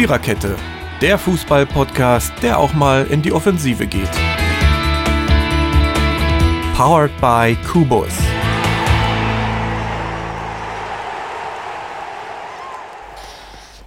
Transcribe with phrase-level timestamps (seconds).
[0.00, 0.56] Viererkette,
[1.02, 4.08] der Fußball-Podcast, der auch mal in die Offensive geht.
[6.74, 8.08] Powered by Kubus.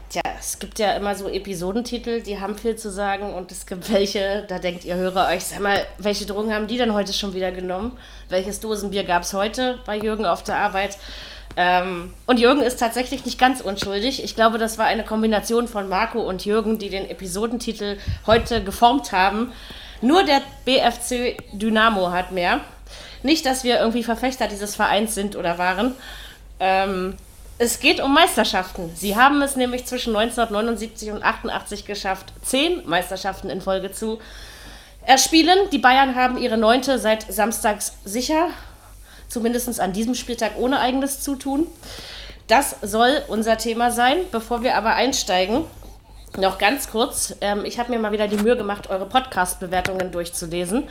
[0.08, 3.92] Tja, es gibt ja immer so Episodentitel, die haben viel zu sagen und es gibt
[3.92, 7.34] welche, da denkt ihr Hörer euch, sag mal, welche Drogen haben die denn heute schon
[7.34, 7.98] wieder genommen?
[8.30, 11.00] Welches Dosenbier gab es heute bei Jürgen auf der Arbeit?
[11.56, 14.24] Ähm, und Jürgen ist tatsächlich nicht ganz unschuldig.
[14.24, 19.12] Ich glaube, das war eine Kombination von Marco und Jürgen, die den Episodentitel heute geformt
[19.12, 19.52] haben.
[20.02, 22.62] Nur der BFC Dynamo hat mehr.
[23.22, 25.96] Nicht, dass wir irgendwie Verfechter dieses Vereins sind oder waren.
[26.60, 27.16] Ähm,
[27.58, 28.92] es geht um Meisterschaften.
[28.96, 34.20] Sie haben es nämlich zwischen 1979 und 88 geschafft, zehn Meisterschaften in Folge zu
[35.06, 35.58] erspielen.
[35.72, 38.50] Die Bayern haben ihre neunte seit samstags sicher
[39.34, 41.68] zumindest an diesem Spieltag ohne eigenes Zutun.
[42.48, 44.18] Das soll unser Thema sein.
[44.32, 45.66] Bevor wir aber einsteigen,
[46.38, 47.36] noch ganz kurz.
[47.42, 50.88] Ähm, ich habe mir mal wieder die Mühe gemacht, eure Podcast-Bewertungen durchzulesen.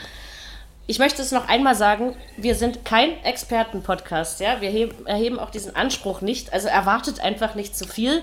[0.87, 4.41] Ich möchte es noch einmal sagen, wir sind kein Experten-Podcast.
[4.41, 4.61] Ja?
[4.61, 6.53] Wir erheben auch diesen Anspruch nicht.
[6.53, 8.23] Also erwartet einfach nicht zu viel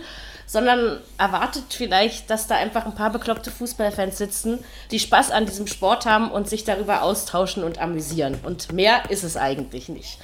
[0.49, 5.67] sondern erwartet vielleicht, dass da einfach ein paar bekloppte Fußballfans sitzen, die Spaß an diesem
[5.67, 8.39] Sport haben und sich darüber austauschen und amüsieren.
[8.41, 10.17] Und mehr ist es eigentlich nicht.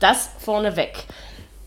[0.00, 1.04] Das vorneweg.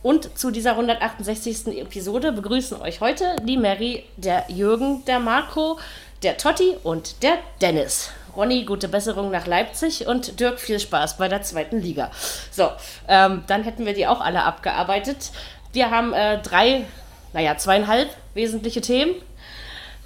[0.04, 1.67] Und zu dieser 168.
[1.80, 5.80] Episode begrüßen euch heute die Mary, der Jürgen, der Marco,
[6.22, 8.12] der Totti und der Dennis.
[8.36, 12.12] Ronny, gute Besserung nach Leipzig und Dirk, viel Spaß bei der zweiten Liga.
[12.52, 12.72] So,
[13.08, 15.32] ähm, dann hätten wir die auch alle abgearbeitet.
[15.72, 16.86] Wir haben äh, drei
[17.33, 19.15] naja, zweieinhalb wesentliche Themen.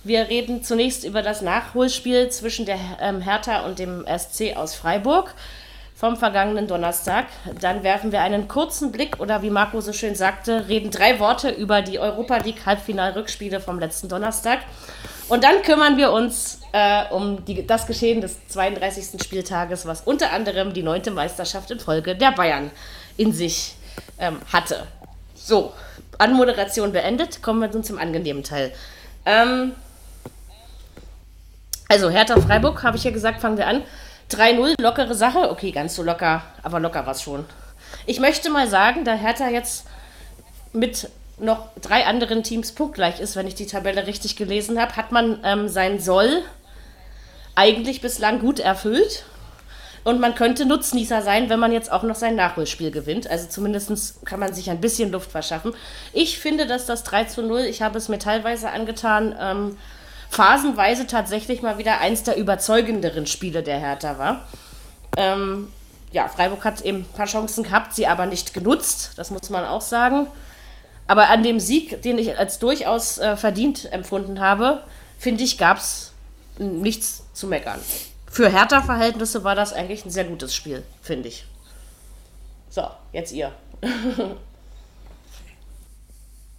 [0.03, 5.33] Wir reden zunächst über das Nachholspiel zwischen der ähm, Hertha und dem SC aus Freiburg
[5.95, 7.25] vom vergangenen Donnerstag.
[7.59, 11.49] Dann werfen wir einen kurzen Blick oder wie Marco so schön sagte, reden drei Worte
[11.49, 14.59] über die Europa League Halbfinalrückspiele vom letzten Donnerstag.
[15.27, 19.23] Und dann kümmern wir uns äh, um die, das Geschehen des 32.
[19.23, 22.69] Spieltages, was unter anderem die neunte Meisterschaft in Folge der Bayern
[23.17, 23.75] in sich
[24.19, 24.85] ähm, hatte.
[25.33, 25.73] So,
[26.19, 28.71] Anmoderation beendet, kommen wir nun zum angenehmen Teil.
[29.25, 29.73] Ähm,
[31.87, 33.83] also Hertha Freiburg, habe ich ja gesagt, fangen wir an.
[34.31, 35.51] 3-0, lockere Sache.
[35.51, 37.45] Okay, ganz so locker, aber locker war es schon.
[38.05, 39.85] Ich möchte mal sagen, da Hertha jetzt
[40.73, 45.11] mit noch drei anderen Teams punktgleich ist, wenn ich die Tabelle richtig gelesen habe, hat
[45.11, 46.43] man ähm, sein Soll
[47.55, 49.25] eigentlich bislang gut erfüllt.
[50.05, 53.27] Und man könnte Nutznießer sein, wenn man jetzt auch noch sein Nachholspiel gewinnt.
[53.27, 55.73] Also zumindest kann man sich ein bisschen Luft verschaffen.
[56.13, 59.77] Ich finde, dass das 3 zu 0, ich habe es mir teilweise angetan, ähm,
[60.29, 64.47] phasenweise tatsächlich mal wieder eins der überzeugenderen Spiele der Hertha war.
[65.17, 65.69] Ähm,
[66.11, 69.65] ja, Freiburg hat eben ein paar Chancen gehabt, sie aber nicht genutzt, das muss man
[69.65, 70.27] auch sagen.
[71.07, 74.83] Aber an dem Sieg, den ich als durchaus äh, verdient empfunden habe,
[75.17, 76.13] finde ich, gab es
[76.59, 77.79] nichts zu meckern
[78.35, 81.45] für Hertha-Verhältnisse war das eigentlich ein sehr gutes Spiel, finde ich.
[82.69, 83.51] So, jetzt ihr.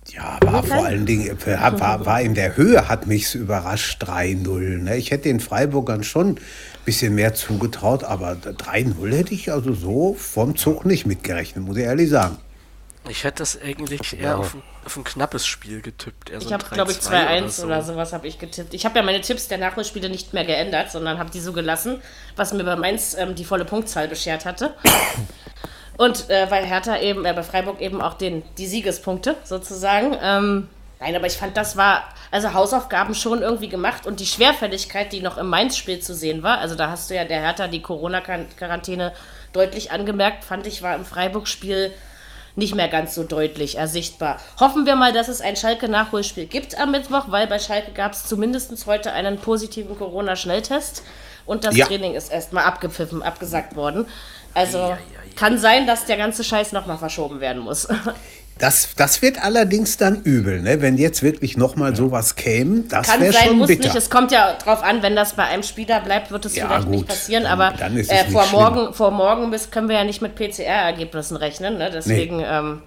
[0.09, 4.79] Ja, war vor allen Dingen, war, war in der Höhe, hat mich überrascht, 3-0.
[4.79, 4.97] Ne?
[4.97, 6.41] Ich hätte den Freiburgern schon ein
[6.85, 11.83] bisschen mehr zugetraut, aber 3-0 hätte ich also so vom Zug nicht mitgerechnet, muss ich
[11.83, 12.39] ehrlich sagen.
[13.09, 16.31] Ich hätte das eigentlich eher auf, ein, auf, ein, knappes Spiel getippt.
[16.31, 17.67] ich habe, glaube ich, 2-1 oder, so.
[17.67, 18.75] oder sowas habe ich getippt.
[18.75, 22.03] Ich habe ja meine Tipps der Nachholspiele nicht mehr geändert, sondern habe die so gelassen,
[22.35, 24.75] was mir bei Mainz ähm, die volle Punktzahl beschert hatte.
[25.97, 30.17] Und äh, weil Hertha eben, äh, bei Freiburg eben auch den, die Siegespunkte sozusagen.
[30.21, 30.69] Ähm,
[31.01, 35.21] nein, aber ich fand, das war, also Hausaufgaben schon irgendwie gemacht und die Schwerfälligkeit, die
[35.23, 39.15] noch im Mainz-Spiel zu sehen war, also da hast du ja der Hertha die Corona-Quarantäne
[39.55, 41.95] deutlich angemerkt, fand ich, war im Freiburg-Spiel
[42.57, 44.41] nicht mehr ganz so deutlich ersichtbar.
[44.59, 48.27] Hoffen wir mal, dass es ein Schalke-Nachholspiel gibt am Mittwoch, weil bei Schalke gab es
[48.27, 51.03] zumindest heute einen positiven Corona-Schnelltest
[51.45, 51.87] und das ja.
[51.87, 54.07] Training ist erstmal abgepfiffen, abgesagt worden.
[54.55, 54.99] Also ja, ja,
[55.37, 57.87] kann sein, dass der ganze Scheiß nochmal verschoben werden muss.
[58.59, 60.81] Das, das wird allerdings dann übel, ne?
[60.81, 61.97] wenn jetzt wirklich nochmal ja.
[61.97, 62.85] sowas käme.
[62.89, 63.85] Das wäre schon muss bitter.
[63.85, 63.97] Nicht.
[63.97, 66.87] Es kommt ja drauf an, wenn das bei einem Spieler bleibt, wird es ja, vielleicht
[66.87, 66.95] gut.
[66.95, 67.43] nicht passieren.
[67.43, 71.37] Dann, aber dann äh, vor, morgen, vor morgen bis können wir ja nicht mit PCR-Ergebnissen
[71.37, 71.77] rechnen.
[71.77, 71.91] Ne?
[71.93, 72.47] Deswegen nee.
[72.49, 72.83] ähm,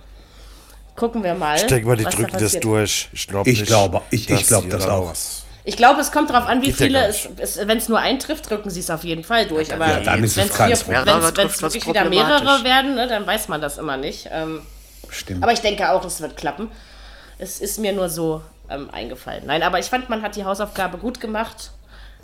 [0.95, 1.57] gucken wir mal.
[1.57, 3.09] Ich denke mal, die drücken da das durch.
[3.13, 5.13] Ich, glaub ich nicht, glaube, ich, ich glaube das auch.
[5.65, 8.49] Ich glaube, es kommt darauf an, wie Geht viele es, es wenn es nur eintrifft,
[8.49, 9.71] drücken sie es auf jeden Fall durch.
[9.71, 14.29] Aber ja, wenn es wirklich wieder mehrere werden, ne, dann weiß man das immer nicht.
[14.31, 14.63] Ähm,
[15.11, 15.43] Stimmt.
[15.43, 16.69] Aber ich denke auch, es wird klappen.
[17.37, 19.43] Es ist mir nur so ähm, eingefallen.
[19.45, 21.71] Nein, aber ich fand, man hat die Hausaufgabe gut gemacht.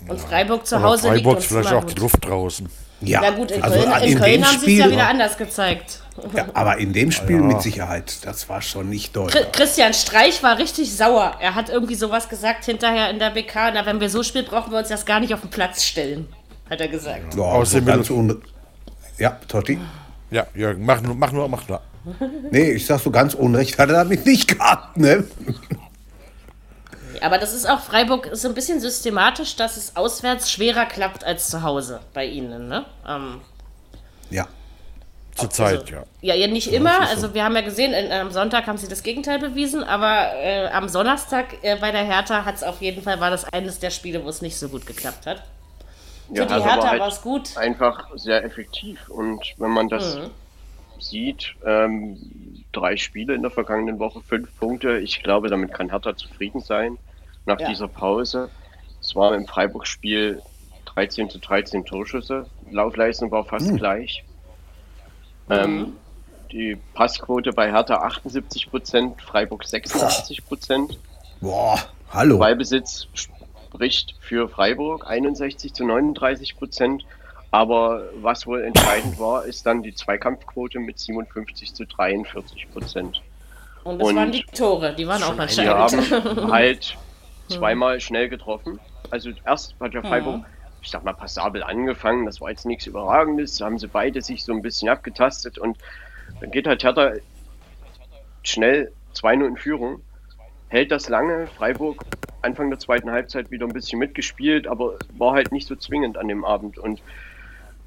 [0.08, 1.96] Und Freiburg zu Hause Freiburg liegt uns vielleicht auch gut.
[1.96, 2.70] die Luft draußen.
[3.02, 5.38] Ja, Na gut, in also Köln, in in Köln haben sie es ja wieder anders
[5.38, 6.02] gezeigt.
[6.34, 7.42] Ja, aber in dem Spiel ja.
[7.42, 9.52] mit Sicherheit, das war schon nicht deutlich.
[9.52, 11.36] Christian Streich war richtig sauer.
[11.42, 13.72] Er hat irgendwie sowas gesagt hinterher in der BK.
[13.74, 16.28] Na, wenn wir so spielen, brauchen wir uns das gar nicht auf den Platz stellen,
[16.70, 17.36] hat er gesagt.
[17.36, 18.10] Ja, also ganz
[19.18, 19.80] ja Totti?
[20.32, 21.82] Ja, Jürgen, mach nur, mach nur, mach nur.
[22.52, 25.26] Nee, ich sag so ganz unrecht hat er damit nicht gehabt, ne?
[27.22, 31.50] Aber das ist auch Freiburg so ein bisschen systematisch, dass es auswärts schwerer klappt als
[31.50, 32.86] zu Hause bei ihnen, ne?
[33.08, 33.42] Ähm,
[34.30, 34.48] ja.
[35.36, 36.04] Zurzeit, also, ja.
[36.22, 36.36] ja.
[36.36, 37.02] Ja, nicht immer.
[37.10, 40.68] Also wir haben ja gesehen, in, am Sonntag haben sie das Gegenteil bewiesen, aber äh,
[40.68, 43.90] am Donnerstag äh, bei der Hertha hat es auf jeden Fall, war das eines der
[43.90, 45.44] Spiele, wo es nicht so gut geklappt hat.
[46.30, 47.58] Für ja, die also Hertha halt war es gut.
[47.58, 49.10] Einfach sehr effektiv.
[49.10, 50.32] Und wenn man das mhm.
[51.00, 56.16] Sieht, ähm, drei Spiele in der vergangenen Woche, fünf Punkte, ich glaube, damit kann Hertha
[56.16, 56.98] zufrieden sein
[57.46, 57.70] nach ja.
[57.70, 58.50] dieser Pause.
[59.02, 60.42] Es war im Freiburg-Spiel
[60.86, 62.48] 13 zu 13 Torschüsse.
[62.72, 63.78] Laufleistung war fast mhm.
[63.78, 64.24] gleich.
[65.50, 65.94] Ähm, mhm.
[66.52, 70.98] die Passquote bei Hertha 78 Prozent, Freiburg 86 Prozent.
[71.40, 72.40] Boah, hallo.
[72.40, 77.06] Ballbesitz spricht für Freiburg 61 zu 39 Prozent.
[77.56, 83.22] Aber was wohl entscheidend war, ist dann die Zweikampfquote mit 57 zu 43 Prozent.
[83.86, 86.12] Und das Und waren die Tore, die waren auch entscheidend.
[86.12, 86.98] Wir haben halt
[87.48, 88.78] zweimal schnell getroffen.
[89.10, 90.46] Also erst hat ja Freiburg, mhm.
[90.82, 92.26] ich sag mal, passabel angefangen.
[92.26, 93.56] Das war jetzt nichts Überragendes.
[93.56, 95.78] Da haben sie beide sich so ein bisschen abgetastet und
[96.42, 97.14] dann geht halt Hertha
[98.44, 100.02] schnell 2-0 in Führung.
[100.68, 101.48] Hält das lange.
[101.48, 102.04] Freiburg
[102.42, 106.28] Anfang der zweiten Halbzeit wieder ein bisschen mitgespielt, aber war halt nicht so zwingend an
[106.28, 106.78] dem Abend.
[106.78, 107.02] Und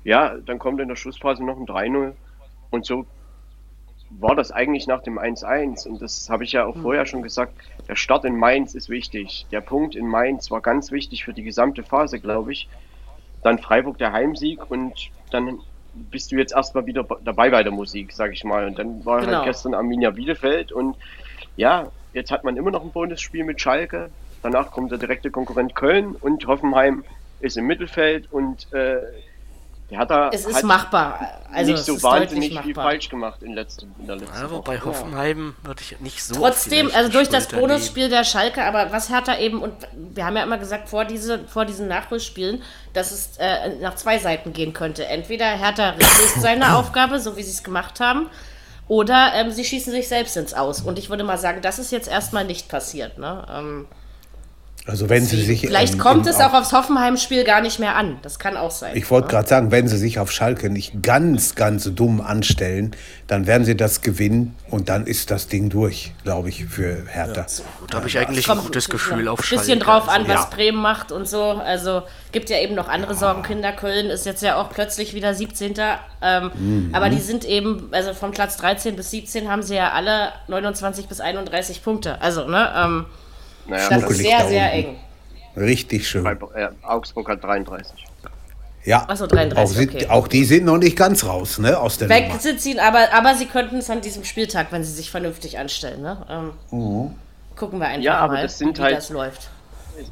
[0.09, 2.15] ja, dann kommt in der Schlussphase noch ein 3-0
[2.71, 3.05] und so
[4.09, 6.81] war das eigentlich nach dem 1-1 und das habe ich ja auch mhm.
[6.81, 7.53] vorher schon gesagt,
[7.87, 9.47] der Start in Mainz ist wichtig.
[9.53, 12.71] Der Punkt in Mainz war ganz wichtig für die gesamte Phase, glaube ich.
[13.43, 15.59] Dann Freiburg der Heimsieg und dann
[15.93, 18.67] bist du jetzt erstmal wieder dabei bei der Musik, sage ich mal.
[18.67, 19.39] Und dann war halt genau.
[19.41, 20.97] halt gestern Arminia Bielefeld und
[21.59, 24.09] ja, jetzt hat man immer noch ein Bonusspiel mit Schalke.
[24.43, 27.05] Danach kommt der direkte Konkurrent Köln und Hoffenheim
[27.41, 29.01] ist im Mittelfeld und äh,
[29.91, 31.41] der hat da es ist machbar.
[31.51, 34.63] Also nicht so wahnsinnig viel falsch gemacht in, letzten, in der letzten Aber Woche.
[34.63, 35.69] bei Hoffenheim ja.
[35.69, 36.35] würde ich nicht so.
[36.35, 40.43] Trotzdem, also durch das Bonusspiel der Schalke, aber was Hertha eben, und wir haben ja
[40.43, 42.63] immer gesagt, vor, diese, vor diesen Nachholspielen,
[42.93, 45.07] dass es äh, nach zwei Seiten gehen könnte.
[45.07, 48.29] Entweder Hertha löst seine Aufgabe, so wie sie es gemacht haben,
[48.89, 50.83] oder ähm, sie schießen sich selbst ins Aus.
[50.83, 53.17] Und ich würde mal sagen, das ist jetzt erstmal nicht passiert.
[53.17, 53.47] Ne?
[53.51, 53.87] Ähm,
[54.89, 55.61] also wenn sie sich.
[55.61, 58.19] Vielleicht ähm, kommt es auch aufs Hoffenheim-Spiel gar nicht mehr an.
[58.23, 58.97] Das kann auch sein.
[58.97, 59.33] Ich wollte ja?
[59.33, 62.97] gerade sagen, wenn sie sich auf Schalke nicht ganz, ganz dumm anstellen,
[63.27, 67.43] dann werden sie das gewinnen und dann ist das Ding durch, glaube ich, für Hertha.
[67.43, 67.47] Ja,
[67.91, 69.61] da habe ich eigentlich ein gutes Gefühl auf Schalke.
[69.61, 70.49] Ein bisschen drauf an, was ja.
[70.51, 71.43] Bremen macht und so.
[71.43, 73.73] Also gibt ja eben noch andere Sorgenkinder.
[73.73, 75.75] Köln ist jetzt ja auch plötzlich wieder 17.
[76.23, 76.95] Ähm, mhm.
[76.95, 81.09] Aber die sind eben, also von Platz 13 bis 17 haben sie ja alle 29
[81.09, 82.23] bis 31 Punkte.
[82.23, 82.73] Also, ne?
[82.75, 83.05] Ähm,
[83.69, 84.97] naja, das ist sehr, sehr eng.
[85.57, 86.25] Richtig schön.
[86.27, 88.07] Äh, Augsburg hat 33.
[88.85, 90.09] Ja, Achso, 33, auch, okay.
[90.09, 93.35] auch die sind noch nicht ganz raus, ne, aus der Weg sind sie, aber, aber
[93.35, 96.25] sie könnten es an diesem Spieltag, wenn sie sich vernünftig anstellen, ne?
[96.31, 97.11] Ähm, uh
[97.55, 99.51] Gucken wir einfach ja, aber mal, das sind wie halt, das läuft.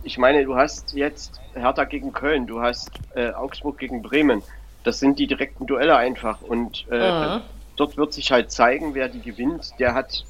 [0.02, 4.42] Ich meine, du hast jetzt Hertha gegen Köln, du hast äh, Augsburg gegen Bremen.
[4.82, 7.40] Das sind die direkten Duelle einfach und äh, mhm.
[7.76, 10.24] dort wird sich halt zeigen, wer die gewinnt, der hat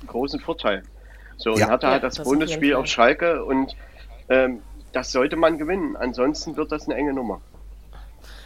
[0.00, 0.82] einen großen Vorteil.
[1.38, 1.66] So, ja.
[1.66, 3.74] und hatte halt das, das Bundesspiel auf Schalke und
[4.28, 4.62] ähm,
[4.92, 5.96] das sollte man gewinnen.
[5.96, 7.40] Ansonsten wird das eine enge Nummer.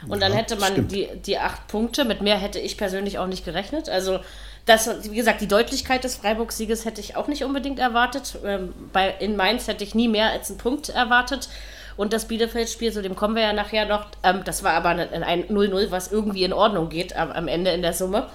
[0.08, 3.44] Und dann hätte man die, die acht Punkte, mit mehr hätte ich persönlich auch nicht
[3.44, 3.88] gerechnet.
[3.88, 4.20] Also,
[4.66, 8.38] das, wie gesagt, die Deutlichkeit des Freiburg-Sieges hätte ich auch nicht unbedingt erwartet.
[8.44, 11.48] Ähm, bei, in Mainz hätte ich nie mehr als einen Punkt erwartet.
[11.96, 15.44] Und das Bielefeld-Spiel, zu dem kommen wir ja nachher noch, ähm, das war aber ein
[15.48, 18.28] 0-0, was irgendwie in Ordnung geht am, am Ende in der Summe.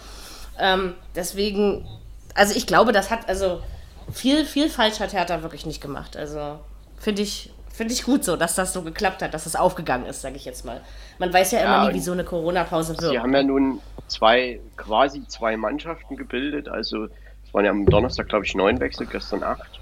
[0.59, 1.87] Ähm, deswegen,
[2.33, 3.61] also ich glaube, das hat, also
[4.11, 6.15] viel, viel falsch hat Hertha wirklich nicht gemacht.
[6.15, 6.59] Also
[6.97, 10.21] finde ich, finde ich gut so, dass das so geklappt hat, dass es aufgegangen ist,
[10.21, 10.81] sage ich jetzt mal.
[11.19, 13.11] Man weiß ja, ja immer nie, wie so eine Corona-Pause wird.
[13.11, 16.67] Sie haben ja nun zwei, quasi zwei Mannschaften gebildet.
[16.67, 19.79] Also es waren ja am Donnerstag, glaube ich, neun Wechsel, gestern acht.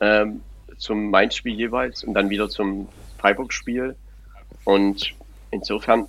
[0.00, 0.42] Ähm,
[0.76, 3.96] zum Mainz-Spiel jeweils und dann wieder zum Freiburg-Spiel.
[4.64, 5.14] Und
[5.50, 6.06] insofern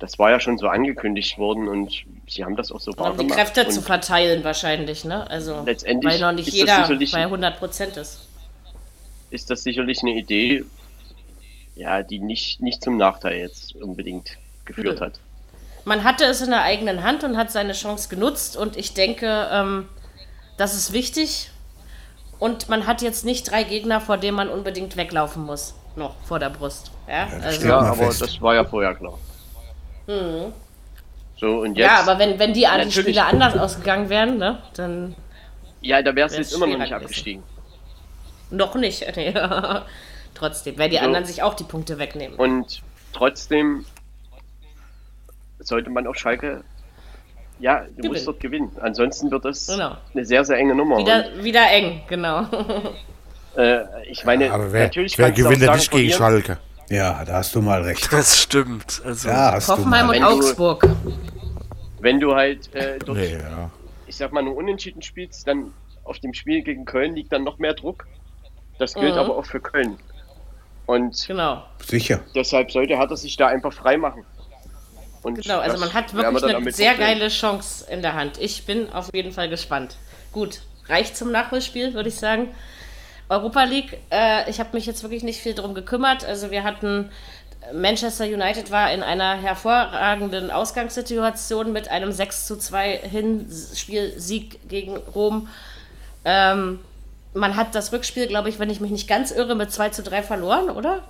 [0.00, 3.18] das war ja schon so angekündigt worden und sie haben das auch so wahr um
[3.18, 5.30] die Kräfte und zu verteilen wahrscheinlich, ne?
[5.30, 8.26] Also letztendlich weil noch nicht jeder bei 100 Prozent ist.
[9.30, 10.64] Ist das sicherlich eine Idee,
[11.76, 15.20] ja, die nicht, nicht zum Nachteil jetzt unbedingt geführt hat.
[15.84, 19.48] Man hatte es in der eigenen Hand und hat seine Chance genutzt und ich denke,
[19.52, 19.88] ähm,
[20.56, 21.50] das ist wichtig.
[22.38, 26.38] Und man hat jetzt nicht drei Gegner, vor denen man unbedingt weglaufen muss, noch vor
[26.38, 26.90] der Brust.
[27.06, 29.18] Ja, also, ja aber das war ja vorher klar.
[31.38, 31.86] So, und jetzt.
[31.86, 33.16] Ja, aber wenn, wenn die anderen Natürlich.
[33.16, 35.14] Spiele anders ausgegangen wären, ne, dann
[35.80, 37.02] Ja, da wär's wär's jetzt immer noch nicht gewesen.
[37.04, 37.42] abgestiegen.
[38.50, 39.06] noch nicht.
[39.16, 39.32] Nee.
[40.34, 41.02] Trotzdem, weil die So.
[41.02, 42.36] anderen sich auch die Punkte wegnehmen.
[42.38, 43.84] Und trotzdem
[45.58, 46.62] sollte man auf Schalke.
[47.58, 48.12] Ja, du Gewinnen.
[48.14, 48.72] musst dort gewinnen.
[48.80, 49.96] Ansonsten wird das Genau.
[50.14, 50.96] eine sehr, sehr enge Nummer.
[50.98, 52.46] Wieder, wieder eng, genau.
[53.56, 56.12] Äh, ich meine, Aber wer, natürlich wer du auch gewinnt denn nicht gegen.
[56.12, 56.58] Schalke?
[56.90, 58.12] Ja, da hast du mal recht.
[58.12, 59.00] Das stimmt.
[59.04, 60.86] Also, Ja, hast du Hoffenheim mal und Augsburg.
[62.00, 63.70] Wenn du halt äh, dort, Nee, ja.
[64.06, 65.72] ich sag mal, nur unentschieden spielst, dann
[66.04, 68.06] auf dem Spiel gegen Köln liegt dann noch mehr Druck.
[68.78, 69.20] Das gilt Mhm.
[69.20, 69.98] aber auch für Köln.
[70.86, 71.62] Und Genau.
[71.86, 72.20] Sicher.
[72.34, 74.24] deshalb sollte Hertha sich da einfach frei machen.
[75.22, 78.38] Und Genau, also man hat wir wirklich eine sehr geile Chance in der Hand.
[78.38, 79.96] Ich bin auf jeden Fall gespannt.
[80.32, 82.48] Gut, reicht zum Nachholspiel, würde ich sagen.
[83.30, 86.24] Europa League, äh, ich habe mich jetzt wirklich nicht viel drum gekümmert.
[86.24, 87.10] Also wir hatten,
[87.72, 95.48] Manchester United war in einer hervorragenden Ausgangssituation mit einem 6 zu 2 Hinspielsieg gegen Rom.
[96.24, 96.80] Ähm,
[97.32, 100.02] man hat das Rückspiel, glaube ich, wenn ich mich nicht ganz irre, mit 2 zu
[100.02, 101.04] 3 verloren, oder?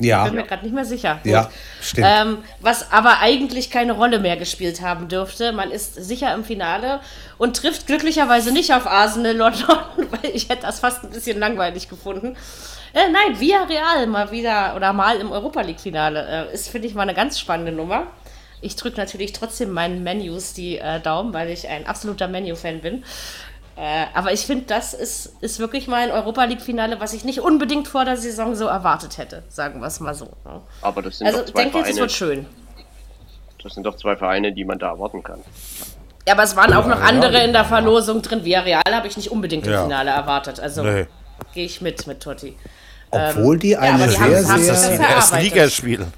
[0.00, 1.20] Ja, Bin mir gerade nicht mehr sicher.
[1.22, 1.52] ja, Gut.
[1.80, 2.06] stimmt.
[2.10, 5.52] Ähm, was aber eigentlich keine Rolle mehr gespielt haben dürfte.
[5.52, 7.00] Man ist sicher im Finale
[7.38, 11.88] und trifft glücklicherweise nicht auf Arsenal London, weil ich hätte das fast ein bisschen langweilig
[11.88, 12.36] gefunden.
[12.92, 16.48] Äh, nein, Villarreal mal wieder oder mal im Europa League Finale.
[16.50, 18.08] Äh, ist, finde ich, mal eine ganz spannende Nummer.
[18.60, 23.04] Ich drücke natürlich trotzdem meinen Menus die äh, Daumen, weil ich ein absoluter Menu-Fan bin.
[23.76, 27.40] Äh, aber ich finde, das ist, ist wirklich mal ein Europa League-Finale, was ich nicht
[27.40, 30.26] unbedingt vor der Saison so erwartet hätte, sagen wir es mal so.
[30.44, 30.60] ne?
[30.80, 32.00] Aber das sind Also doch ich zwei denke jetzt, es Vereine.
[32.02, 32.46] wird schön.
[33.62, 35.40] Das sind doch zwei Vereine, die man da erwarten kann.
[36.26, 38.44] Ja, aber es waren auch noch andere in der Verlosung drin.
[38.44, 39.82] Villarreal habe ich nicht unbedingt im Ja.
[39.82, 40.60] Finale erwartet.
[40.60, 41.06] Also Nee.
[41.52, 42.56] gehe ich mit mit Totti.
[43.10, 44.96] Obwohl die eine aber die haben- sehr, haben Das das ist sehr.
[44.98, 45.42] die erste erarbeitet.
[45.54, 46.12] Liga spielen.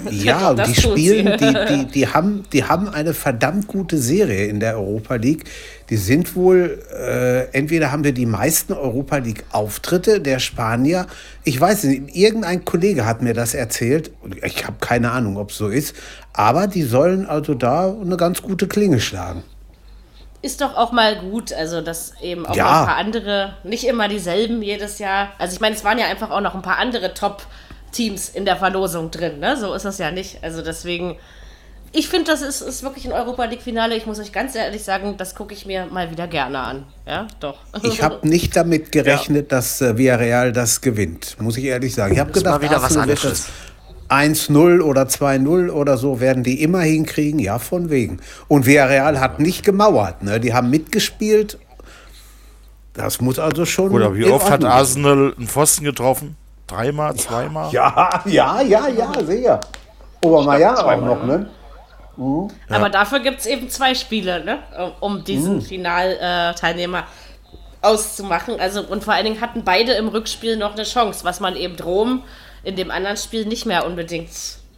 [0.10, 4.46] Ja, und das die spielen, die, die, die, haben, die haben eine verdammt gute Serie
[4.46, 5.44] in der Europa League.
[5.90, 11.06] Die sind wohl, äh, entweder haben wir die meisten Europa League-Auftritte der Spanier.
[11.44, 14.10] Ich weiß nicht, irgendein Kollege hat mir das erzählt.
[14.42, 15.94] Ich habe keine Ahnung, ob es so ist.
[16.32, 19.42] Aber die sollen also da eine ganz gute Klinge schlagen.
[20.44, 22.80] Ist doch auch mal gut, also dass eben auch Ja.
[22.80, 25.28] ein paar andere, nicht immer dieselben jedes Jahr.
[25.38, 27.14] Also ich meine, es waren ja einfach auch noch ein paar andere
[27.92, 29.56] Top-Teams in der Verlosung drin, ne?
[29.56, 30.42] So ist es ja nicht.
[30.42, 31.16] Also deswegen,
[31.92, 33.94] ich finde, das ist, ist wirklich ein Europa League-Finale.
[33.96, 36.86] Ich muss euch ganz ehrlich sagen, das gucke ich mir mal wieder gerne an.
[37.06, 37.58] Ja, doch.
[37.82, 42.14] Ich habe nicht damit gerechnet, dass äh, Villarreal das gewinnt, muss ich ehrlich sagen.
[42.14, 43.22] Ich habe Das ist mal gedacht, wieder was Arsenal anderes.
[43.22, 48.20] das 1-0 oder 2-0 oder so werden die immer hinkriegen, ja, von wegen.
[48.48, 50.38] Und Villarreal hat nicht gemauert, ne?
[50.40, 51.58] die haben mitgespielt.
[52.94, 53.90] Das muss also schon.
[53.90, 56.36] Oder wie oft hat Arsenal einen Pfosten getroffen?
[56.66, 57.72] Dreimal, zweimal?
[57.72, 59.60] Ja, ja, ja, ja, sehr.
[60.24, 61.50] Obermeier auch noch, ne?
[62.68, 64.58] Aber dafür gibt es eben zwei Spiele, ne?
[65.00, 67.04] um diesen Finalteilnehmer
[67.80, 68.60] auszumachen.
[68.60, 71.76] Also, und vor allen Dingen hatten beide im Rückspiel noch eine Chance, was man eben
[71.80, 72.22] Rom
[72.62, 74.30] in dem anderen Spiel nicht mehr unbedingt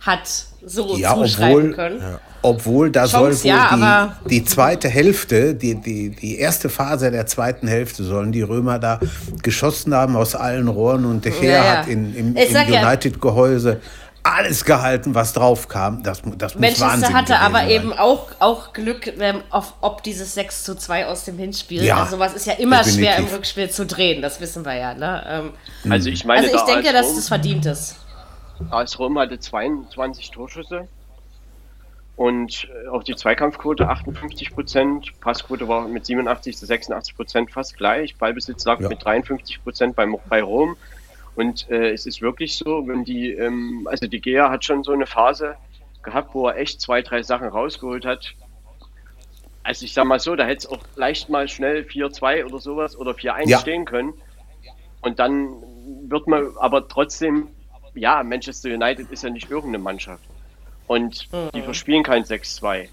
[0.07, 0.21] hat
[0.67, 2.03] so Ja, zuschreiben obwohl, können.
[2.43, 6.69] obwohl da Chance, soll wohl ja, aber- die, die zweite Hälfte, die, die, die erste
[6.69, 8.99] Phase der zweiten Hälfte sollen die Römer da
[9.43, 11.77] geschossen haben aus allen Rohren und der Herr Ja, ja.
[11.81, 13.81] hat in, im, im ja- United-Gehäuse
[14.27, 16.03] alles gehalten, was drauf kam.
[16.03, 17.69] Das, das muss Manchester Wahnsinn hatte aber sein.
[17.71, 21.85] eben auch, auch Glück, ähm, auf, ob dieses 6 zu 2 aus dem Hinspiel.
[21.85, 23.35] Ja, also sowas ist ja immer schwer im definitiv.
[23.37, 24.95] Rückspiel zu drehen, das wissen wir ja.
[24.95, 25.23] Ne?
[25.29, 27.97] Ähm, Also ich meine, also ich da denke, AS dass das verdient ist.
[28.71, 30.89] AS Rom hatte 22 Torschüsse
[32.17, 37.77] und äh, auch die Zweikampfquote 58 Prozent, Passquote war mit 87 zu 86 Prozent fast
[37.77, 38.89] gleich, Ballbesitz lag Ja.
[38.89, 40.77] mit 53 Prozent bei, bei Rom
[41.35, 44.93] und äh, es ist wirklich so, wenn die, ähm, also die Gea hat schon so
[44.93, 45.57] eine Phase
[46.03, 48.35] gehabt, wo er echt zwei, drei Sachen rausgeholt hat.
[49.65, 52.97] Also ich sag mal so, da hätte es auch leicht mal schnell 4-2 oder sowas
[52.97, 53.59] oder 4-1 Ja.
[53.59, 54.13] stehen können.
[55.01, 55.49] Und dann
[56.09, 57.49] wird man aber trotzdem,
[57.95, 60.25] ja, Manchester United ist ja nicht irgendeine Mannschaft.
[60.87, 62.89] Und die verspielen kein 6-2.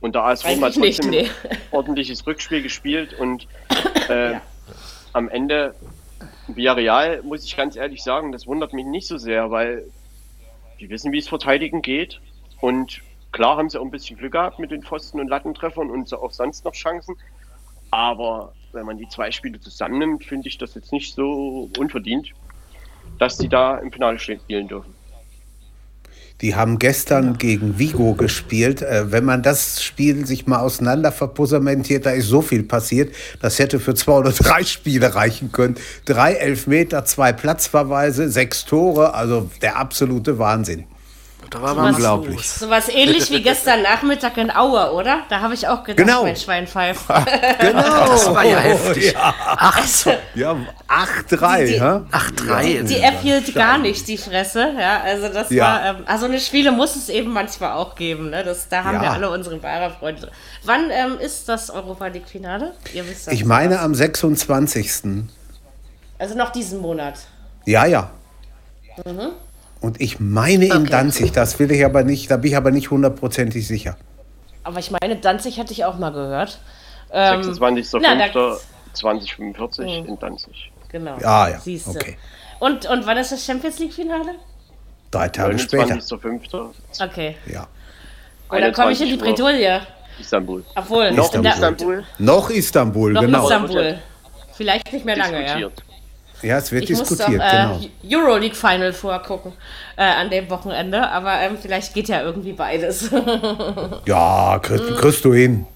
[0.00, 0.82] Und der AS Rom hat Mhm.
[0.82, 3.46] Trotzdem nicht, ein ordentliches Rückspiel gespielt und
[4.08, 4.34] äh,
[5.12, 5.74] am Ende
[6.48, 9.84] Villarreal, muss ich ganz ehrlich sagen, das wundert mich nicht so sehr, weil
[10.80, 12.20] die wissen, wie es verteidigen geht.
[12.60, 13.00] Und
[13.32, 16.20] klar haben sie auch ein bisschen Glück gehabt mit den Pfosten- und Lattentreffern und so
[16.20, 17.16] auch sonst noch Chancen.
[17.90, 22.32] Aber wenn man die zwei Spiele zusammennimmt, finde ich das jetzt nicht so unverdient,
[23.18, 24.94] dass die da im Finale spielen dürfen.
[26.40, 28.82] Die haben gestern gegen Vigo gespielt.
[28.82, 33.14] Äh, wenn man das Spiel sich mal auseinander verpussamentiert, da ist so viel passiert.
[33.40, 35.76] Das hätte für zwei oder drei Spiele reichen können.
[36.04, 39.14] Drei Elfmeter, zwei Platzverweise, sechs Tore.
[39.14, 40.84] Also der absolute Wahnsinn.
[41.50, 42.48] Da war So was Unglaublich.
[42.50, 45.20] Sowas ähnlich wie gestern Nachmittag in Aue, oder?
[45.28, 46.22] Da habe ich auch gedacht, Genau.
[46.24, 47.02] mein Schwein pfeift.
[47.60, 48.06] Genau.
[48.06, 49.12] Das war ja heftig.
[49.12, 50.12] Ja, Ach so.
[50.34, 50.56] ja
[50.88, 52.00] 8-3, Die- die- hä?
[52.10, 52.82] Ach, drei.
[52.82, 55.00] Die App hielt gar nicht die Fresse, ja.
[55.02, 55.64] Also das Ja.
[55.64, 58.42] war, ähm, also eine Spiele muss es eben manchmal auch geben, ne?
[58.44, 59.02] Das, da haben Ja.
[59.02, 60.30] wir alle unsere Barer-Freunde.
[60.64, 62.72] Wann ähm, ist das Europa League-Finale?
[62.92, 63.34] Ihr wisst das.
[63.34, 65.24] Ich meine am 26.
[66.18, 67.14] Also noch diesen Monat.
[67.66, 68.10] Ja, ja.
[69.84, 70.72] Und ich meine in.
[70.72, 70.88] Okay.
[70.90, 73.98] Danzig, das will ich aber nicht, da bin ich aber nicht hundertprozentig sicher.
[74.62, 76.58] Aber ich meine, Danzig hatte ich auch mal gehört.
[77.12, 77.42] Ähm,
[78.00, 78.56] na, da-
[78.94, 80.08] 26.05.2045 Mhm.
[80.08, 80.72] in Danzig.
[80.90, 81.16] Genau.
[81.22, 81.90] Ah, ja, Siehste.
[81.90, 82.16] okay.
[82.60, 84.36] Und, und wann ist das Champions League-Finale?
[85.10, 85.94] Drei Tage später.
[85.96, 86.70] 29.05.
[87.02, 87.36] Okay.
[87.52, 87.66] Ja.
[88.48, 89.50] Und dann komme ich in die 21 Uhr.
[89.50, 89.80] Bredouille.
[90.18, 90.64] Istanbul.
[90.76, 92.04] Obwohl, Noch der, Istanbul.
[92.18, 93.42] Noch Istanbul, noch genau.
[93.42, 93.98] Istanbul.
[94.56, 95.42] Vielleicht nicht mehr lange.
[95.42, 95.82] Diskutiert.
[95.86, 95.93] Ja,
[96.48, 97.66] es wird Ich muss doch diskutiert, äh,
[98.06, 98.22] genau.
[98.22, 99.52] Euroleague Final vorgucken
[99.96, 103.10] äh, an dem Wochenende, aber ähm, vielleicht geht ja irgendwie beides.
[104.06, 104.94] Ja, kriegst, Mhm.
[104.96, 105.66] kriegst du hin.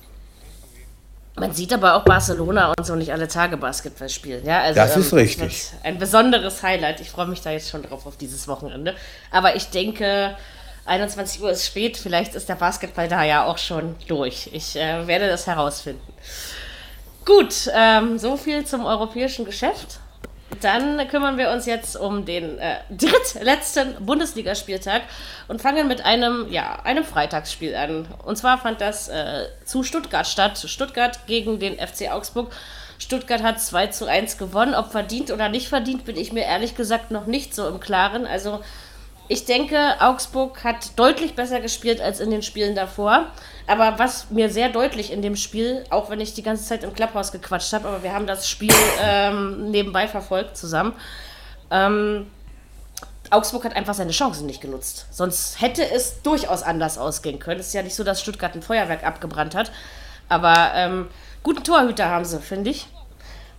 [1.36, 4.44] Man sieht aber auch Barcelona und so nicht alle Tage Basketball spielen.
[4.44, 5.70] Ja, also, Das ist richtig.
[5.84, 7.00] Ein besonderes Highlight.
[7.00, 8.94] Ich freue mich da jetzt schon drauf auf dieses Wochenende.
[9.30, 10.34] Aber ich denke,
[10.84, 11.96] 21 Uhr ist spät.
[11.96, 14.50] Vielleicht ist der Basketball da ja auch schon durch.
[14.52, 16.02] Ich äh, werde das herausfinden.
[17.24, 20.00] Gut, ähm, so viel zum europäischen Geschäft.
[20.60, 25.02] Dann kümmern wir uns jetzt um den äh, drittletzten Bundesligaspieltag
[25.46, 28.06] und fangen mit einem, ja, einem Freitagsspiel an.
[28.24, 30.58] Und zwar fand das äh, zu Stuttgart statt.
[30.58, 32.52] Stuttgart gegen den FC Augsburg.
[32.98, 34.74] Stuttgart hat 2 zu 1 gewonnen.
[34.74, 38.26] Ob verdient oder nicht verdient, bin ich mir ehrlich gesagt noch nicht so im Klaren.
[38.26, 38.60] Also
[39.28, 43.26] ich denke, Augsburg hat deutlich besser gespielt als in den Spielen davor.
[43.66, 46.94] Aber was mir sehr deutlich in dem Spiel, auch wenn ich die ganze Zeit im
[46.94, 50.94] Clubhaus gequatscht habe, aber wir haben das Spiel ähm, nebenbei verfolgt zusammen.
[51.70, 52.26] Ähm,
[53.30, 55.06] Augsburg hat einfach seine Chancen nicht genutzt.
[55.10, 57.60] Sonst hätte es durchaus anders ausgehen können.
[57.60, 59.70] Es ist ja nicht so, dass Stuttgart ein Feuerwerk abgebrannt hat.
[60.30, 61.08] Aber ähm,
[61.42, 62.86] guten Torhüter haben sie, finde ich.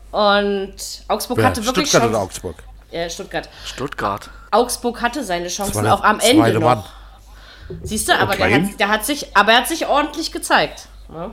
[0.09, 0.75] Und
[1.07, 1.45] Augsburg Wer?
[1.45, 2.27] hatte wirklich Stuttgart oder Chancen.
[2.27, 2.63] Augsburg?
[2.91, 3.50] Äh, Stuttgart.
[3.63, 4.29] Stuttgart.
[4.51, 6.75] Augsburg hatte seine Chancen der auch am Ende zweite noch.
[6.75, 6.83] Mann.
[7.83, 8.64] Siehst du, aber der Okay.
[8.72, 10.88] hat, der hat sich, aber er hat sich ordentlich gezeigt.
[11.09, 11.31] ne?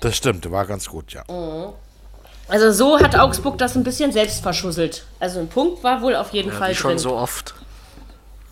[0.00, 1.22] Das stimmt, der war ganz gut, ja.
[2.48, 5.04] Also so hat Augsburg das ein bisschen selbst verschusselt.
[5.20, 6.98] Also ein Punkt war wohl auf jeden Ja, Fall wie schon drin.
[6.98, 7.54] so oft.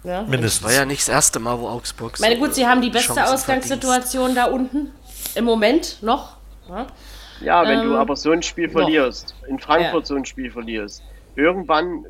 [0.04, 0.22] ja.
[0.22, 0.64] Mindestens.
[0.64, 3.14] War ja nicht das erste Mal, wo Augsburg Ich meine, gut, sie haben die beste
[3.14, 4.92] Chancen Ausgangssituation da unten.
[5.34, 6.36] Im Moment noch.
[6.68, 6.86] Ja.
[7.40, 8.72] Ja, wenn Ähm, du aber so ein Spiel noch.
[8.80, 10.06] verlierst, in Frankfurt Ja.
[10.06, 11.02] so ein Spiel verlierst,
[11.36, 12.06] irgendwann,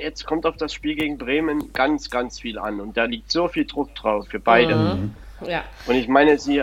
[0.00, 3.48] jetzt kommt auf das Spiel gegen Bremen ganz, ganz viel an und da liegt so
[3.48, 4.74] viel Druck drauf für beide.
[4.74, 5.14] Mhm.
[5.48, 5.64] ja.
[5.86, 6.62] Und ich meine, sie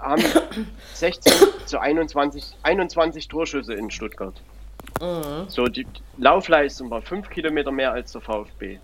[0.00, 0.22] haben
[0.94, 1.32] 16
[1.66, 4.34] zu 21, 21 Torschüsse in Stuttgart.
[5.00, 5.48] Mhm.
[5.48, 5.86] So, die
[6.18, 8.78] Laufleistung war 5 Kilometer mehr als der VfB.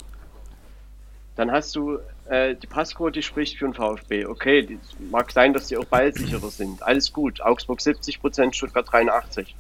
[1.37, 1.99] Dann hast du
[2.29, 4.27] äh, die Passquote spricht für den VfB.
[4.27, 6.83] Okay, die, mag sein, dass die auch ballsicherer sind.
[6.83, 7.41] Alles gut.
[7.41, 9.55] Augsburg 70 Prozent, Stuttgart 83.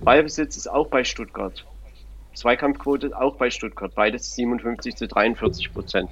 [0.00, 1.64] Ballbesitz ist auch bei Stuttgart.
[2.38, 3.94] Zweikampfquote auch bei Stuttgart.
[3.94, 6.10] Beides 57 zu 43 Prozent.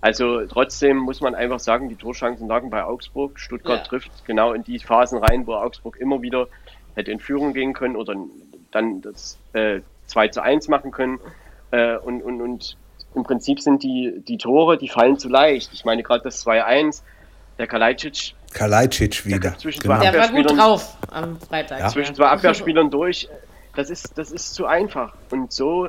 [0.00, 3.38] Also trotzdem muss man einfach sagen, die Torchancen lagen bei Augsburg.
[3.38, 3.84] Stuttgart Ja.
[3.84, 6.46] trifft genau in die Phasen rein, wo Augsburg immer wieder
[6.94, 8.14] hätte in Führung gehen können oder
[8.70, 11.18] dann das äh, 2 zu 1 machen können.
[11.70, 12.76] Äh, und, und, und
[13.14, 15.70] im Prinzip sind die, die Tore, die fallen zu leicht.
[15.72, 17.02] Ich meine gerade das 2-1,
[17.58, 19.58] der Kalajdzic Kalajdzic wieder.
[19.58, 20.00] zwischen Genau.
[20.00, 21.80] Der war gut drauf am Freitag.
[21.80, 21.88] Ja.
[21.88, 23.28] zwischen zwei Abwehrspielern durch.
[23.78, 25.14] Das ist, das ist zu einfach.
[25.30, 25.88] Und so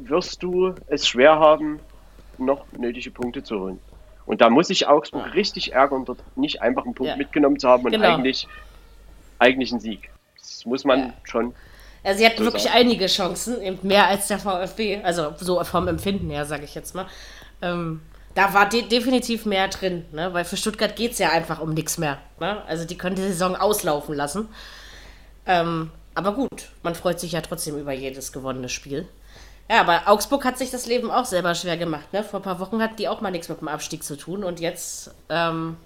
[0.00, 1.78] wirst du es schwer haben,
[2.38, 3.80] noch nötige Punkte zu holen.
[4.24, 7.16] Und da muss sich Augsburg richtig ärgern, dort nicht einfach einen Punkt Ja.
[7.16, 8.14] mitgenommen zu haben und Genau.
[8.14, 8.48] eigentlich,
[9.38, 10.08] eigentlich einen Sieg.
[10.38, 11.14] Das muss man Ja.
[11.24, 11.54] schon.
[12.02, 12.76] Also sie hatten So wirklich sagen.
[12.76, 16.94] einige Chancen, eben mehr als der VfB, also so vom Empfinden her, sage ich jetzt
[16.94, 17.06] mal.
[17.60, 18.00] Ähm,
[18.34, 20.32] da war de definitiv mehr drin, ne?
[20.32, 22.20] weil für Stuttgart geht es ja einfach um nichts mehr.
[22.40, 22.62] Ne?
[22.64, 24.48] Also die können die Saison auslaufen lassen.
[25.44, 29.08] Ähm, aber gut, man freut sich ja trotzdem über jedes gewonnene Spiel.
[29.70, 32.12] Ja, aber Augsburg hat sich das Leben auch selber schwer gemacht.
[32.12, 32.22] Ne?
[32.22, 34.60] Vor ein paar Wochen hatten die auch mal nichts mit dem Abstieg zu tun und
[34.60, 35.76] jetzt ähm,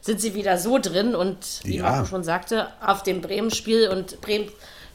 [0.00, 2.04] sind sie wieder so drin und wie Ja.
[2.04, 4.50] Schon sagte, auf dem Bremen-Spiel und Bremen,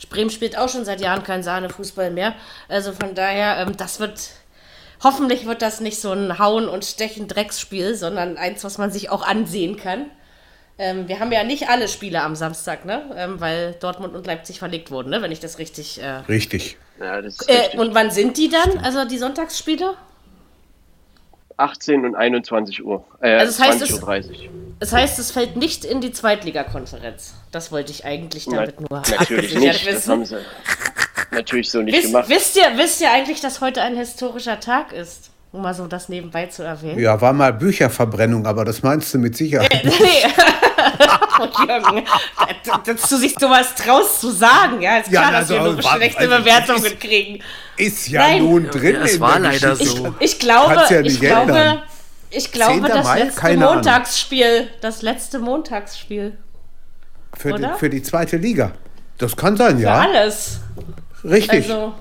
[0.09, 2.35] Bremen spielt auch schon seit Jahren kein Sahnefußball mehr.
[2.67, 4.31] Also von daher, ähm, das wird,
[5.01, 9.09] hoffentlich wird das nicht so ein Hauen und Stechen Drecksspiel, sondern eins, was man sich
[9.09, 10.07] auch ansehen kann.
[10.79, 13.03] Ähm, wir haben ja nicht alle Spiele am Samstag, ne?
[13.15, 15.21] Ähm, weil Dortmund und Leipzig verlegt wurden, ne?
[15.21, 16.01] wenn ich das richtig.
[16.01, 16.77] Äh, Richtig.
[16.99, 17.79] Ja, das äh, richtig.
[17.79, 18.79] und wann sind die dann?
[18.83, 19.95] Also die Sonntagsspiele?
[21.57, 23.03] 18 und 21 Uhr.
[23.21, 23.99] Äh, Also das heißt, 20.30 es- Uhr.
[24.01, 24.49] 30.
[24.79, 27.35] Das heißt, es fällt nicht in die Zweitligakonferenz.
[27.51, 29.85] Das wollte ich eigentlich damit nur Natürlich nicht.
[29.87, 30.11] Das wissen.
[30.11, 30.37] haben sie
[31.31, 32.27] natürlich so nicht Wisst, gemacht.
[32.29, 35.29] wisst, ihr, wisst ihr eigentlich, dass heute ein historischer Tag ist?
[35.51, 36.99] Um mal so das nebenbei zu erwähnen.
[36.99, 39.83] Ja, war mal Bücherverbrennung, aber das meinst du mit Sicherheit.
[39.85, 39.91] nee.
[41.67, 42.05] Jürgen,
[42.85, 45.81] dass du sich sowas traust zu sagen, ja, ist Ja, klar, dass also, wir nur
[45.83, 47.43] schlechte also, Bewertungen ist- kriegen.
[47.77, 48.43] Ist ja Nein.
[48.43, 48.95] nun drin.
[48.95, 49.97] Ja, in war der leider Geschichte.
[50.01, 50.15] so.
[50.19, 51.81] Ich glaube, Kannst ja ich nicht glaube, ändern.
[52.29, 52.83] ich glaube, 10.
[52.83, 53.19] das Mai?
[53.19, 53.75] letzte Keine Ahnung.
[53.75, 56.37] Montagsspiel, das letzte Montagsspiel.
[57.35, 58.71] Für die, für die zweite Liga.
[59.17, 59.93] Das kann sein, Für ja.
[59.99, 60.59] alles.
[61.23, 61.71] Richtig.
[61.71, 61.93] Also,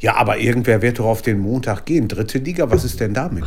[0.00, 2.08] ja, aber irgendwer wird doch auf den Montag gehen.
[2.08, 3.44] Dritte Liga, was ist denn damit?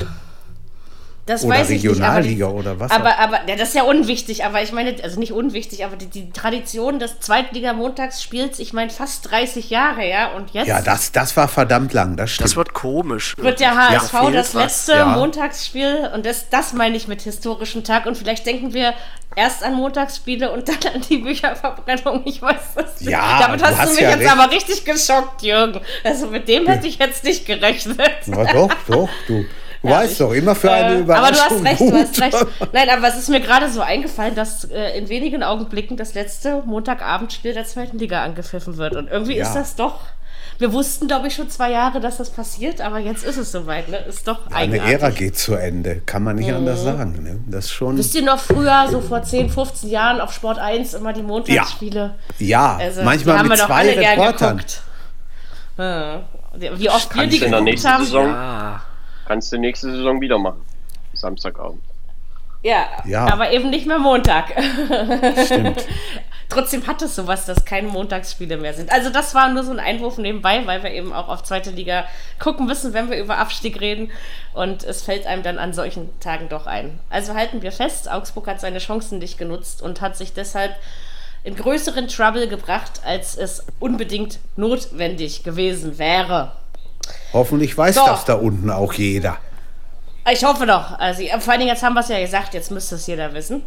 [1.28, 2.02] Das Oder weiß ich nicht.
[2.02, 4.96] Aber, die, Regionalliga oder was aber, aber ja, das ist ja unwichtig, aber ich meine,
[5.04, 10.32] also nicht unwichtig, aber die, die Tradition des Zweitliga-Montagsspiels, ich meine, fast 30 Jahre, ja,
[10.32, 12.50] und jetzt Ja, das, das war verdammt lang, das stimmt.
[12.50, 13.36] Das wird komisch.
[13.38, 15.06] wird der HSV fehlt das letzte ja.
[15.06, 18.94] Montagsspiel und das, das meine ich mit historischem Tag und vielleicht denken wir
[19.36, 23.12] erst an Montagsspiele und dann an die Bücherverbrennung, ich weiß das nicht.
[23.12, 24.32] Ja, Damit du hast, hast du mich ja jetzt recht.
[24.32, 25.82] aber richtig geschockt, Jürgen.
[26.06, 28.00] Also mit dem hätte ich jetzt nicht gerechnet.
[28.26, 29.46] Ja, doch, doch, du.
[29.88, 31.26] Du weißt doch, immer für eine Äh, Überraschung.
[31.26, 32.46] aber du hast recht, du hast recht.
[32.74, 36.62] Nein, aber es ist mir gerade so eingefallen, dass äh, in wenigen Augenblicken das letzte
[36.66, 38.96] Montagabendspiel der zweiten Liga angepfiffen wird.
[38.96, 39.44] Und irgendwie Ja.
[39.48, 40.00] ist das doch.
[40.60, 43.90] Wir wussten, glaube ich, schon zwei Jahre, dass das passiert, aber jetzt ist es soweit.
[43.90, 43.98] Ne?
[44.10, 44.94] Ist doch Eine eigenartig.
[44.94, 47.22] Ära geht zu Ende, kann man nicht anders sagen.
[47.22, 47.40] Ne?
[47.46, 47.96] Das schon.
[47.96, 52.16] Wisst ihr noch früher, so vor 10, 15 Jahren auf Sport 1 immer die Montagsspiele?
[52.40, 54.58] Ja, Also, manchmal mit wir doch zwei Reportern.
[54.58, 54.82] geguckt.
[55.78, 56.22] Ja.
[56.76, 58.04] Wie oft wir die du in der geguckt nächsten haben.
[58.06, 58.82] Saison, Ah,
[59.28, 60.62] kannst du nächste Saison wieder machen.
[61.14, 61.82] Samstagabend.
[62.64, 63.26] Ja, Ja.
[63.32, 64.52] aber eben nicht mehr Montag.
[65.46, 65.86] Stimmt.
[66.50, 68.92] Trotzdem hat es sowas, dass keine Montagsspiele mehr sind.
[68.92, 72.06] Also das war nur so ein Einwurf nebenbei, weil wir eben auch auf zweite Liga
[72.40, 74.12] gucken müssen, wenn wir über Abstieg reden.
[74.54, 77.00] Und es fällt einem dann an solchen Tagen doch ein.
[77.10, 80.74] Also halten wir fest, Augsburg hat seine Chancen nicht genutzt und hat sich deshalb
[81.44, 86.54] in größeren Trouble gebracht, als es unbedingt notwendig gewesen wäre.
[87.34, 88.06] Hoffentlich weiß So.
[88.06, 89.38] das da unten auch jeder.
[90.32, 90.98] Ich hoffe doch.
[91.00, 93.64] Also, vor allen Dingen, jetzt haben wir es ja gesagt, jetzt müsste es jeder wissen.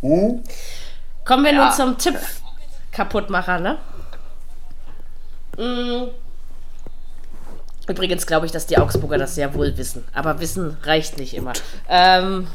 [0.00, 2.18] Kommen wir nun zum Tipp
[2.92, 3.78] Kaputtmacher, ne?
[5.56, 6.10] Mm.
[7.86, 10.04] Übrigens glaube ich, dass die Augsburger das sehr wohl wissen.
[10.14, 11.52] Aber Wissen reicht nicht immer.
[11.88, 12.46] Ähm,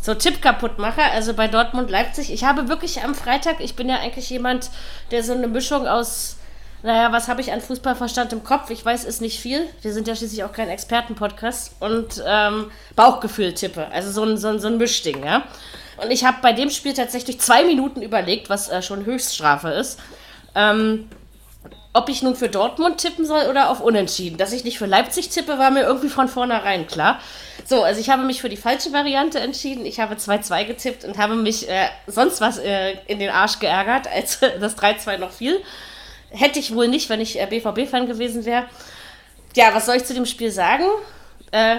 [0.00, 2.32] so, Tipp Kaputtmacher, also bei Dortmund Leipzig.
[2.32, 4.70] Ich habe wirklich am Freitag, ich bin ja eigentlich jemand,
[5.10, 6.37] der so eine Mischung aus,
[6.82, 8.70] naja, was habe ich an Fußballverstand im Kopf?
[8.70, 9.68] Ich weiß es nicht viel.
[9.82, 11.72] Wir sind ja schließlich auch kein Expertenpodcast.
[11.80, 13.88] Und ähm, Bauchgefühl tippe.
[13.88, 15.42] Also so ein, so ein, so ein Mischding, ja.
[15.96, 19.98] Und ich habe bei dem Spiel tatsächlich zwei Minuten überlegt, was äh, schon Höchststrafe ist.
[20.54, 21.08] Ähm,
[21.92, 24.38] ob ich nun für Dortmund tippen soll oder auf Unentschieden.
[24.38, 27.18] Dass ich nicht für Leipzig tippe, war mir irgendwie von vornherein klar.
[27.64, 29.84] So, also ich habe mich für die falsche Variante entschieden.
[29.84, 34.06] Ich habe 2-2 getippt und habe mich äh, sonst was äh, in den Arsch geärgert,
[34.06, 35.60] als das 3-2 noch fiel.
[36.30, 38.64] Hätte ich wohl nicht, wenn ich äh, BVB-Fan gewesen wäre.
[39.54, 40.84] Ja, was soll ich zu dem Spiel sagen?
[41.52, 41.78] Äh,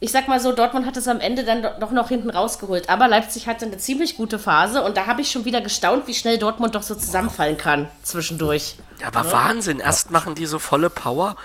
[0.00, 2.88] ich sag mal so, Dortmund hat es am Ende dann do- doch noch hinten rausgeholt.
[2.90, 6.14] Aber Leipzig hatte eine ziemlich gute Phase und da habe ich schon wieder gestaunt, wie
[6.14, 8.76] schnell Dortmund doch so zusammenfallen kann zwischendurch.
[9.00, 9.78] ja, aber Wahnsinn.
[9.80, 11.36] Erst machen die so volle Power,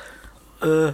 [0.62, 0.92] äh,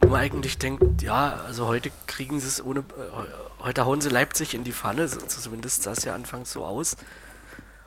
[0.00, 2.80] wo man eigentlich denkt, ja, also heute kriegen sie es ohne.
[2.80, 5.06] Äh, heute hauen sie Leipzig in die Pfanne.
[5.08, 6.96] Zumindest sah es ja anfangs so aus.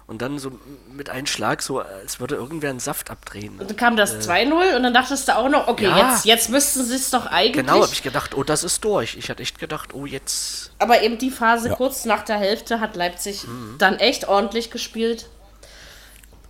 [0.07, 0.53] Und dann so
[0.89, 3.57] mit einem Schlag, so als würde irgendwer einen Saft abdrehen.
[3.59, 6.11] Dann kam das 2-0 und dann dachtest du auch noch, okay, Ja.
[6.11, 7.65] jetzt, jetzt müssten sie es doch eigentlich.
[7.65, 9.17] Genau, habe ich gedacht, oh, das ist durch.
[9.17, 10.71] Ich hatte echt gedacht, oh, jetzt.
[10.79, 13.45] Aber eben die Phase kurz nach der Hälfte hat Leipzig
[13.79, 15.27] dann echt ordentlich gespielt.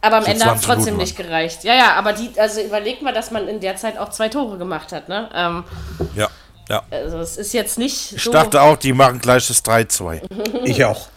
[0.02, 1.64] Aber am So Ende hat es 20 trotzdem Minuten nicht gereicht.
[1.64, 4.60] Ja, ja, aber die, also überleg mal, dass man in der Zeit auch zwei Tore
[4.60, 5.30] gemacht hat, ne?
[5.34, 5.64] Ähm,
[6.16, 6.30] Ja,
[6.70, 6.84] ja.
[6.92, 8.32] also es ist jetzt nicht Ich so.
[8.32, 10.22] dachte auch, die machen gleich das 3-2.
[10.66, 11.08] Ich auch.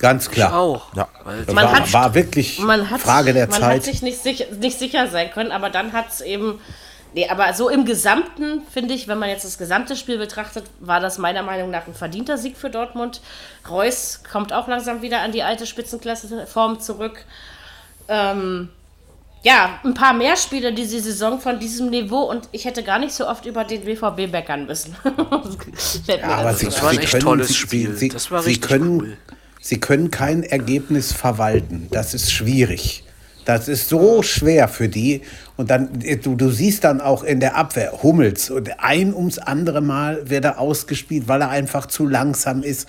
[0.00, 0.54] Ganz klar.
[0.58, 0.92] Auch.
[0.94, 1.08] Ja.
[1.46, 3.76] Das Man war, hat- war wirklich man hat, Frage der man Zeit.
[3.76, 6.60] hat sich nicht sicher, nicht sicher sein können, aber dann hat es eben.
[7.12, 11.00] Nee, aber so im Gesamten, finde ich, wenn man jetzt das gesamte Spiel betrachtet, war
[11.00, 13.20] das meiner Meinung nach ein verdienter Sieg für Dortmund.
[13.68, 17.24] Reus kommt auch langsam wieder an die alte Spitzenklasseform zurück.
[18.08, 18.68] Ähm,
[19.42, 23.12] ja, ein paar mehr Spiele diese Saison von diesem Niveau und ich hätte gar nicht
[23.12, 24.94] so oft über den BVB meckern müssen.
[26.06, 26.70] Ja, aber sie, ein.
[26.70, 27.94] Das war ein sie echt können, tolles sie, Spiel.
[27.96, 29.16] Sie, Das war sie richtig können, cool.
[29.60, 31.88] Sie können kein Ergebnis verwalten.
[31.90, 33.04] Das ist schwierig.
[33.44, 35.22] Das ist so schwer für die.
[35.56, 35.88] Und dann,
[36.22, 40.44] du, du siehst dann auch in der Abwehr Hummels und ein ums andere Mal wird
[40.44, 42.88] er ausgespielt, weil er einfach zu langsam ist.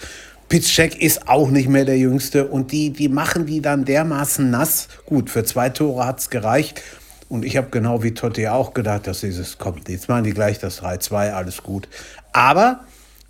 [0.49, 4.89] Pitschek ist auch nicht mehr der Jüngste und die, die machen die dann dermaßen nass.
[5.05, 6.81] Gut, für zwei Tore hat es gereicht.
[7.29, 9.87] Und ich habe genau wie Totti auch gedacht, dass dieses kommt.
[9.87, 11.87] Jetzt machen die gleich das 3-2, alles gut.
[12.33, 12.81] Aber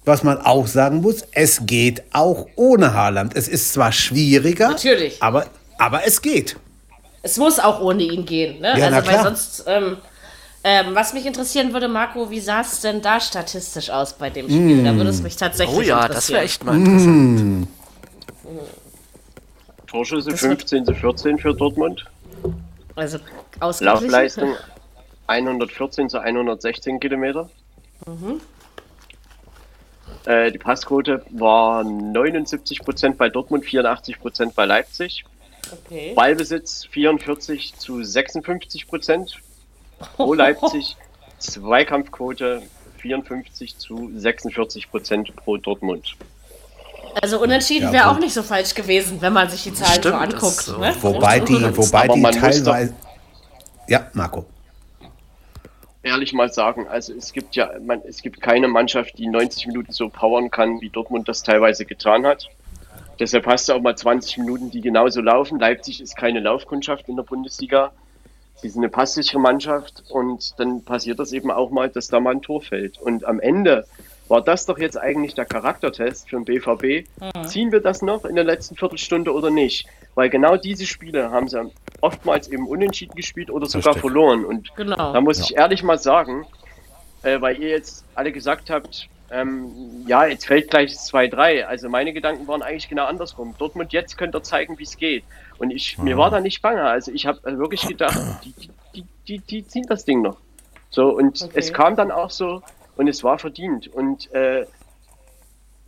[0.05, 3.35] was man auch sagen muss, es geht auch ohne Haaland.
[3.35, 5.21] Es ist zwar schwieriger, Natürlich.
[5.21, 5.45] Aber,
[5.77, 6.57] aber es geht.
[7.23, 8.73] Es muss auch ohne ihn gehen, ne?
[8.79, 9.23] Ja, na also weil klar.
[9.25, 9.97] sonst, ähm,
[10.63, 14.45] Ähm, was mich interessieren würde, Marco, wie sah es denn da statistisch aus bei dem
[14.45, 14.83] Spiel?
[14.83, 16.13] Da würde es mich tatsächlich Oh ja, interessieren.
[16.15, 17.67] das wäre echt mal interessant.
[19.87, 22.05] Torschüsse Das wird- 15 zu 14 für Dortmund.
[22.95, 23.17] Also.
[23.79, 24.53] Laufleistung
[25.27, 27.49] 114 zu 116 Kilometer.
[30.25, 35.25] Äh, die Passquote war 79% bei Dortmund, 84% bei Leipzig.
[35.71, 36.13] Okay.
[36.15, 39.39] Ballbesitz 44 zu 56 Prozent
[40.15, 40.95] pro Leipzig.
[41.39, 42.61] Zweikampfquote
[42.97, 46.15] 54 zu 46 Prozent pro Dortmund.
[47.21, 50.09] Also unentschieden Ja, wäre auch nicht so falsch gewesen, wenn man sich die Zahlen so
[50.09, 50.43] Stimmt, anguckt.
[50.43, 50.77] ist so.
[50.77, 50.95] Ne?
[51.01, 52.93] Wobei die, wobei die teilweise.
[53.87, 54.45] Ja, Marco.
[56.03, 59.91] Ehrlich mal sagen, also es gibt ja, man, es gibt keine Mannschaft, die 90 Minuten
[59.91, 62.49] so powern kann, wie Dortmund das teilweise getan hat.
[63.19, 65.59] Deshalb hast du auch mal 20 Minuten, die genauso laufen.
[65.59, 67.91] Leipzig ist keine Laufkundschaft in der Bundesliga.
[68.55, 72.31] Sie sind eine passsichere Mannschaft und dann passiert das eben auch mal, dass da mal
[72.31, 72.99] ein Tor fällt.
[72.99, 73.85] Und am Ende
[74.27, 77.07] war das doch jetzt eigentlich der Charaktertest für den BVB.
[77.45, 79.87] Ziehen wir das noch in der letzten Viertelstunde oder nicht?
[80.15, 81.61] Weil genau diese Spiele haben sie
[82.01, 84.01] oftmals eben unentschieden gespielt oder sogar Richtig.
[84.01, 84.43] verloren.
[84.45, 85.13] Und Genau.
[85.13, 86.45] da muss ich ehrlich mal sagen,
[87.23, 91.63] äh, weil ihr jetzt alle gesagt habt, ähm, ja, jetzt fällt gleich 2-3.
[91.65, 93.55] Also meine Gedanken waren eigentlich genau andersrum.
[93.57, 95.23] Dortmund jetzt könnt ihr zeigen, wie es geht.
[95.57, 96.83] Und ich, mir war da nicht bange.
[96.83, 98.53] Also ich habe wirklich gedacht, die,
[98.95, 100.37] die, die, die ziehen das Ding noch.
[100.89, 101.51] So, und Okay.
[101.55, 102.61] es kam dann auch so
[102.97, 103.87] und es war verdient.
[103.87, 104.65] Und äh,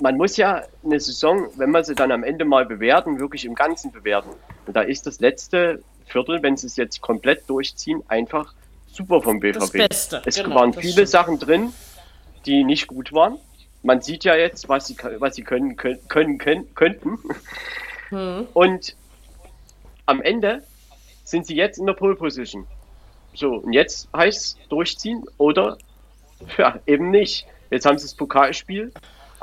[0.01, 3.55] man muss ja eine Saison, wenn man sie dann am Ende mal bewerten, wirklich im
[3.55, 4.31] Ganzen bewerten.
[4.65, 8.53] Und da ist das letzte Viertel, wenn sie es jetzt komplett durchziehen, einfach
[8.87, 9.59] super vom BVB.
[9.59, 11.09] Das Beste, Es genau, waren viele stimmt.
[11.09, 11.73] Sachen drin,
[12.45, 13.37] die nicht gut waren.
[13.81, 17.19] Man sieht ja jetzt, was sie, was sie können, können, können, können könnten.
[18.09, 18.47] Hm.
[18.53, 18.95] Und
[20.05, 20.63] am Ende
[21.23, 22.67] sind sie jetzt in der Pole Position.
[23.33, 25.77] So, und jetzt heißt es durchziehen oder
[26.57, 27.47] ja, eben nicht.
[27.71, 28.91] Jetzt haben sie das Pokalspiel,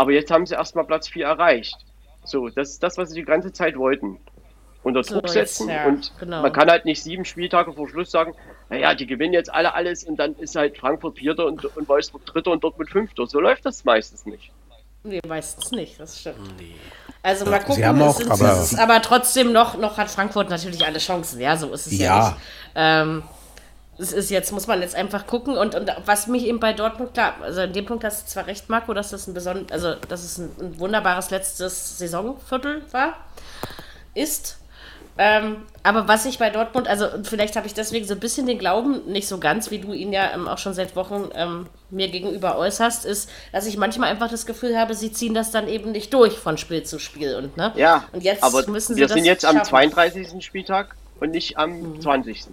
[0.01, 1.77] aber jetzt haben sie erstmal Platz 4 erreicht.
[2.25, 4.19] So, das ist das, was sie die ganze Zeit wollten.
[4.83, 6.41] Unter So, Druck jetzt, setzen ja, und genau.
[6.41, 8.33] man kann halt nicht sieben Spieltage vor Schluss sagen,
[8.71, 12.25] naja, die gewinnen jetzt alle alles und dann ist halt Frankfurt Vierter und, und Wolfsburg
[12.25, 13.27] Dritter und Dortmund Fünfter.
[13.27, 14.51] So läuft das meistens nicht.
[15.03, 16.39] Nee, meistens nicht, das stimmt.
[17.23, 20.49] Also mal gucken, Sie haben es auch- sind, aber- aber trotzdem noch, noch hat Frankfurt
[20.49, 22.29] natürlich alle Chancen, ja, so ist es ja, Ja.
[22.31, 22.37] nicht.
[22.75, 23.23] Ähm,
[24.01, 27.15] es ist jetzt, muss man jetzt einfach gucken und, und was mich eben bei Dortmund,
[27.15, 29.95] klar, also in dem Punkt hast du zwar recht, Marco, dass das ein besonders, also
[30.09, 33.17] dass es ein, ein wunderbares letztes Saisonviertel war,
[34.15, 34.57] ist.
[35.19, 38.59] Ähm, aber was ich bei Dortmund, also vielleicht habe ich deswegen so ein bisschen den
[38.59, 42.09] Glauben, nicht so ganz, wie du ihn ja ähm, auch schon seit Wochen ähm, mir
[42.09, 45.93] gegenüber äußerst, ist, dass ich manchmal einfach das Gefühl habe, sie ziehen das dann eben
[45.93, 47.35] nicht durch von Spiel zu Spiel.
[47.35, 47.73] Und, ne?
[47.77, 49.69] Ja, und jetzt aber müssen sie wir das sind jetzt am schaffen.
[49.69, 50.43] 32.
[50.43, 52.47] Spieltag und nicht am 20.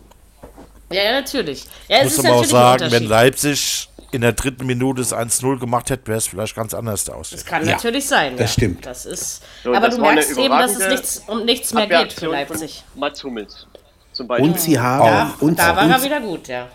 [0.91, 1.65] Ja, ja, natürlich.
[1.87, 3.03] Ja, es Muss ist aber auch sagen, wenn.
[3.03, 7.31] Leipzig in der dritten Minute das 1-0 gemacht hätte, wäre es vielleicht ganz anders aus.
[7.31, 8.37] Das kann Ja, natürlich sein.
[8.37, 8.53] das ja.
[8.53, 8.85] stimmt.
[8.85, 12.13] Das ist, So, aber das du merkst eben, dass es nichts, um nichts mehr geht
[12.13, 12.83] für Leipzig.
[12.95, 13.67] Mats Hummels
[14.13, 14.49] zum Beispiel.
[14.49, 16.67] Und sie haben, Ja, und, da war und, er wieder gut, ja.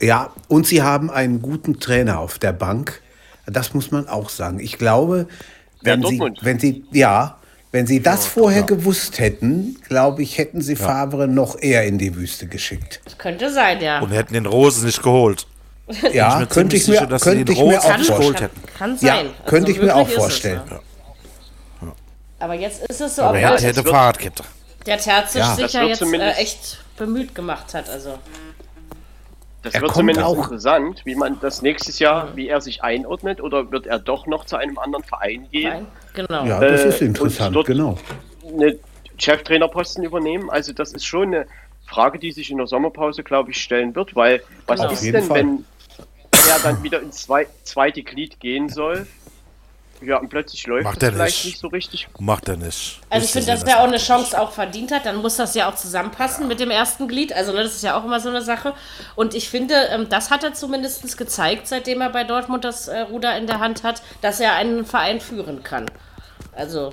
[0.00, 3.00] ja, und sie haben einen guten Trainer auf der Bank.
[3.46, 4.58] Das muss man auch sagen.
[4.58, 5.28] Ich glaube,
[5.82, 6.40] wenn sie, Dortmund?
[6.42, 7.38] wenn sie, ja,
[7.72, 12.14] wenn sie das vorher gewusst hätten, glaube ich, hätten sie Favre noch eher in die
[12.14, 13.00] Wüste geschickt.
[13.04, 14.00] Das könnte sein, ja.
[14.00, 15.46] Und hätten den Rose nicht geholt.
[16.12, 18.34] Ja, könnte ich mir, sicher, könnte ich auch vorstellen.
[18.36, 18.60] hätten.
[18.78, 19.30] kann Ja, sein.
[19.46, 20.60] könnte ich mir auch es, vorstellen.
[20.70, 20.80] ja.
[22.38, 24.42] Aber jetzt ist es so, Aber er hätte, Fahrradkette.
[24.86, 25.54] der Terzic Ja.
[25.54, 27.88] sich ja jetzt äh, echt bemüht gemacht hat.
[27.90, 28.18] Also
[29.62, 32.82] Das Er wird kommt zumindest auch- interessant, wie man das nächstes Jahr, wie er sich
[32.82, 36.44] einordnet oder wird er doch noch zu einem anderen Verein gehen, nein, genau.
[36.44, 37.96] Ja, das Äh, ist interessant, genau.
[38.46, 38.78] eine
[39.18, 40.50] Cheftrainerposten übernehmen.
[40.50, 41.46] Also das ist schon eine
[41.86, 44.92] Frage, die sich in der Sommerpause, glaube ich, stellen wird, weil was Genau.
[44.92, 45.38] ist denn, Fall.
[45.38, 45.64] wenn
[46.50, 49.06] er dann wieder ins zwei, zweite Glied gehen soll?
[50.04, 51.54] Ja, und plötzlich läuft Macht es er vielleicht nicht.
[51.54, 52.08] nicht so richtig.
[52.18, 53.00] Macht er nicht.
[53.08, 53.98] Also ich finde, dass das der auch eine.
[53.98, 57.32] Chance auch verdient hat, dann muss das ja auch zusammenpassen mit dem ersten Glied.
[57.32, 58.74] Also ne, das ist ja auch immer so eine Sache.
[59.14, 63.00] Und ich finde, ähm, das hat er zumindest gezeigt, seitdem er bei Dortmund das äh,
[63.00, 65.86] Ruder in der Hand hat, dass er einen Verein führen kann.
[66.54, 66.92] Also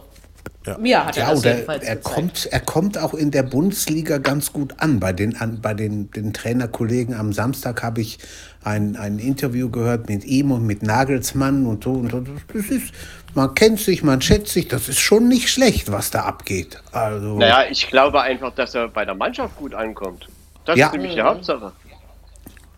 [0.69, 0.77] Ja.
[0.77, 2.15] mir hat er Ja, das und er, jedenfalls er, gezeigt.
[2.15, 4.99] kommt, er kommt auch in der Bundesliga ganz gut an.
[4.99, 8.19] Bei den, an, bei den, den Trainerkollegen am Samstag habe ich
[8.63, 11.91] ein, ein Interview gehört mit ihm und mit Nagelsmann und so.
[11.91, 12.23] Und so.
[12.53, 12.93] Das ist,
[13.35, 14.67] man kennt sich, man schätzt sich.
[14.67, 16.77] Das ist schon nicht schlecht, was da abgeht.
[16.91, 20.27] Also, Naja, ich glaube einfach, dass er bei der Mannschaft gut ankommt.
[20.65, 20.87] Das Ja.
[20.87, 21.71] ist nämlich die Hauptsache.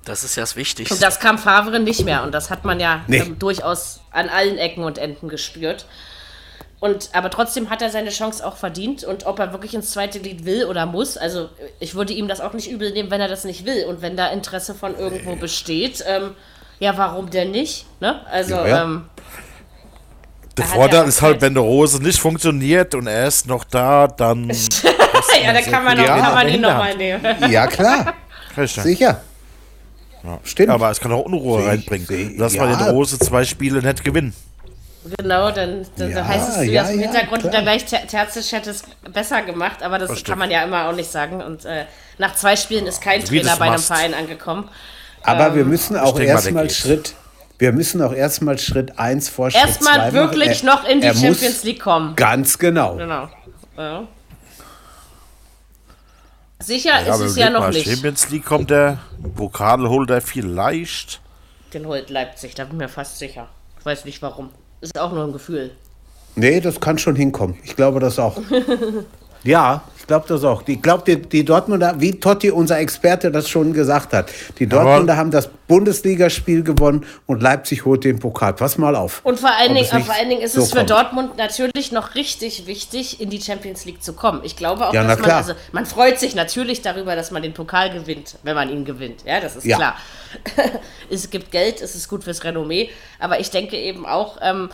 [0.05, 0.95] Das ist ja das Wichtigste.
[0.95, 2.23] Und das kam Favre nicht mehr.
[2.23, 3.17] Und das hat man ja Nee.
[3.19, 5.85] ähm, durchaus an allen Ecken und Enden gespürt.
[6.81, 9.03] Und, aber trotzdem hat er seine Chance auch verdient.
[9.03, 11.47] Und ob er wirklich ins zweite Glied will oder muss, also
[11.79, 13.85] ich würde ihm das auch nicht übel nehmen, wenn er das nicht will.
[13.85, 16.31] Und wenn da Interesse von irgendwo besteht, ähm,
[16.79, 17.85] ja, warum denn nicht?
[17.99, 18.25] Ne?
[18.25, 18.83] Also, Ja, ja.
[18.83, 19.05] Ähm,
[20.57, 23.63] Der Er Vorteil ja ist halt, wenn der Rose nicht funktioniert und er ist noch
[23.63, 24.49] da, dann.
[25.43, 27.23] ja, da kann man, noch, Ja, kann man ihn nochmal nehmen.
[27.51, 28.15] Ja, klar,
[28.57, 28.81] Richtig.
[28.83, 29.21] sicher.
[30.43, 30.69] Stimmt.
[30.69, 32.35] Aber es kann auch Unruhe Seh- reinbringen.
[32.37, 32.75] Lass mal ja.
[32.75, 34.33] den Rose zwei Spiele nicht gewinnen.
[35.17, 37.53] Genau, dann, dann, Ja, heißt es du ja, im ja, Hintergrund klar.
[37.53, 40.29] wieder gleich, Ter- Terzic hätte es besser gemacht, aber das Das stimmt.
[40.33, 41.41] kann man ja immer auch nicht sagen.
[41.41, 41.85] Und äh,
[42.19, 43.79] nach zwei Spielen ist kein Wie Trainer bei einem.
[43.79, 44.69] Verein angekommen.
[45.23, 46.69] Aber wir müssen auch erstmal.
[46.69, 47.15] Schritt.
[47.57, 50.13] Wir müssen auch erstmal Schritt 1 vor Schritt zwei Erstmal machen.
[50.13, 52.15] wirklich Er- noch in die muss- Champions League kommen.
[52.15, 52.95] Ganz genau.
[52.95, 53.29] Genau.
[53.77, 54.03] Ja.
[56.59, 57.87] Sicher Ja, ist es ja noch mal, nicht.
[57.89, 58.99] Champions League kommt der,
[59.35, 61.19] Pokal holt er vielleicht.
[61.73, 63.47] Den holt Leipzig, da bin ich mir fast sicher.
[63.79, 64.51] Ich weiß nicht warum.
[64.81, 65.71] Ist auch nur ein Gefühl.
[66.35, 67.57] Nee, das kann schon hinkommen.
[67.63, 68.41] Ich glaube das auch.
[69.43, 70.61] ja, glaube das auch.
[70.67, 75.15] Ich glaube, die, die Dortmunder, wie Totti, unser Experte, das schon gesagt hat, die Dortmunder
[75.15, 78.53] haben das Bundesligaspiel gewonnen und Leipzig holt den Pokal.
[78.53, 79.21] Pass mal auf.
[79.23, 80.89] Und vor allen, Dingen, nicht vor allen Dingen ist so es für kommt.
[80.89, 84.41] Dortmund natürlich noch richtig wichtig, in die Champions League zu kommen.
[84.43, 87.53] Ich glaube auch, Ja, dass man, also man freut sich natürlich darüber, dass man den
[87.53, 89.23] Pokal gewinnt, wenn man ihn gewinnt.
[89.25, 89.77] Ja, das ist Ja.
[89.77, 89.95] klar.
[91.09, 94.69] es gibt Geld, es ist gut fürs Renommee, aber ich denke eben auch, ähm,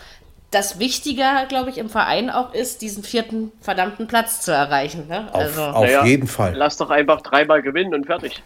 [0.51, 5.07] dass wichtiger, glaube ich, im Verein auch ist, diesen vierten verdammten Platz zu erreichen.
[5.07, 5.27] Ne?
[5.31, 6.53] Auf, Also, auf Naja, jeden Fall.
[6.55, 8.41] Lass doch einfach dreimal gewinnen und fertig.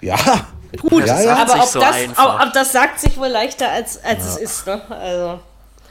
[0.00, 0.18] Ja,
[0.80, 1.36] Gut, Ja, ja.
[1.36, 4.66] aber ob, so das, ob, ob das sagt sich wohl leichter, als, als es ist.
[4.66, 4.80] Ne?
[4.90, 5.40] Also.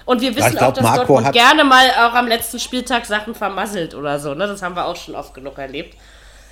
[0.06, 3.36] Und wir wissen glaub, auch, dass Marco Dortmund gerne mal auch am letzten Spieltag Sachen
[3.36, 4.34] vermasselt oder so.
[4.34, 4.48] Ne?
[4.48, 5.98] Das haben wir auch schon oft genug erlebt.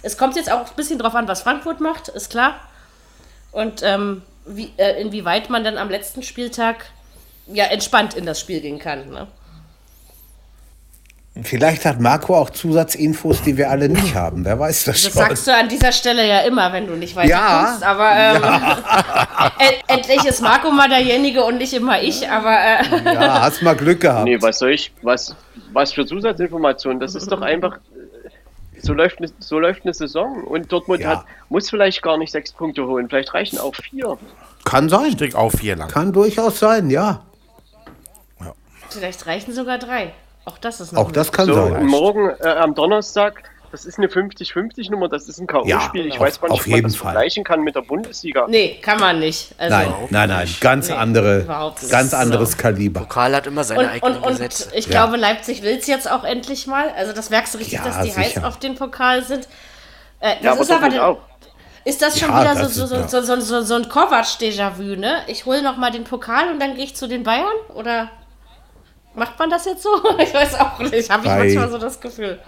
[0.03, 2.55] Es kommt jetzt auch ein bisschen drauf an, was Frankfurt macht, ist klar.
[3.51, 6.85] Und ähm, wie, äh, inwieweit man dann am letzten Spieltag
[7.47, 9.09] ja entspannt in das Spiel gehen kann.
[9.09, 9.27] Ne?
[11.43, 14.43] vielleicht hat Marco auch Zusatzinfos, die wir alle nicht haben.
[14.43, 15.21] Wer weiß das, Das schon.
[15.21, 17.63] sagst du an dieser Stelle ja immer, wenn du nicht weiter Ja.
[17.69, 17.83] kommst.
[17.83, 18.43] Aber ähm,
[19.87, 22.29] en- endlich ist Marco mal derjenige und nicht immer ich.
[22.29, 24.25] Aber äh, Ja, hast mal Glück gehabt.
[24.25, 25.33] Nee, was soll ich, was,
[25.71, 26.99] was für Zusatzinformationen?
[26.99, 27.77] Das ist doch einfach,
[28.81, 30.43] so läuft, eine, so läuft eine Saison.
[30.43, 31.09] Und Dortmund Ja.
[31.19, 34.17] hat, muss vielleicht gar nicht sechs Punkte holen, vielleicht reichen auch vier.
[34.65, 35.05] Kann sein.
[35.07, 35.87] Ich denke auch vier lang.
[35.89, 37.23] Kann durchaus sein, ja.
[38.93, 40.13] Vielleicht reichen sogar drei.
[40.45, 41.73] Auch das ist noch Auch das kann So, sein.
[41.77, 46.01] und morgen äh, am Donnerstag, das ist eine 50-50-Nummer, das ist ein K.O.-Spiel.
[46.01, 47.11] Ja, ich weiß gar nicht, auf ob man jeden das Fall.
[47.13, 48.45] vergleichen kann mit der Bundesliga.
[48.49, 49.53] Nee, kann man nicht.
[49.57, 50.55] Also, Nein, nein, nein.
[50.59, 51.45] Ganz Nee, andere,
[51.89, 53.01] ganz anderes Kaliber.
[53.01, 54.69] Pokal hat immer seine Und, eigenen und, und Gesetze.
[54.73, 54.91] ich Ja.
[54.91, 56.89] glaube, Leipzig will es jetzt auch endlich mal.
[56.97, 58.47] Also das merkst du richtig, Ja, dass die heiß sicher.
[58.47, 59.47] auf den Pokal sind.
[60.19, 61.17] Äh, das Ja, aber ist aber auch.
[61.85, 64.95] Ist das schon Ja, wieder so, das so, so, so, so, so, so ein Kovac-Déjà-vu,
[64.99, 65.19] ne?
[65.27, 67.45] Ich hole noch mal den Pokal und dann gehe ich zu den Bayern?
[67.73, 68.09] Oder
[69.15, 69.89] macht man das jetzt so?
[70.19, 71.09] Ich weiß auch nicht.
[71.09, 72.39] Habe ich Bei- manchmal so das Gefühl.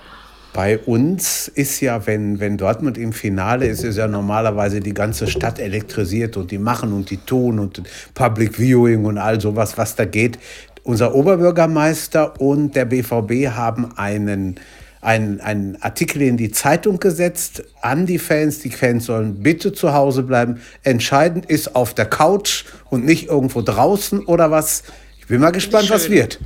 [0.54, 5.26] Bei uns ist ja, wenn, wenn Dortmund im Finale ist, ist ja normalerweise die ganze
[5.26, 7.82] Stadt elektrisiert und die machen und die tun und
[8.13, 10.38] Public Viewing und all sowas, was da geht.
[10.84, 14.60] Unser Oberbürgermeister und der BVB haben einen,
[15.02, 18.60] einen, einen Artikel in die Zeitung gesetzt an die Fans.
[18.60, 20.62] Die Fans sollen bitte zu Hause bleiben.
[20.84, 24.84] Entscheidend ist auf der Couch und nicht irgendwo draußen oder was.
[25.24, 26.38] Ich bin mal gespannt, was wird.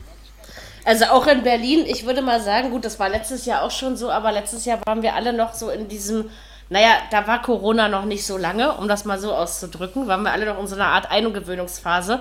[0.86, 3.98] Also auch in Berlin, ich würde mal sagen, gut, das war letztes Jahr auch schon
[3.98, 6.30] so, aber letztes Jahr waren wir alle noch so in diesem,
[6.70, 10.32] naja, da war Corona noch nicht so lange, um das mal so auszudrücken, waren wir
[10.32, 12.20] alle noch in so einer Art Eingewöhnungsphase.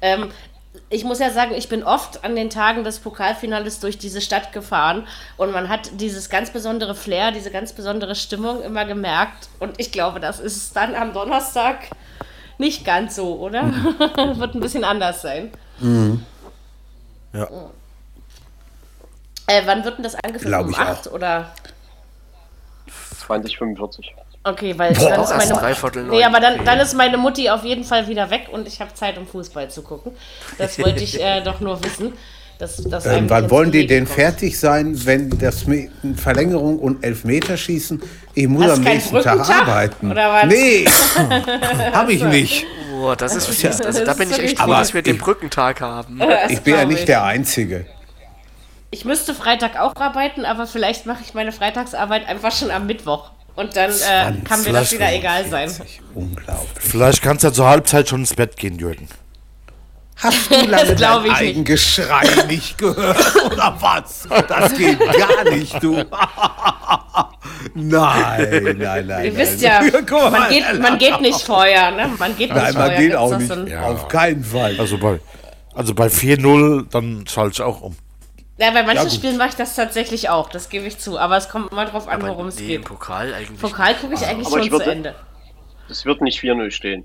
[0.00, 0.32] Ähm,
[0.90, 4.52] ich muss ja sagen, ich bin oft an den Tagen des Pokalfinales durch diese Stadt
[4.52, 9.78] gefahren und man hat dieses ganz besondere Flair, diese ganz besondere Stimmung immer gemerkt und
[9.78, 11.90] ich glaube, das ist dann am Donnerstag
[12.58, 13.62] nicht ganz so, oder?
[14.36, 15.52] Wird ein bisschen anders sein.
[15.80, 17.48] Ja.
[19.46, 20.48] Äh, wann wird denn das angefangen?
[20.50, 21.52] Glaub Um ich 8 oder?
[23.26, 24.14] 2045.
[24.44, 27.62] Okay, weil Boah, dann ist meine dreiviertel Nee, aber dann, dann ist meine Mutti auf
[27.64, 30.12] jeden Fall wieder weg und ich habe Zeit, um Fußball zu gucken.
[30.58, 32.12] Das wollte ich äh, doch nur wissen.
[32.58, 34.16] Dass, dass Ähm, wann wollen die denn kommt.
[34.16, 38.00] fertig sein, wenn das mit Verlängerung und Elfmeterschießen?
[38.34, 40.10] Ich muss Hast am nächsten Tag arbeiten.
[40.10, 40.46] oder was?
[40.46, 40.84] Nee,
[41.92, 42.64] habe ich nicht.
[43.02, 43.80] Boah, das ist fies.
[43.80, 46.20] Also da bin ich echt wirklich froh, Aber dass wir den ich- Brückentag haben.
[46.48, 47.04] Ich bin ja nicht ich.
[47.06, 47.84] der Einzige.
[48.92, 53.30] Ich müsste Freitag auch arbeiten, aber vielleicht mache ich meine Freitagsarbeit einfach schon am Mittwoch.
[53.56, 55.68] Und dann äh, kann mir das wieder egal sein.
[56.14, 56.68] Unglaublich.
[56.78, 59.08] Vielleicht kannst du ja zur Halbzeit schon ins Bett gehen, Jürgen.
[60.16, 61.28] Hast du lange dein.
[61.30, 64.28] Eigengeschrei nicht gehört oder was?
[64.46, 66.04] Das geht gar nicht, du.
[67.74, 69.24] nein, nein, nein.
[69.24, 69.92] Ihr wisst nein.
[69.92, 72.10] ja, man geht, man geht nicht vorher, ne?
[72.18, 72.98] Man geht nicht Nein, man vorher.
[72.98, 73.48] geht auch nicht.
[73.52, 73.82] so Ja.
[73.82, 74.76] Auf keinen Fall.
[74.78, 75.20] Also bei,
[75.74, 77.96] also bei 4-0, dann schalte ich auch um.
[78.58, 79.12] Ja, bei manchen gut.
[79.12, 81.18] Spielen mache ich das tatsächlich auch, das gebe ich zu.
[81.18, 82.84] Aber es kommt immer drauf an, worum es nee, im geht.
[82.84, 83.60] Pokal eigentlich.
[83.60, 85.14] Pokal gucke ich eigentlich Aber schon ich zu würde- Ende.
[85.88, 87.04] Das wird nicht 4-0 stehen.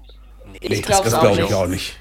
[0.62, 1.54] Ich das glaube glaube auch ich nicht.
[1.54, 1.96] auch nicht.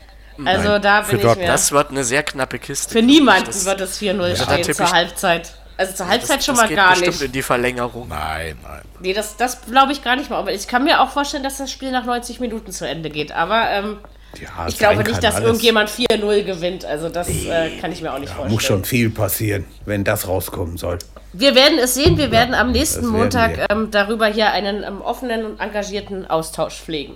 [0.44, 1.46] Also da Für bin ich mir.
[1.46, 2.92] Das wird eine sehr knappe Kiste.
[2.92, 3.16] Für glaub ich.
[3.18, 5.54] niemanden Das- wird es 4-0 da stehen zur ich- Halbzeit.
[5.78, 7.22] Also zur Halbzeit schon das mal geht gar bestimmt nicht.
[7.22, 8.08] in die Verlängerung.
[8.08, 8.82] Nein, nein.
[9.00, 10.38] Nee, das, das glaube ich gar nicht mal.
[10.38, 13.32] Aber ich kann mir auch vorstellen, dass das Spiel nach 90 Minuten zu Ende geht.
[13.32, 13.98] Aber ähm,
[14.40, 15.46] Ja, ich glaube nicht, kann dass alles.
[15.46, 16.84] irgendjemand 4-0 gewinnt.
[16.86, 18.52] Also das äh, kann ich mir auch nicht vorstellen.
[18.54, 20.98] Muss schon viel passieren, wenn das rauskommen soll.
[21.34, 22.16] Wir werden es sehen.
[22.16, 26.26] Wir werden am nächsten das werden Montag ähm, darüber hier einen ähm, offenen und engagierten
[26.26, 27.14] Austausch pflegen.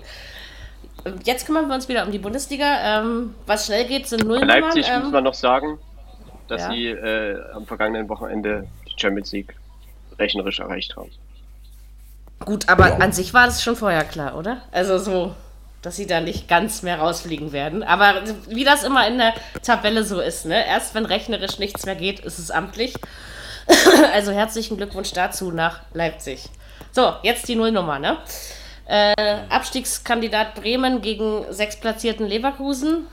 [1.25, 3.01] Jetzt kümmern wir uns wieder um die Bundesliga.
[3.01, 5.79] Ähm, was schnell geht, sind null Bei Leipzig muss Ähm, man noch sagen,
[6.51, 6.73] dass ja.
[6.73, 9.55] sie äh, am vergangenen Wochenende die Champions League
[10.19, 11.11] rechnerisch erreicht haben.
[12.45, 14.63] gut, aber an sich war das schon vorher klar, oder?
[14.73, 15.35] Also so,
[15.83, 17.83] dass sie da nicht ganz mehr rausfliegen werden.
[17.83, 20.67] Aber wie das immer in der Tabelle so ist, ne?
[20.67, 22.95] Erst wenn rechnerisch nichts mehr geht, ist es amtlich.
[24.13, 26.49] also herzlichen Glückwunsch dazu nach Leipzig.
[26.93, 28.19] So, jetzt die Nullnummer, ne?
[28.87, 29.15] Äh,
[29.49, 33.07] Abstiegskandidat Bremen gegen sechstplatzierten Leverkusen.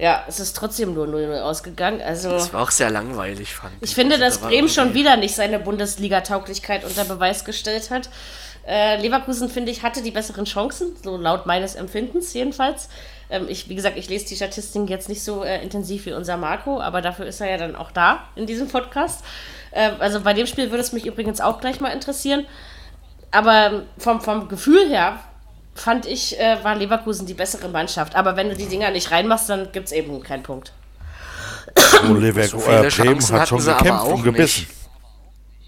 [0.00, 2.00] Ja, es ist trotzdem nur 0-0 ausgegangen.
[2.00, 3.90] Also Das war auch sehr langweilig, fand ich.
[3.90, 8.08] ich finde, Also, dass da Bremen schon wieder nicht seine Bundesliga-Tauglichkeit unter Beweis gestellt hat.
[8.66, 12.88] Äh, Leverkusen, finde ich, hatte die besseren Chancen, so laut meines Empfindens jedenfalls.
[13.28, 16.38] Ähm, ich, wie gesagt, ich lese die Statistiken jetzt nicht so äh, intensiv wie unser
[16.38, 19.22] Marco, aber dafür ist er ja dann auch da in diesem Podcast.
[19.70, 22.46] Äh, also bei dem Spiel würde es mich übrigens auch gleich mal interessieren.
[23.32, 25.20] Aber vom, vom Gefühl her
[25.74, 28.16] fand ich, äh, war Leverkusen die bessere Mannschaft.
[28.16, 30.72] Aber wenn du die Dinger nicht reinmachst, dann gibt es eben keinen Punkt.
[31.76, 34.66] So, Leverkusen, So äh, Bremen hat schon aber gekämpft und gebissen.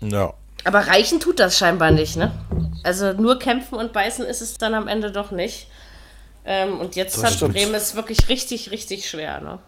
[0.01, 0.35] Ja.
[0.65, 2.33] Aber reichen tut das scheinbar nicht, ne?
[2.85, 5.69] Also nur kämpfen und beißen ist es dann am Ende doch nicht.
[6.45, 7.55] Ähm, und jetzt Das hat stimmt.
[7.55, 9.59] Bremen es wirklich richtig, richtig schwer, ne?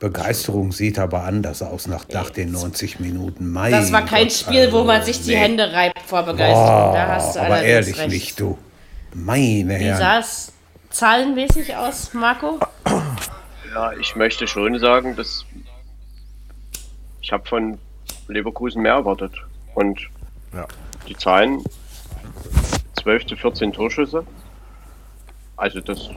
[0.00, 3.50] Begeisterung sieht aber anders aus nach, nach den 90 Minuten.
[3.50, 5.36] Mein Das war kein Gott, Spiel, wo also, man sich die nee.
[5.36, 6.94] Hände reibt vor Begeisterung.
[6.94, 8.08] da hast du aber allerdings ehrlich recht.
[8.08, 8.56] nicht, du.
[9.14, 9.98] Meine Wie Herren.
[9.98, 10.52] sah es
[10.90, 12.58] zahlenmäßig aus, Marco?
[13.74, 15.44] Ja, ich möchte schon sagen, dass
[17.20, 17.78] ich habe von
[18.28, 19.32] Leverkusen mehr erwartet.
[19.74, 20.00] Und
[20.52, 20.66] Ja.
[21.08, 21.62] die Zahlen
[23.00, 24.24] 12 zu 14 Torschüsse.
[25.56, 26.10] Also das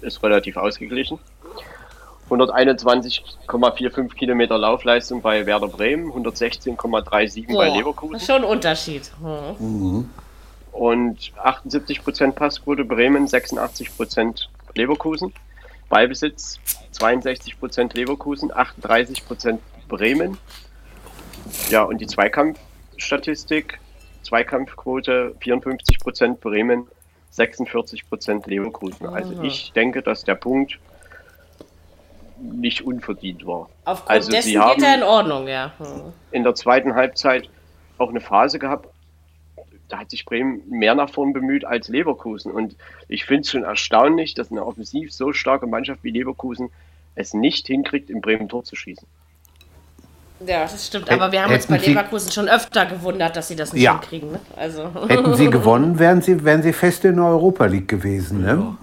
[0.00, 1.18] ist relativ ausgeglichen.
[2.28, 9.10] 121,45 Kilometer Laufleistung bei Werder Bremen, 116,37 bei Boah, das Leverkusen ist schon ein Unterschied.
[9.58, 10.10] Hm.
[10.78, 15.32] Und 78% Passquote Bremen, 86% Leverkusen.
[15.88, 16.60] Ballbesitz
[16.96, 19.58] 62% Leverkusen, 38%
[19.88, 20.38] Bremen.
[21.70, 23.80] Ja, und die Zweikampfstatistik,
[24.22, 26.86] Zweikampfquote 54% Bremen,
[27.34, 29.06] 46% Leverkusen.
[29.06, 30.78] Also ich denke, dass der Punkt
[32.40, 33.68] nicht unverdient war.
[33.84, 35.72] Aufgrund Also dessen sie haben geht er in Ordnung, ja.
[35.78, 36.12] Hm.
[36.30, 37.48] in der zweiten Halbzeit
[37.96, 38.88] auch eine Phase gehabt,
[39.88, 42.52] da hat sich Bremen mehr nach vorn bemüht als Leverkusen.
[42.52, 42.76] Und
[43.08, 46.70] ich finde es schon erstaunlich, dass eine offensiv so starke Mannschaft wie Leverkusen
[47.14, 49.06] es nicht hinkriegt, in Bremen Tor zu schießen.
[50.46, 51.10] Ja, das stimmt.
[51.10, 53.82] Aber wir haben uns bei Hätten Sie- Leverkusen schon öfter gewundert, dass sie das nicht
[53.82, 53.92] Ja.
[54.00, 54.30] hinkriegen.
[54.32, 54.40] Ne?
[54.54, 58.42] Also, Hätten sie gewonnen, wären sie, wären sie fest in der Europa League gewesen.
[58.42, 58.76] Ne?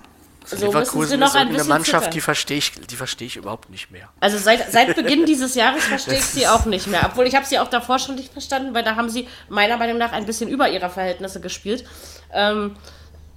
[0.46, 2.12] So müssen sie Leverkusen noch ist ein irgendeine bisschen Mannschaft, zittern.
[2.12, 4.10] die verstehe ich, die verstehe ich überhaupt nicht mehr.
[4.20, 7.02] Also seit, seit Beginn dieses Jahres verstehe ich sie auch nicht mehr.
[7.06, 9.98] Obwohl ich habe sie auch davor schon nicht verstanden, weil da haben sie meiner Meinung
[9.98, 11.86] nach ein bisschen über ihre Verhältnisse gespielt.
[12.34, 12.76] Ähm,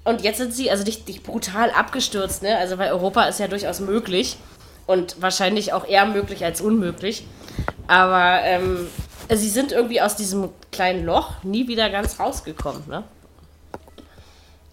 [0.04, 2.56] und jetzt sind sie also nicht, nicht brutal abgestürzt, ne?
[2.56, 4.36] Also weil Europa ist ja durchaus möglich
[4.86, 7.26] und wahrscheinlich auch eher möglich als unmöglich.
[7.88, 8.86] Aber ähm,
[9.28, 13.04] sie sind irgendwie aus diesem kleinen Loch nie wieder ganz rausgekommen, ne?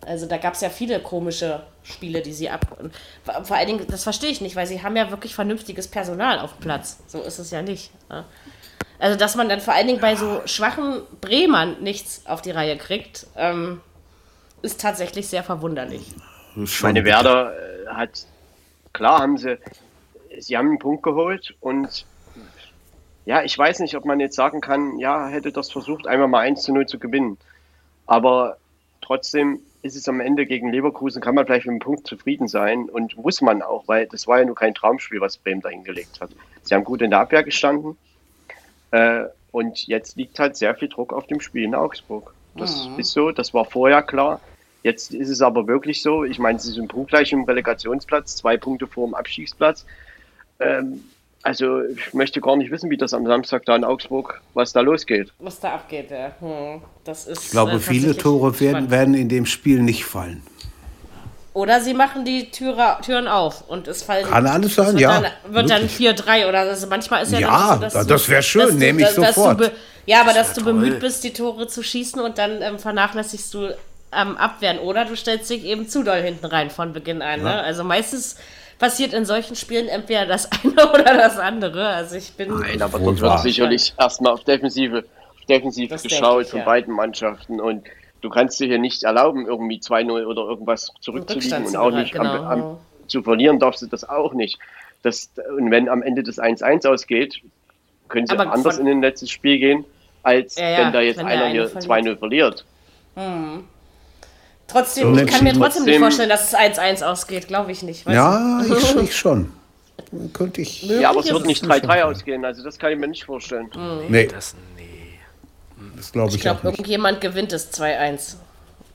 [0.06, 2.78] Also da gab es ja viele komische Spiele, die sie ab.
[2.80, 2.94] und
[3.24, 6.40] Vor vor allen Dingen, das verstehe ich nicht, weil sie haben ja wirklich vernünftiges Personal
[6.40, 7.00] auf dem Platz.
[7.08, 7.92] So ist es ja nicht.
[8.10, 8.26] Ne?
[9.00, 12.78] Also, dass man dann vor allen Dingen bei so schwachen Bremern nichts auf die Reihe
[12.78, 13.82] kriegt, ähm,
[14.62, 16.14] ist tatsächlich sehr verwunderlich.
[16.56, 18.26] Ich meine, Werder äh, hat,
[18.94, 19.58] klar haben sie,
[20.40, 22.06] sie haben einen Punkt geholt und
[23.26, 26.42] ja, ich weiß nicht, ob man jetzt sagen kann, ja, hätte das versucht, einmal mal
[26.42, 27.38] 1 zu 0 zu gewinnen.
[28.06, 28.58] Aber
[29.02, 32.90] trotzdem ist es am Ende gegen Leverkusen, kann man vielleicht mit einem Punkt zufrieden sein
[32.90, 36.20] und muss man auch, weil das war ja nur kein Traumspiel, was Bremen da hingelegt
[36.20, 36.32] hat.
[36.64, 37.96] Sie haben gut in der Abwehr gestanden
[38.90, 42.34] äh, und jetzt liegt halt sehr viel Druck auf dem Spiel in Augsburg.
[42.58, 44.42] Das ist so, das war vorher klar.
[44.82, 46.24] Jetzt ist es aber wirklich so.
[46.24, 49.86] Ich meine, sie sind punktgleich im Relegationsplatz, zwei Punkte vor dem Abstiegsplatz.
[50.60, 51.04] Ähm,
[51.46, 54.82] also ich möchte gar nicht wissen, wie das am Samstag da in Augsburg, was da
[54.82, 55.32] losgeht.
[55.40, 56.32] Was da abgeht, ja.
[56.40, 60.42] Hm, das ist, Ich glaube, äh, viele Tore werden, werden in dem Spiel nicht fallen.
[61.54, 64.26] Oder sie machen die Türe, Türen auf und es fallen.
[64.26, 65.22] Kann alles sein, ja.
[65.22, 68.32] Dann, wird dann 4-3 oder also manchmal ist ja, Ja, dann so, dass das du-
[68.32, 69.72] wär schön, dass nehme ich dass- dass du sofort.
[70.08, 70.74] Ja, aber dass wär du toll.
[70.74, 73.70] bemüht bist, die Tore zu schießen und dann ähm, vernachlässigst du
[74.16, 77.44] am Abwehren oder du stellst dich eben zu doll hinten rein von Beginn an.
[77.44, 77.62] Ne?
[77.62, 78.38] Also meistens
[78.80, 81.88] passiert in solchen Spielen entweder das eine oder das andere.
[81.90, 82.60] Also ich bin.
[82.60, 85.00] Nein, aber dort wird sicherlich erstmal auf Defensive,
[85.30, 86.66] auf Defensive Das geschaut ich, von ja.
[86.66, 87.86] beiden Mannschaften und
[88.22, 92.18] du kannst dir hier nicht erlauben, irgendwie 2-0 oder irgendwas zurückzuliegen und zu auch nicht
[92.20, 92.78] am, genau, am, ja.
[93.08, 94.58] zu verlieren darfst du das auch nicht.
[95.04, 97.40] Das, und wenn am Ende das 1-1 ausgeht,
[98.08, 99.86] können sie Aber anders von- in ein letztes Spiel gehen,
[100.24, 102.08] als Ja, ja, wenn da jetzt wenn einer eine hier verliert.
[102.08, 102.66] 2-0 verliert.
[104.68, 108.08] Trotzdem, So ich kann mir trotzdem nicht vorstellen, dass es 1-1 ausgeht, glaube ich nicht.
[108.08, 109.52] Ja, ich, ich schon.
[110.34, 110.84] Könnte ich.
[110.84, 113.70] Ja, aber es wird nicht 3-3 ausgehen, also das kann ich mir nicht vorstellen.
[114.10, 115.20] Nee, Das, nee.
[115.96, 116.74] das glaube ich, Ich glaube, auch nicht.
[116.80, 118.36] irgendjemand gewinnt es 2-1.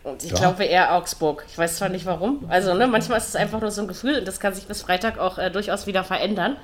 [0.03, 0.39] Und ich Ja.
[0.39, 1.45] glaube eher Augsburg.
[1.51, 2.45] Ich weiß zwar nicht warum.
[2.49, 4.81] Also, ne, manchmal ist es einfach nur so ein Gefühl und das kann sich bis
[4.83, 6.57] Freitag auch äh, durchaus wieder verändern.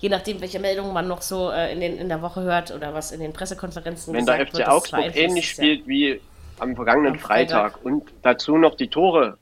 [0.00, 2.92] Je nachdem, welche Meldungen man noch so äh, in, den, in der Woche hört oder
[2.92, 6.20] was in den Pressekonferenzen Wenn der FC wird, Augsburg ähnlich spielt wie
[6.58, 7.72] am vergangenen Am Freitag.
[7.74, 7.84] Freitag.
[7.84, 9.38] und dazu noch die Tore,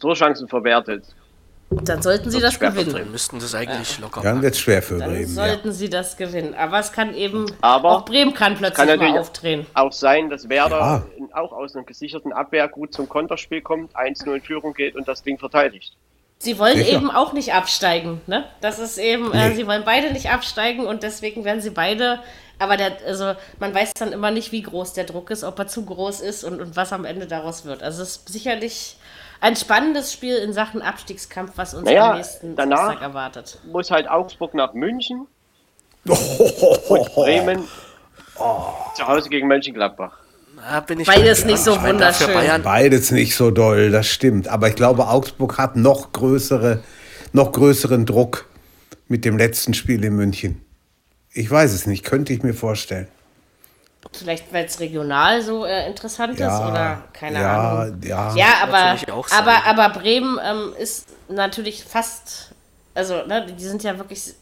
[0.00, 1.04] Torchancen verwertet,
[1.70, 2.94] Dann sollten sie das gewinnen.
[2.94, 4.42] Wir müssten das eigentlich locker Dann machen.
[4.42, 5.34] wird es schwer für Dann Bremen.
[5.34, 5.46] Ja.
[5.46, 6.54] sollten sie das gewinnen.
[6.54, 9.66] Aber es kann eben, Aber auch Bremen kann plötzlich kann mal natürlich- aufdrehen.
[9.72, 11.02] auch sein, dass Werder Ja.
[11.16, 15.08] in, auch aus einer gesicherten Abwehr gut zum Konterspiel kommt, 1-0 in Führung geht und
[15.08, 15.94] das Ding verteidigt.
[16.38, 16.96] Sie wollen Sicher.
[16.96, 18.44] eben auch nicht absteigen, ne?
[18.60, 19.54] Das ist eben, äh, Nee.
[19.54, 22.18] sie wollen beide nicht absteigen und deswegen werden sie beide,
[22.62, 25.66] aber der, also man weiß dann immer nicht, wie groß der Druck ist, ob er
[25.66, 27.82] zu groß ist und, und was am Ende daraus wird.
[27.82, 28.96] Also es ist sicherlich
[29.40, 33.58] ein spannendes Spiel in Sachen Abstiegskampf, was uns Naja, am nächsten danach- Samstag erwartet.
[33.70, 35.26] Muss halt Augsburg nach München,
[36.08, 37.64] Oh, Bremen
[38.94, 40.18] zu Hause gegen Mönchengladbach.
[40.56, 42.62] Da bin ich Beides nicht so Ich wunderschön.
[42.62, 44.48] Beides nicht so doll, das stimmt.
[44.48, 46.82] Aber ich glaube, Augsburg hat noch größere,
[47.32, 48.46] noch größeren Druck
[49.08, 50.64] mit dem letzten Spiel in München.
[51.34, 53.08] Ich weiß es nicht, könnte ich mir vorstellen.
[54.12, 58.00] Vielleicht, weil es regional so äh, interessant Ja, ist oder keine ja, Ahnung.
[58.02, 58.34] ja.
[58.34, 58.96] Ja, aber,
[59.30, 62.52] aber, aber Bremen ähm, ist natürlich fast,
[62.94, 64.34] also ne, die sind ja wirklich,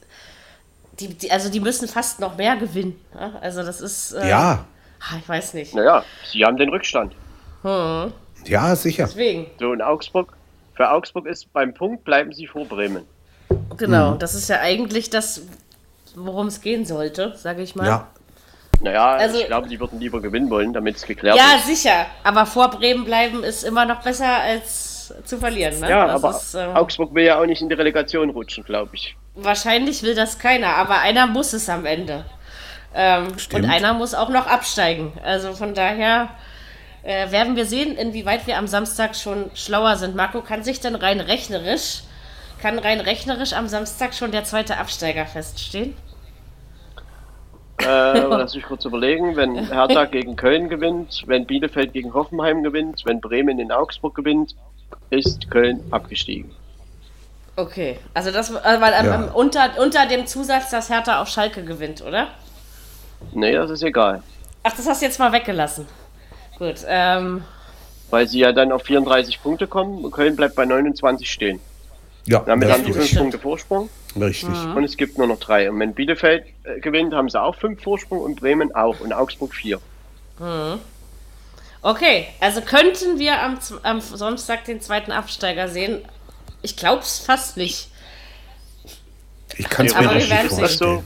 [0.98, 2.98] die, die, also die müssen fast noch mehr gewinnen.
[3.14, 3.32] Ne?
[3.40, 4.64] Also das ist, äh, Ja,
[5.00, 5.74] ah, ich weiß nicht.
[5.74, 7.14] Naja, sie haben den Rückstand.
[7.62, 9.04] ja, sicher.
[9.04, 10.32] Deswegen, So in Augsburg,
[10.74, 13.04] für Augsburg ist beim Punkt bleiben sie vor Bremen.
[13.76, 14.18] genau, Mhm.
[14.18, 15.42] das ist ja eigentlich das,
[16.16, 17.86] worum es gehen sollte, sage ich mal.
[17.86, 18.06] Ja,
[18.82, 21.66] Naja, Also- ich glaube, die würden lieber gewinnen wollen, damit es geklärt Ja, ist.
[21.66, 22.06] sicher.
[22.24, 25.78] Aber vor Bremen bleiben ist immer noch besser als zu verlieren.
[25.80, 25.90] Ne?
[25.90, 28.90] Ja, das aber ist, ähm, Augsburg will ja auch nicht in die Relegation rutschen, glaube
[28.94, 29.16] ich.
[29.34, 32.24] Wahrscheinlich will das keiner, aber einer muss es am Ende.
[32.94, 35.12] Ähm, und einer muss auch noch absteigen.
[35.22, 36.30] Also von daher
[37.02, 40.14] äh, werden wir sehen, inwieweit wir am Samstag schon schlauer sind.
[40.16, 42.02] Marco, kann sich denn rein rechnerisch,
[42.60, 45.96] kann rein rechnerisch am Samstag schon der zweite Absteiger feststehen?
[47.78, 47.84] Äh,
[48.36, 53.20] lass mich kurz überlegen, wenn Hertha gegen Köln gewinnt, wenn Bielefeld gegen Hoffenheim gewinnt, wenn
[53.20, 54.54] Bremen in Augsburg gewinnt,
[55.10, 56.56] ist Köln abgestiegen.
[57.56, 59.14] Okay, also das äh, weil, ähm, Ja.
[59.14, 62.28] ähm, unter, unter dem Zusatz, dass Hertha auf Schalke gewinnt, oder?
[63.32, 64.22] Nee, das ist egal.
[64.62, 65.88] Ach, das hast du jetzt mal weggelassen.
[66.58, 67.44] Gut, ähm,
[68.10, 71.60] Weil sie ja dann auf 34 Punkte kommen und Köln bleibt bei 29 stehen.
[72.26, 73.14] Ja, Damit haben die fünf.
[73.16, 73.88] Punkte Vorsprung
[74.20, 74.48] richtig.
[74.48, 75.70] und es gibt nur noch drei.
[75.70, 79.54] Und wenn Bielefeld äh, gewinnt, haben sie auch fünf Vorsprung und Bremen auch und Augsburg
[79.54, 79.80] vier.
[81.82, 86.02] Okay, also könnten wir am, am Samstag den zweiten Absteiger sehen?
[86.62, 87.88] Ich glaube es fast nicht.
[89.56, 91.04] Ich kann es Aber mir wir nicht vorstellen.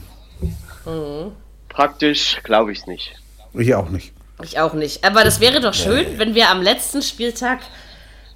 [0.85, 1.31] Also,
[1.69, 3.15] praktisch glaube ich es nicht.
[3.53, 4.13] Ich auch nicht.
[4.43, 5.03] Ich auch nicht.
[5.03, 7.59] Aber das wäre doch schön, wenn wir am letzten Spieltag,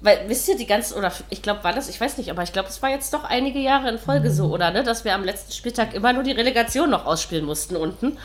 [0.02, 2.52] weil wisst ihr die ganzen, oder ich glaube, war das, ich weiß nicht, aber ich
[2.52, 5.24] glaube, es war jetzt doch einige Jahre in Folge so, oder ne, dass wir am
[5.24, 8.16] letzten Spieltag immer nur die Relegation noch ausspielen mussten unten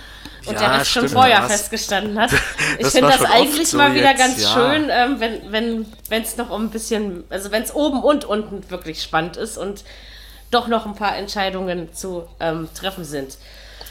[0.48, 2.32] und Ja, der Rest schon vorher das- festgestanden hat.
[2.80, 4.50] Ich finde das eigentlich so mal wieder jetzt, ganz ja.
[4.54, 8.24] schön, ähm, wenn wenn wenn es noch um ein bisschen, also wenn es oben und
[8.26, 9.84] unten wirklich spannend ist und
[10.52, 13.38] doch noch ein paar Entscheidungen zu ähm, treffen sind.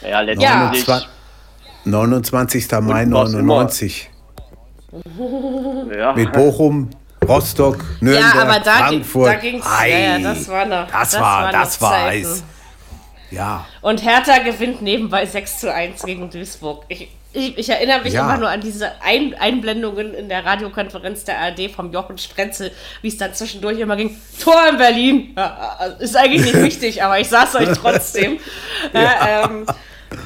[0.03, 0.87] Ja, letztendlich.
[0.87, 1.09] 29.
[1.85, 2.71] 29.
[2.81, 3.43] Mai Und was immer.
[3.43, 4.11] 99.
[5.99, 6.91] Ja, Mit Bochum,
[7.25, 9.29] Rostock, Nürnberg, ja, aber da, ging, Frankfurt.
[9.29, 9.67] da ging es.
[9.81, 10.91] Ja, ja, das war noch.
[10.91, 12.07] Das war, das war Zeiten.
[12.29, 12.45] heiß.
[13.31, 16.85] Ja, Und Hertha gewinnt nebenbei 6 zu 1 gegen Duisburg.
[16.89, 18.23] Ich, ich, ich erinnere mich Ja.
[18.27, 22.71] immer nur an diese Ein Einblendungen in der Radiokonferenz der ARD vom Jochen Sprenzel,
[23.03, 24.17] wie es dann zwischendurch immer ging.
[24.41, 25.35] Tor in Berlin!
[25.37, 28.39] Ja, ist eigentlich nicht wichtig, aber ich sag's euch trotzdem.
[28.93, 29.47] ja.
[29.47, 29.67] ähm,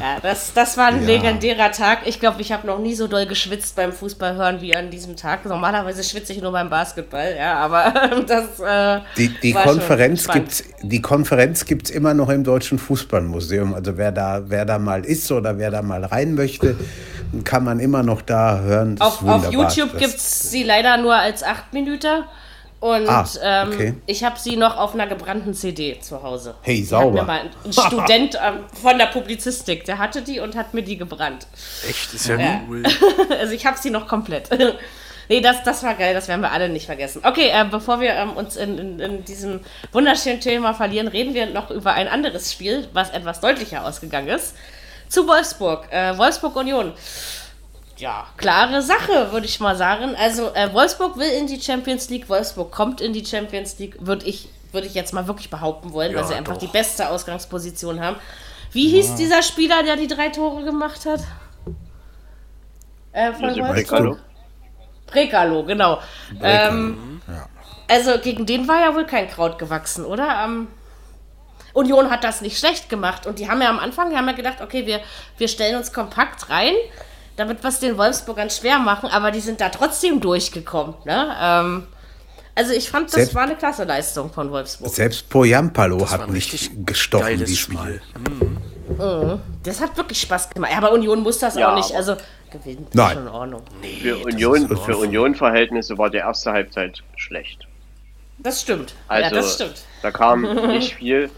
[0.00, 2.00] Ja, das, das war ein legendärer Tag.
[2.06, 5.16] Ich glaube, ich habe noch nie so doll geschwitzt beim Fußball hören wie an diesem
[5.16, 5.44] Tag.
[5.44, 7.92] Normalerweise schwitze ich nur beim Basketball, ja, aber
[8.26, 8.60] das.
[8.60, 13.74] Äh, Die, die war Konferenz gibt's, die Konferenz gibt's immer noch im Deutschen Fußballmuseum.
[13.74, 16.76] Also wer da, wer da mal ist oder wer da mal rein möchte,
[17.44, 18.96] kann man immer noch da hören.
[19.00, 19.50] Auf, auf.
[19.52, 22.24] YouTube gibt es sie leider nur als 8 Minuten.
[22.80, 23.94] Und Ah, ähm, okay.
[24.06, 26.54] ich habe sie noch auf einer gebrannten CD zu Hause.
[26.62, 27.10] Hey, Hat sauber.
[27.12, 30.82] mir mal ein ein Student ähm, von der Publizistik, der hatte die und hat mir
[30.82, 31.48] die gebrannt.
[31.88, 32.60] Echt, ist ja, Ja.
[32.68, 32.84] cool.
[33.40, 34.48] Also ich habe sie noch komplett.
[35.28, 37.22] nee, das, das war geil, das werden wir alle nicht vergessen.
[37.24, 39.58] Okay, äh, bevor wir ähm, uns in, in, in diesem
[39.90, 44.54] wunderschönen Thema verlieren, reden wir noch über ein anderes Spiel, was etwas deutlicher ausgegangen ist.
[45.08, 45.88] Zu Wolfsburg.
[45.90, 46.92] Äh, Wolfsburg Union.
[47.98, 50.14] Ja, klare Sache, würde ich mal sagen.
[50.16, 54.24] Also äh, Wolfsburg will in die Champions League, Wolfsburg kommt in die Champions League, würde
[54.26, 56.60] ich, würde ich jetzt mal wirklich behaupten wollen, weil Ja, sie einfach doch.
[56.60, 58.16] die beste Ausgangsposition haben.
[58.72, 61.20] Wie hieß dieser Spieler, der die drei Tore gemacht hat?
[63.12, 63.74] Äh, von Josep Wolfsburg?
[63.74, 64.16] Brekalo.
[65.06, 65.98] Prekalo, genau.
[66.42, 67.20] Ähm,
[67.88, 70.44] Also gegen den war ja wohl kein Kraut gewachsen, oder?
[70.44, 70.68] Ähm,
[71.72, 74.34] Union hat das nicht schlecht gemacht und die haben ja am Anfang, die haben ja
[74.34, 75.00] gedacht, okay, wir,
[75.38, 76.74] wir stellen uns kompakt rein,
[77.38, 80.94] damit wir es den Wolfsburgern schwer machen, aber die sind da trotzdem durchgekommen.
[81.06, 81.34] Ne?
[81.40, 81.86] Ähm,
[82.54, 84.92] also ich fand, das Selbst- war eine klasse Leistung von Wolfsburg.
[84.92, 88.02] Selbst Poyampalo hat nicht gestochen, geiles die Spiel.
[88.88, 89.40] Spiele.
[89.62, 90.72] Das hat wirklich Spaß gemacht.
[90.72, 91.94] Ja, aber Union muss das Ja, auch nicht.
[91.94, 92.16] Also
[92.50, 93.14] gewinnen ist Nein.
[93.14, 93.62] schon in Ordnung.
[94.02, 97.66] Für Union, für Union-Verhältnisse war die erste Halbzeit schlecht.
[98.38, 98.94] Das stimmt.
[99.08, 99.82] Also, ja, das stimmt.
[100.02, 101.30] da kam nicht viel,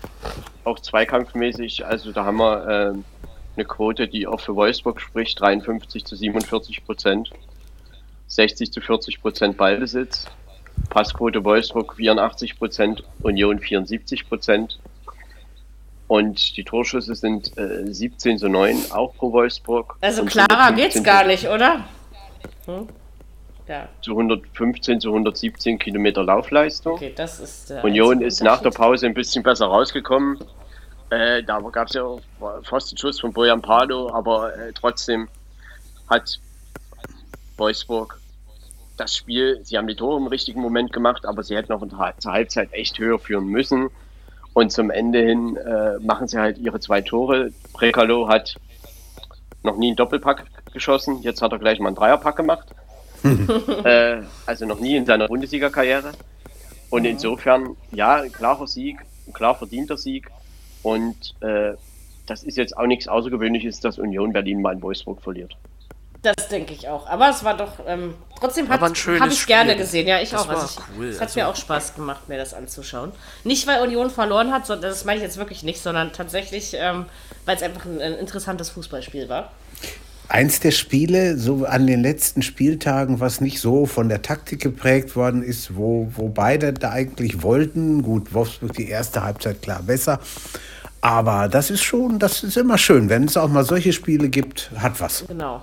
[0.65, 1.85] auch zweikampfmäßig.
[1.85, 3.05] Also, da haben wir ähm,
[3.61, 7.31] eine Quote, die auch für Wolfsburg spricht: 53 zu 47 Prozent,
[8.29, 10.27] 60 zu 40 Prozent Ballbesitz.
[10.89, 14.81] Passquote Wolfsburg 84 Prozent, Union 74 Prozent.
[16.09, 19.97] Und die Torschüsse sind äh, 17 zu 9, auch pro Wolfsburg.
[20.01, 21.85] Also klarer 115 geht's gar nicht, oder?
[22.65, 22.89] Hm?
[23.69, 26.95] Ja, Zu 115 zu 117 Kilometer Laufleistung.
[26.95, 28.71] okay, ist der Union ist nach der.
[28.71, 30.39] Pause ein bisschen besser rausgekommen.
[31.11, 32.21] Äh, da gab es ja auch
[32.63, 35.29] fast einen Schuss von Bojan Palo, aber äh, trotzdem
[36.09, 36.39] hat
[37.57, 38.21] Wolfsburg
[38.97, 41.83] das Spiel, sie haben die Tore im richtigen Moment gemacht, aber sie hätten auch
[42.19, 43.91] zur Halbzeit echt höher führen müssen.
[44.53, 47.53] Und zum Ende hin äh, machen sie halt ihre zwei Tore.
[47.73, 48.57] Prekalo hat
[49.63, 52.69] noch nie einen Doppelpack geschossen, jetzt hat er gleich mal einen Dreierpack gemacht.
[53.85, 56.13] äh, also noch nie in seiner Bundesliga-Karriere.
[56.91, 60.29] Und insofern, ja, ein klarer Sieg, ein klar verdienter Sieg.
[60.83, 61.73] Und äh,
[62.27, 65.57] das ist jetzt auch nichts Außergewöhnliches, dass Union Berlin mal in Wolfsburg verliert.
[66.23, 67.07] Das denke ich auch.
[67.09, 69.83] Aber es war doch, ähm, trotzdem habe ich gerne Spiel.
[69.83, 70.07] gesehen.
[70.07, 70.49] Ja, ich Das auch.
[70.49, 71.07] war Also ich, cool.
[71.09, 73.13] Es hat Also- mir auch Spaß gemacht, mir das anzuschauen.
[73.45, 77.07] Nicht, weil Union verloren hat, sondern das meine ich jetzt wirklich nicht, sondern tatsächlich, ähm,
[77.47, 79.51] weil es einfach ein, ein interessantes Fußballspiel war.
[80.31, 85.17] Eins der Spiele, so an den letzten Spieltagen, was nicht so von der Taktik geprägt
[85.17, 88.03] worden ist, wo, wo beide da eigentlich wollten.
[88.03, 90.21] Gut, Wolfsburg die erste Halbzeit klar besser.
[91.01, 93.09] Aber das ist schon, das ist immer schön.
[93.09, 95.25] Wenn es auch mal solche Spiele gibt, hat was.
[95.27, 95.63] Genau.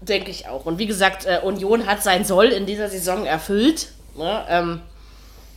[0.00, 0.66] Denke ich auch.
[0.66, 3.92] Und wie gesagt, äh, Union hat sein Soll in dieser Saison erfüllt.
[4.16, 4.44] Ne?
[4.48, 4.80] Ähm,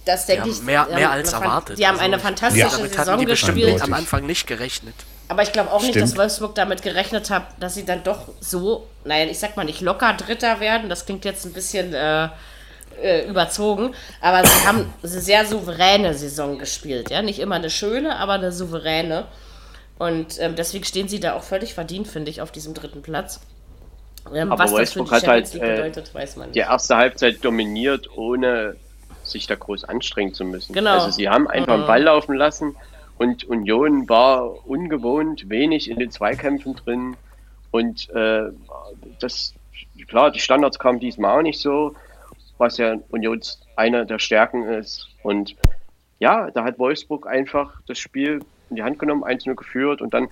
[0.06, 0.62] das denke haben ich.
[0.62, 1.80] mehr- mehr als erwartet.
[1.80, 2.70] Die haben Also eine fantastische Ja.
[2.70, 3.82] Saison gespielt.
[3.82, 4.94] Am Anfang nicht gerechnet.
[5.30, 6.04] Aber ich glaube auch nicht, Stimmt.
[6.12, 9.82] dass Wolfsburg damit gerechnet hat, dass sie dann doch so, naja, ich sag mal nicht
[9.82, 10.90] locker Dritter werden.
[10.90, 12.30] Das klingt jetzt ein bisschen äh,
[13.02, 13.96] äh, überzogen.
[14.22, 17.10] Aber sie haben eine sehr souveräne Saison gespielt.
[17.10, 17.22] Ja?
[17.22, 19.26] Nicht immer eine schöne, aber eine souveräne.
[19.98, 23.40] Und ähm, deswegen stehen sie da auch völlig verdient, finde ich, auf diesem dritten Platz.
[24.34, 26.60] Ähm, Aber was das für Wolfsburg die hat halt, Champions äh, bedeutet, weiß man Die
[26.60, 26.68] nicht.
[26.68, 28.76] erste Halbzeit dominiert, ohne
[29.24, 30.74] sich da groß anstrengen zu müssen.
[30.74, 30.92] Genau.
[30.92, 32.76] Also sie haben einfach den Ball laufen lassen
[33.18, 37.16] und Union war ungewohnt wenig in den Zweikämpfen drin.
[37.72, 38.52] Und äh,
[39.20, 39.54] das,
[40.08, 41.96] klar, die Standards kamen diesmal auch nicht so,
[42.58, 45.08] was ja Unions eine der Stärken ist.
[45.24, 45.56] Und
[46.20, 50.30] ja, da hat Wolfsburg einfach das Spiel in die Hand genommen, 1-0 geführt und dann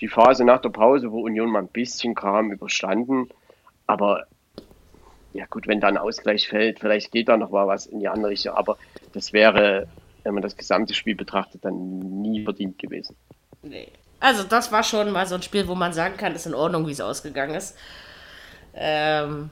[0.00, 3.28] die Phase nach der Pause, wo Union mal ein bisschen kam, überstanden.
[3.86, 4.26] Aber
[5.32, 8.08] ja gut, wenn da ein Ausgleich fällt, vielleicht geht da noch mal was in die
[8.08, 8.54] andere Richtung.
[8.54, 8.76] Aber
[9.12, 9.86] das wäre,
[10.26, 13.16] wenn man das gesamte Spiel betrachtet, dann nie verdient gewesen.
[13.62, 13.92] Nee.
[14.20, 16.86] Also das war schon mal so ein Spiel, wo man sagen kann, ist in Ordnung,
[16.86, 17.76] wie es ausgegangen ist.
[18.74, 19.50] Ähm,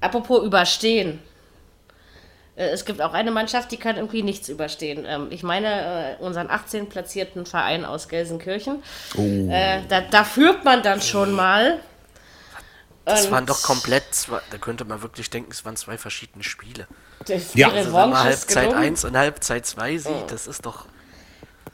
[0.00, 1.20] apropos überstehen.
[2.56, 5.04] Äh, Es gibt auch eine Mannschaft, die kann irgendwie nichts überstehen.
[5.06, 8.82] Ähm, ich meine äh, unseren 18 platzierten Verein aus Gelsenkirchen.
[9.48, 11.80] Äh, da, da führt man dann schon mal.
[13.04, 16.44] Das Und waren doch komplett, zwei, da könnte man wirklich denken, es waren zwei verschiedene
[16.44, 16.86] Spiele.
[17.28, 17.68] Die Ja.
[17.68, 18.84] Also wenn Revanche man Halbzeit gelungen.
[18.84, 20.86] 1 und Halbzeit 2 sieht, das ist doch.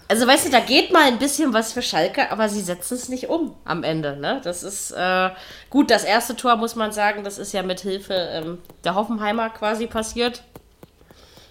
[0.06, 3.08] Also weißt du, da geht mal ein bisschen was für Schalke, aber sie setzen es
[3.08, 4.16] nicht um am Ende.
[4.16, 4.40] Ne?
[4.44, 5.30] Das ist äh,
[5.70, 5.90] gut.
[5.90, 9.86] Das erste Tor muss man sagen, das ist ja mit Hilfe ähm, der Hoffenheimer quasi
[9.86, 10.42] passiert.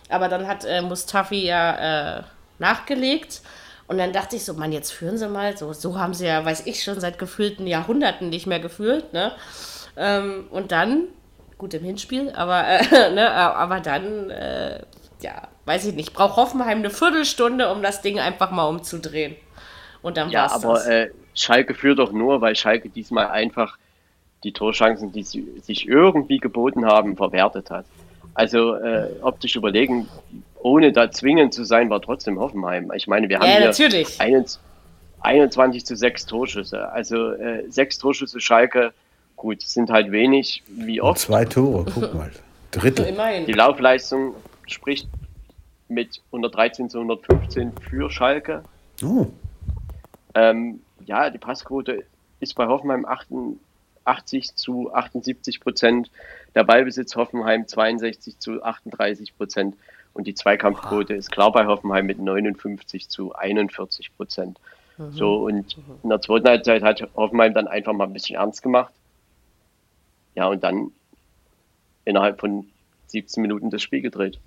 [0.10, 2.24] Aber dann hat äh, Mustafi ja äh,
[2.60, 3.41] nachgelegt.
[3.88, 5.58] Und dann dachte ich so, Mann, jetzt führen sie mal.
[5.58, 9.14] So, so haben sie ja, weiß ich, schon seit gefühlten Jahrhunderten nicht mehr gefühlt.
[9.14, 9.34] Ne?
[9.97, 11.08] Ähm, und dann,
[11.64, 14.82] gut im Hinspiel, aber, äh, ne, aber dann, äh,
[15.22, 19.36] ja, weiß ich nicht, braucht Hoffenheim eine Viertelstunde, um das Ding einfach mal umzudrehen.
[20.01, 20.88] Und dann Ja, war's aber das.
[20.88, 23.78] äh, Schalke führt doch nur, weil Schalke diesmal einfach
[24.43, 27.88] die Torchancen, die sie sich irgendwie geboten haben, verwertet hat.
[28.34, 30.11] Also äh, optisch überlegen,
[30.55, 32.91] ohne da zwingend zu sein, war trotzdem Hoffenheim.
[32.95, 34.07] Ich meine, wir haben Ja, hier natürlich.
[34.18, 34.61] 21
[35.22, 36.91] 21 zu 6 Torschüsse.
[36.91, 38.93] Also äh, 6 Torschüsse Schalke,
[39.43, 41.19] gut, sind halt wenig, wie Und oft.
[41.19, 42.31] zwei Tore, guck mal.
[42.71, 43.05] Drittel.
[43.09, 43.45] Immerhin.
[43.45, 44.35] Die Laufleistung
[44.67, 45.09] spricht
[45.89, 48.63] mit 113 zu 115 für Schalke.
[49.03, 49.27] Oh,
[50.33, 52.05] Ähm, ja, die Passquote
[52.39, 56.09] ist bei Hoffenheim 88 zu 78 Prozent,
[56.55, 59.75] der Ballbesitz Hoffenheim 62 zu 38 Prozent
[60.13, 64.57] und die Zweikampfquote ist klar bei Hoffenheim mit 59 zu 41 Prozent.
[65.11, 68.93] So, und in der zweiten Halbzeit hat Hoffenheim dann einfach mal ein bisschen ernst gemacht.
[70.36, 70.91] Ja, und dann
[72.05, 72.65] innerhalb von
[73.07, 74.39] 17 Minuten das Spiel gedreht.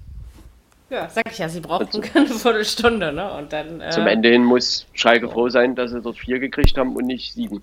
[0.91, 3.33] Ja, sag ich ja, sie brauchten eine Viertelstunde, ne?
[3.33, 3.81] Und dann.
[3.81, 7.07] Äh, Zum Ende hin muss Schalke froh sein, dass sie dort vier gekriegt haben und
[7.07, 7.61] nicht sieben.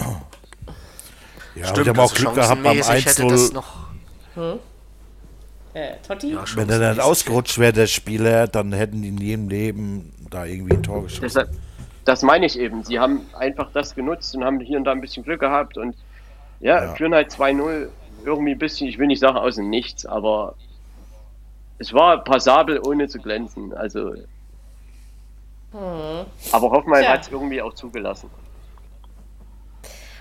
[1.56, 3.54] Ja, und die haben auch Glück gehabt beim chancenmäßig hätte das 1-0.
[3.54, 4.58] noch.
[5.74, 6.32] Äh, Totti?
[6.34, 10.46] Ja, Wenn er dann ausgerutscht wäre, der Spieler, dann hätten die in jedem Leben da
[10.46, 11.22] irgendwie ein Tor geschossen.
[11.24, 11.50] Deshalb,
[12.06, 12.84] das meine ich eben.
[12.84, 15.96] Sie haben einfach das genutzt und haben hier und da ein bisschen Glück gehabt und
[16.60, 16.94] ja, Ja.
[16.96, 17.88] führen halt 2-0
[18.24, 20.56] irgendwie ein bisschen, ich will nicht sagen aus dem Nichts, aber
[21.80, 23.74] es war passabel, ohne zu glänzen.
[23.74, 24.14] Also.
[26.52, 27.12] Aber Hoffenheim Tja.
[27.14, 28.30] hat es irgendwie auch zugelassen.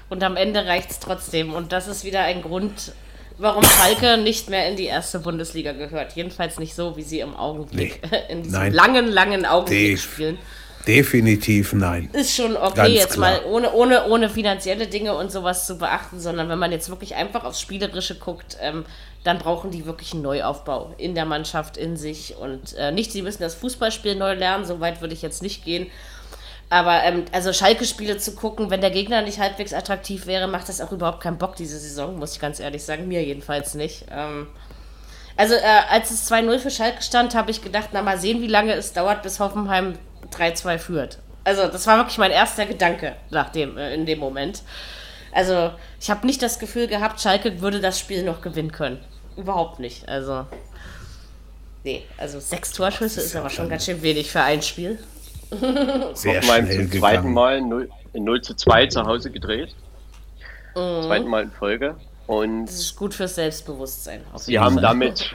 [0.08, 1.52] Und am Ende reicht es trotzdem.
[1.54, 2.92] Und das ist wieder ein Grund,
[3.38, 6.12] warum Schalke nicht mehr in die erste Bundesliga gehört.
[6.12, 8.72] Jedenfalls nicht so, wie sie im Augenblick in diesem Nein.
[8.72, 10.38] langen, langen Augenblick Def- spielen.
[10.86, 12.10] Definitiv nein.
[12.12, 13.40] Ist schon okay, Ganz jetzt klar.
[13.40, 17.14] mal ohne, ohne, ohne finanzielle Dinge und sowas zu beachten, sondern wenn man jetzt wirklich
[17.14, 18.84] einfach aufs Spielerische guckt, ähm,
[19.24, 22.36] dann brauchen die wirklich einen Neuaufbau in der Mannschaft, in sich.
[22.36, 25.64] Und äh, nicht, sie müssen das Fußballspiel neu lernen, so weit würde ich jetzt nicht
[25.64, 25.88] gehen.
[26.70, 30.80] Aber ähm, also Schalke-Spiele zu gucken, wenn der Gegner nicht halbwegs attraktiv wäre, macht das
[30.80, 33.08] auch überhaupt keinen Bock diese Saison, muss ich ganz ehrlich sagen.
[33.08, 34.06] Mir jedenfalls nicht.
[34.10, 34.46] Ähm,
[35.36, 35.60] also äh,
[35.90, 38.92] als es 2-0 für Schalke stand, habe ich gedacht, na mal sehen, wie lange es
[38.92, 39.98] dauert, bis Hoffenheim
[40.30, 41.18] 3-2 führt.
[41.44, 44.62] Also das war wirklich mein erster Gedanke nach dem, äh, in dem Moment.
[45.32, 48.98] Also ich habe nicht das Gefühl gehabt, Schalke würde das Spiel noch gewinnen können.
[49.36, 50.08] Überhaupt nicht.
[50.08, 50.46] Also
[51.84, 54.98] nee, also sechs Torschüsse ist aber schon ganz schön wenig für ein Spiel.
[56.14, 57.32] Sehr Hoffenheim schnell zum zweiten.
[57.32, 59.74] Mal 0, 0 zu 2 zu Hause gedreht.
[60.74, 61.02] Mhm.
[61.02, 61.96] Zweiten Mal in Folge.
[62.26, 64.22] Und Das ist gut fürs Selbstbewusstsein.
[64.36, 65.34] Sie haben damit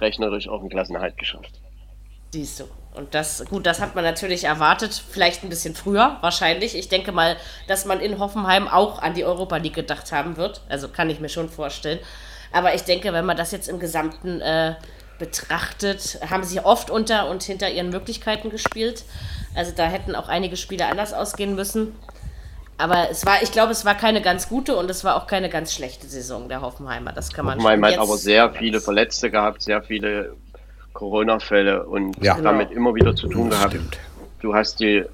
[0.00, 1.60] rechnerisch auch einen Klassenerhalt geschafft.
[2.32, 2.64] Siehst du.
[2.98, 6.76] Und das, gut, das hat man natürlich erwartet, vielleicht ein bisschen früher, wahrscheinlich.
[6.76, 7.36] Ich denke mal,
[7.68, 10.62] dass man in Hoffenheim auch an die Europa League gedacht haben wird.
[10.68, 12.00] Also kann ich mir schon vorstellen.
[12.50, 14.74] Aber ich denke, wenn man das jetzt im Gesamten äh,
[15.20, 19.04] betrachtet, haben sie oft unter und hinter ihren Möglichkeiten gespielt.
[19.54, 21.94] Also da hätten auch einige Spiele anders ausgehen müssen.
[22.78, 25.48] Aber es war, ich glaube, es war keine ganz gute und es war auch keine
[25.48, 27.12] ganz schlechte Saison der Hoffenheimer.
[27.12, 30.36] Das kann man Hoffenheim schon hat jetzt aber sehr viele Verletzte gehabt, sehr viele
[30.98, 32.40] Corona-Fälle und Ja.
[32.40, 33.72] damit immer wieder zu tun gehabt.
[33.72, 33.98] stimmt.
[34.40, 35.04] Du hast die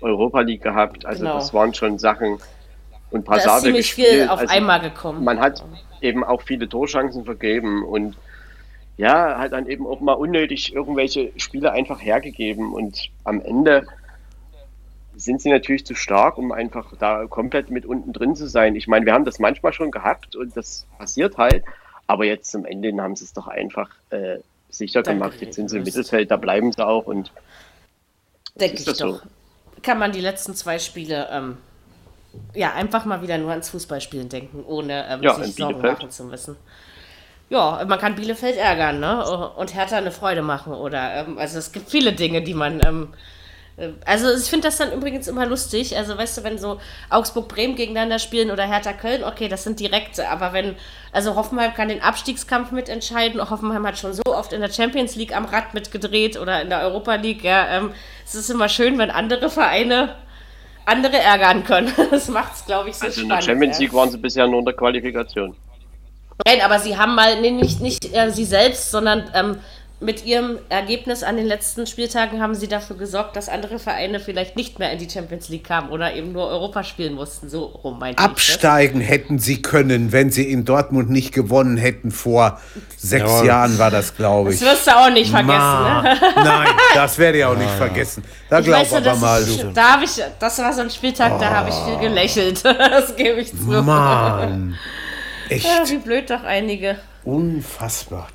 [0.00, 1.34] Europa League gehabt, also Genau.
[1.34, 2.38] das waren schon Sachen
[3.10, 4.08] und Da ist passabel ziemlich gespielt.
[4.08, 5.22] viel auf also einmal gekommen.
[5.22, 5.62] Man hat
[6.00, 8.16] eben auch viele Torchancen vergeben und
[8.96, 13.86] ja, hat dann eben auch mal unnötig irgendwelche Spiele einfach hergegeben und am Ende
[15.16, 18.74] sind sie natürlich zu stark, um einfach da komplett mit unten drin zu sein.
[18.74, 21.62] Ich meine, wir haben das manchmal schon gehabt und das passiert halt,
[22.06, 24.38] aber jetzt zum Ende haben sie es doch einfach äh,
[24.70, 25.40] sicher Danke, gemacht.
[25.40, 25.84] Jetzt sind sie im.
[25.84, 27.32] Mittelfeld, da bleiben sie auch und
[28.54, 29.12] Denke ich das so.
[29.12, 29.22] doch.
[29.82, 31.56] Kann man die letzten zwei Spiele ähm,
[32.54, 36.24] ja einfach mal wieder nur ans Fußballspielen denken, ohne ähm, Ja, sich Sorgen machen zu
[36.24, 36.56] müssen.
[37.48, 39.24] Ja, man kann Bielefeld ärgern, ne?
[39.56, 40.72] Und Hertha eine Freude machen.
[40.72, 42.80] Oder ähm, also es gibt viele Dinge, die man.
[43.80, 45.96] Äh, also ich finde das dann übrigens immer lustig.
[45.96, 50.28] Also weißt du, wenn so Augsburg-Bremen gegeneinander spielen oder Hertha-Köln, okay, das sind direkte.
[50.28, 50.76] Aber wenn,
[51.12, 53.50] also Hoffenheim kann den Abstiegskampf mitentscheiden.
[53.50, 56.80] Hoffenheim hat schon so oft in der Champions League am Rad mitgedreht oder in der
[56.80, 57.42] Europa League.
[57.42, 57.92] Ja, ähm,
[58.24, 60.14] es ist immer schön, wenn andere Vereine
[60.86, 61.92] andere ärgern können.
[62.10, 63.46] Das macht es, glaube ich, so also in spannend.
[63.46, 63.82] der Champions ja.
[63.82, 65.54] League waren sie bisher nur in der Qualifikation.
[66.46, 69.58] Nein, aber sie haben mal, nee, nicht, nicht äh, sie selbst, sondern ähm,
[70.00, 74.56] mit ihrem Ergebnis an den letzten Spieltagen haben sie dafür gesorgt, dass andere Vereine vielleicht
[74.56, 77.50] nicht mehr in die Champions League kamen oder eben nur Europa spielen mussten.
[77.50, 82.10] So rum meinte Absteigen hätten sie können, wenn sie in Dortmund nicht gewonnen hätten.
[82.10, 82.60] Vor
[82.96, 83.46] sechs Jawohl.
[83.46, 84.60] Jahren war das, glaube ich.
[84.60, 85.58] Das wirst du auch nicht vergessen.
[85.58, 86.18] Ne?
[86.36, 88.24] Nein, das werde ich auch nicht vergessen.
[88.48, 89.70] Da glaub aber mal du.
[89.74, 91.38] Da ich, das war so ein Spieltag, oh.
[91.38, 92.64] da habe ich viel gelächelt.
[92.64, 93.66] das gebe ich zu.
[93.66, 94.78] Mann.
[95.50, 95.66] Echt?
[95.66, 96.96] Ja, wie blöd doch einige.
[97.24, 98.28] Unfassbar.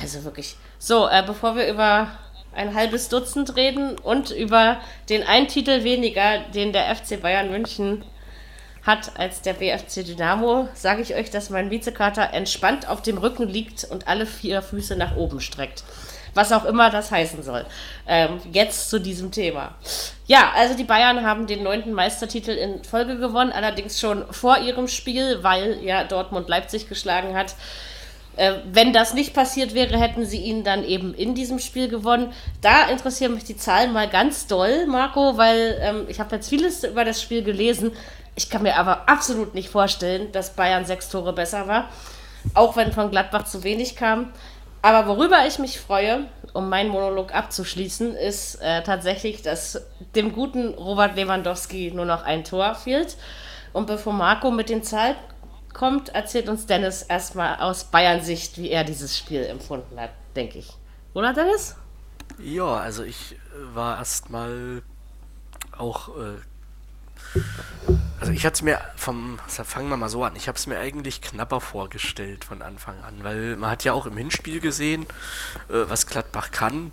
[0.00, 0.56] Also wirklich.
[0.78, 2.08] So, äh, bevor wir über
[2.54, 8.04] ein halbes Dutzend reden und über den einen Titel weniger, den der FC Bayern München
[8.82, 13.48] hat als der BFC Dynamo, sage ich euch, dass mein Vizekater entspannt auf dem Rücken
[13.48, 15.82] liegt und alle vier Füße nach oben streckt.
[16.34, 17.64] Was auch immer das heißen soll.
[18.06, 19.74] Ähm, jetzt zu diesem Thema.
[20.26, 24.86] Ja, also die Bayern haben den neunten Meistertitel in Folge gewonnen, allerdings schon vor ihrem
[24.86, 27.54] Spiel, weil ja Dortmund Leipzig geschlagen hat.
[28.36, 32.32] Äh, wenn das nicht passiert wäre, hätten sie ihn dann eben in diesem Spiel gewonnen.
[32.60, 36.84] Da interessieren mich die Zahlen mal ganz doll, Marco, weil ähm, ich habe jetzt vieles
[36.84, 37.92] über das Spiel gelesen.
[38.34, 41.88] Ich kann mir aber absolut nicht vorstellen, dass Bayern sechs Tore besser war,
[42.52, 44.32] auch wenn von Gladbach zu wenig kam.
[44.82, 49.82] Aber worüber ich mich freue, um meinen Monolog abzuschließen, ist äh, tatsächlich, dass
[50.14, 53.16] dem guten Robert Lewandowski nur noch ein Tor fehlt.
[53.72, 55.16] Und bevor Marco mit den Zahlen
[55.76, 60.72] kommt, erzählt uns Dennis erstmal aus Bayern-Sicht, wie er dieses Spiel empfunden hat, denke ich.
[61.12, 61.76] Oder Dennis?
[62.38, 64.82] Ja, also ich äh, war erstmal
[65.76, 66.08] auch.
[66.08, 67.40] Äh,
[68.20, 69.38] also ich hatte es mir vom.
[69.48, 70.34] Fangen wir mal so an.
[70.34, 74.06] Ich habe es mir eigentlich knapper vorgestellt von Anfang an, weil man hat ja auch
[74.06, 75.04] im Hinspiel gesehen,
[75.68, 76.92] äh, was Gladbach kann.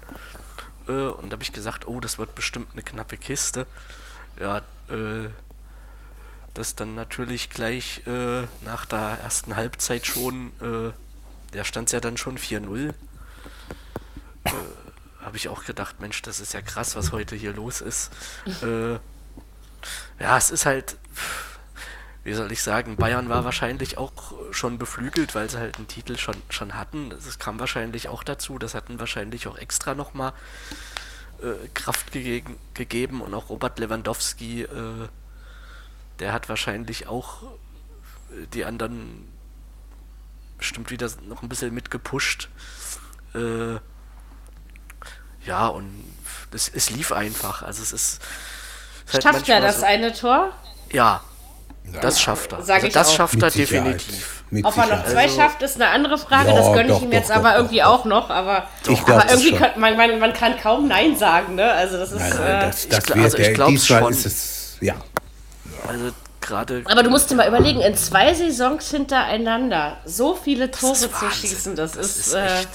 [0.87, 3.65] Äh, und da habe ich gesagt, oh, das wird bestimmt eine knappe Kiste.
[4.39, 4.57] Ja,
[4.89, 5.29] äh,
[6.53, 10.91] das dann natürlich gleich äh, nach der ersten Halbzeit schon, äh,
[11.53, 12.89] der stand ja dann schon 4-0.
[12.89, 14.51] Äh,
[15.21, 18.11] Habe ich auch gedacht, Mensch, das ist ja krass, was heute hier los ist.
[18.61, 18.99] Äh,
[20.17, 20.95] ja, es ist halt,
[22.23, 26.17] wie soll ich sagen, Bayern war wahrscheinlich auch schon beflügelt, weil sie halt einen Titel
[26.17, 27.09] schon, schon hatten.
[27.09, 30.31] Das kam wahrscheinlich auch dazu, das hatten wahrscheinlich auch extra nochmal
[31.41, 32.43] äh, Kraft ge
[32.73, 35.09] gegeben und auch Robert Lewandowski äh,
[36.19, 39.27] der hat wahrscheinlich auch äh, die anderen
[40.57, 42.49] bestimmt wieder noch ein bisschen mitgepusht.
[43.35, 43.75] Äh,
[45.45, 46.05] ja, und
[46.53, 47.63] es, es lief einfach.
[47.63, 48.21] Also es ist.
[49.07, 50.51] Es halt schafft er das so, eine Tor?
[50.91, 51.21] Ja,
[52.01, 52.61] das schafft er.
[52.61, 53.15] Sag also das auch.
[53.15, 54.43] schafft er definitiv.
[54.63, 56.49] Ob er noch zwei also, schafft, ist eine andere Frage.
[56.49, 58.29] Ja, das gönne ich ihm doch, jetzt doch, aber doch, irgendwie auch noch.
[58.29, 61.55] Aber, aber irgendwie kann, man, man, man, kann kaum Nein sagen.
[61.55, 61.71] Ne?
[61.71, 62.19] Also das ist.
[62.19, 64.11] Nein, nein, äh, das, das ich, also ich glaube schon.
[64.11, 64.95] Ist es, ja.
[65.87, 66.11] Also
[66.41, 66.83] gerade.
[66.85, 71.75] Aber du musst dir mal überlegen, in zwei Saisons hintereinander so viele Tore zu schießen,
[71.75, 72.27] das, das ist.
[72.27, 72.65] ist äh,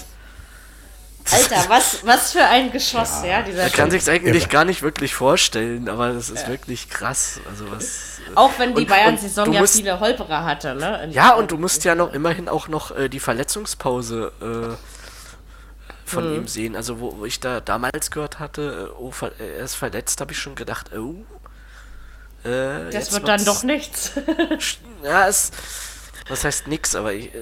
[1.31, 4.49] Alter, was, was für ein Geschoss, ja, ja dieser Man kann sich eigentlich ja.
[4.49, 6.49] gar nicht wirklich vorstellen, aber das ist ja.
[6.49, 7.41] wirklich krass.
[7.51, 11.09] Also was, auch wenn die Bayern-Saison ja viele Holperer hatte, ne?
[11.11, 16.35] ja, und du musst ja noch immerhin auch noch äh, die Verletzungspause äh, von hm.
[16.35, 16.77] ihm sehen.
[16.77, 20.39] Also wo, wo, ich da damals gehört hatte, äh, oh, er ist verletzt, habe ich
[20.39, 21.15] schon gedacht, oh,
[22.45, 24.13] äh, das wird dann doch nichts.
[25.03, 25.51] ja, es.
[26.29, 27.39] Was heißt nix, aber ich, äh,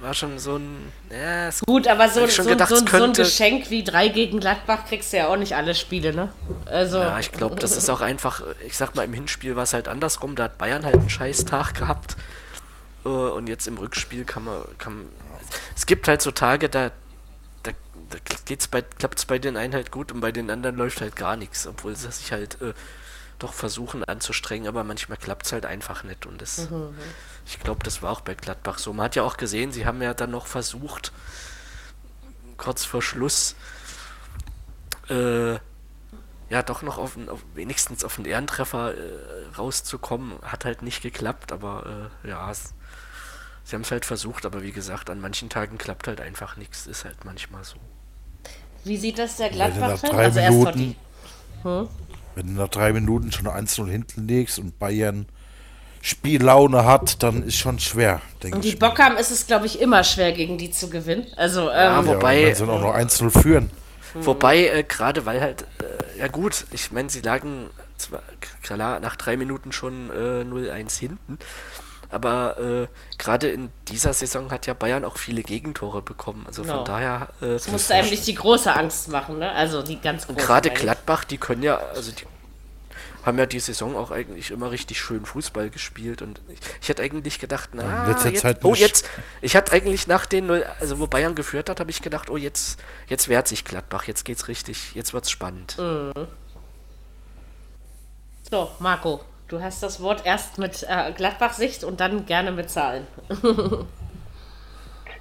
[0.00, 0.92] war schon so ein.
[1.10, 5.12] Ja, Gut, aber so, so, gedacht, so, so, ein Geschenk wie 3 gegen Gladbach kriegst
[5.12, 6.32] du ja auch nicht alle Spiele, ne?
[6.66, 6.98] Also.
[6.98, 8.42] Ja, ich glaube, das ist auch einfach.
[8.66, 10.36] Ich sag mal, im Hinspiel war es halt andersrum.
[10.36, 12.16] Da hat Bayern halt einen scheiß Tag gehabt.
[13.04, 14.62] Äh, und jetzt im Rückspiel kann man.
[14.78, 15.06] Kann,
[15.76, 16.90] es gibt halt so Tage, da,
[17.62, 17.72] da,
[18.10, 21.00] da geht's bei, klappt es bei den einen halt gut und bei den anderen läuft
[21.00, 22.72] halt gar nichts, obwohl sie sich halt äh,
[23.42, 26.26] doch versuchen anzustrengen, aber manchmal klappt es halt einfach nicht.
[26.26, 26.94] Und das, mhm, mhm.
[27.46, 28.92] ich glaube, das war auch bei Gladbach so.
[28.92, 31.12] Man hat ja auch gesehen, sie haben ja dann noch versucht,
[32.56, 33.56] kurz vor Schluss,
[35.08, 35.58] äh,
[36.50, 40.32] ja, doch noch auf, auf, wenigstens auf einen Ehrentreffer äh, rauszukommen.
[40.42, 42.74] Hat halt nicht geklappt, aber äh, ja, es,
[43.64, 46.86] sie haben es halt versucht, aber wie gesagt, an manchen Tagen klappt halt einfach nichts.
[46.88, 47.76] Ist halt manchmal so.
[48.84, 50.02] Wie sieht das der Gladbach?
[50.12, 50.96] Also erst die.
[51.62, 51.88] Hm?
[52.34, 55.26] Wenn du nach drei Minuten schon 1-0 hinten legst und Bayern
[56.02, 58.64] Spiellaune hat, dann ist schon schwer, denke ich.
[58.64, 61.26] Und die Bock haben, ist es, glaube ich, immer schwer, gegen die zu gewinnen.
[61.36, 62.46] Also, ähm, ja, wobei.
[62.46, 63.70] Wenn sie auch noch 1-0 führen.
[64.14, 67.66] Wobei, äh, gerade weil halt, äh, ja gut, ich meine, sie lagen
[67.96, 68.22] zwar
[68.62, 71.38] klar nach drei Minuten schon äh, 0-1 hinten,
[72.10, 72.86] aber äh,
[73.18, 76.44] gerade in dieser Saison hat ja Bayern auch viele Gegentore bekommen.
[76.46, 76.76] Also genau.
[76.76, 77.28] von daher.
[77.40, 79.50] Äh, das musste einem nicht die große Angst machen, ne?
[79.52, 80.38] Also die ganz große.
[80.38, 82.24] Gerade Gladbach, die können ja, also die
[83.24, 87.02] haben ja die Saison auch eigentlich immer richtig schön Fußball gespielt und ich, ich hätte
[87.02, 88.80] eigentlich gedacht, na, letzter jetzt, Zeit oh nicht.
[88.80, 89.08] jetzt,
[89.42, 92.80] ich hatte eigentlich nach den, also wo Bayern geführt hat, habe ich gedacht, oh jetzt,
[93.08, 95.76] jetzt wehrt sich Gladbach, jetzt geht's richtig, jetzt wird's spannend.
[98.50, 103.06] So, Marco, du hast das Wort erst mit äh, Gladbach-Sicht und dann gerne mit Zahlen.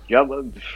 [0.10, 0.28] Ja,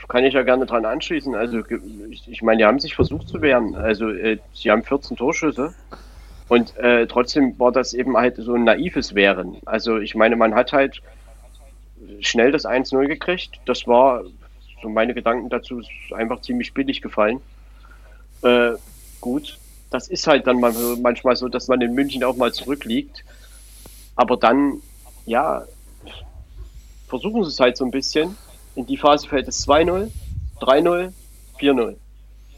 [0.09, 1.33] kann ich ja gerne dran anschließen.
[1.33, 1.63] Also
[2.11, 3.73] ich, ich meine, die haben sich versucht zu wehren.
[3.73, 5.73] Also äh, sie haben 14 Torschüsse
[6.49, 9.57] und äh, trotzdem war das eben halt so ein naives Wehren.
[9.65, 11.01] Also ich meine, man hat halt
[12.19, 13.59] schnell das 1-0 gekriegt.
[13.65, 14.23] Das war,
[14.83, 15.81] so meine Gedanken dazu,
[16.13, 17.41] einfach ziemlich billig gefallen.
[18.43, 18.73] Äh,
[19.19, 19.57] gut,
[19.89, 23.23] das ist halt dann manchmal so, dass man in München auch mal zurückliegt.
[24.15, 24.81] Aber dann,
[25.25, 25.63] ja,
[27.07, 28.37] versuchen sie es halt so ein bisschen.
[28.75, 30.11] In die Phase fällt es 2-0,
[30.59, 31.11] 3-0,
[31.59, 31.95] 4-0.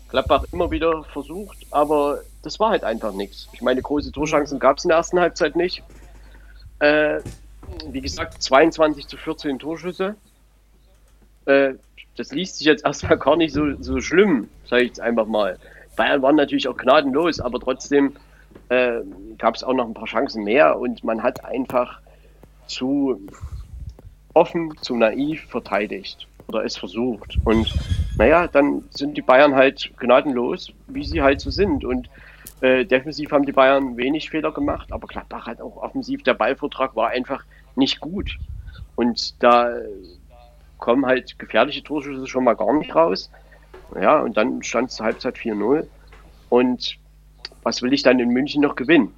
[0.09, 3.49] Gladbach immer wieder versucht, aber das war halt einfach nichts.
[3.53, 5.83] Ich meine, große Torchancen gab es in der ersten Halbzeit nicht.
[6.79, 7.19] Äh,
[7.89, 10.15] wie gesagt, 22 zu 14 Torschüsse.
[11.45, 11.73] Äh,
[12.15, 15.57] das liest sich jetzt erstmal gar nicht so, so schlimm, sage ich jetzt einfach mal.
[15.95, 18.15] Bayern waren natürlich auch gnadenlos, aber trotzdem
[18.69, 19.01] äh,
[19.37, 21.99] gab es auch noch ein paar Chancen mehr und man hat einfach
[22.67, 23.19] zu
[24.33, 27.37] offen, zu naiv verteidigt oder es versucht.
[27.43, 27.73] Und
[28.17, 31.85] naja, dann sind die Bayern halt gnadenlos, wie sie halt so sind.
[31.85, 32.09] Und
[32.61, 36.95] äh, defensiv haben die Bayern wenig Fehler gemacht, aber Gladbach hat auch offensiv, der Ballvortrag
[36.95, 37.43] war einfach
[37.75, 38.37] nicht gut.
[38.95, 39.69] Und da
[40.77, 43.29] kommen halt gefährliche Torschüsse schon mal gar nicht raus.
[43.99, 45.85] Ja, und dann stand es zur Halbzeit 4-0.
[46.49, 46.97] Und
[47.65, 49.13] was will ich dann in München noch gewinnen?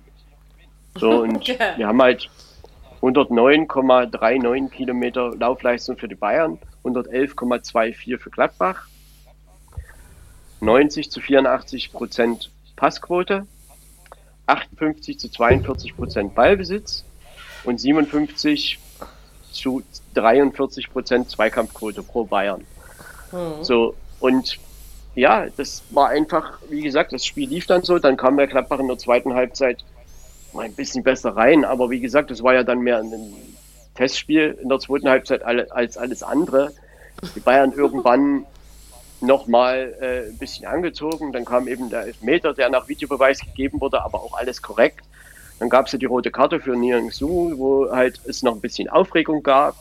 [0.96, 1.78] So, und Ja.
[1.78, 2.30] wir haben halt
[3.02, 8.88] 109,39 Kilometer Laufleistung für die Bayern, 111,24 für Gladbach,
[10.62, 13.46] 90 zu 84 Prozent Passquote,
[14.48, 17.04] 58 zu 42 Prozent Ballbesitz
[17.64, 18.80] und 57
[19.52, 19.84] zu
[20.14, 22.66] 43 Prozent Zweikampfquote pro Bayern.
[23.62, 24.58] So, und
[25.18, 28.80] ja, das war einfach, wie gesagt, das Spiel lief dann so, dann kam der Gladbach
[28.80, 29.84] in der zweiten Halbzeit
[30.54, 33.34] mal ein bisschen besser rein, aber wie gesagt, das war ja dann mehr ein
[33.96, 36.72] Testspiel in der zweiten Halbzeit als alles andere.
[37.36, 38.46] Die Bayern irgendwann
[39.20, 44.04] nochmal äh, ein bisschen angezogen, dann kam eben der Elfmeter, der nach Videobeweis gegeben wurde,
[44.04, 45.04] aber auch alles korrekt.
[45.58, 48.62] Dann gab es ja die rote Karte für Niang Su, wo halt es noch ein
[48.62, 49.76] bisschen Aufregung gab.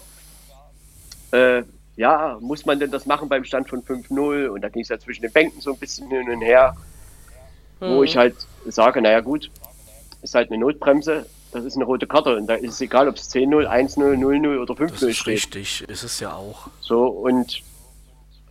[1.33, 1.65] Äh,
[1.97, 4.49] ja, muss man denn das machen beim Stand von 5-0?
[4.49, 6.75] Und da ging es ja zwischen den Bänken so ein bisschen hin und her,
[7.81, 8.35] wo ich halt
[8.67, 9.51] sage, naja gut,
[10.23, 13.17] ist halt eine Notbremse, das ist eine rote Karte und da ist es egal, ob
[13.17, 15.27] es 10-0, 1-0, 0-0 oder Das 5-0 ist steht.
[15.27, 16.69] richtig, ist es ja auch.
[16.81, 17.63] So, und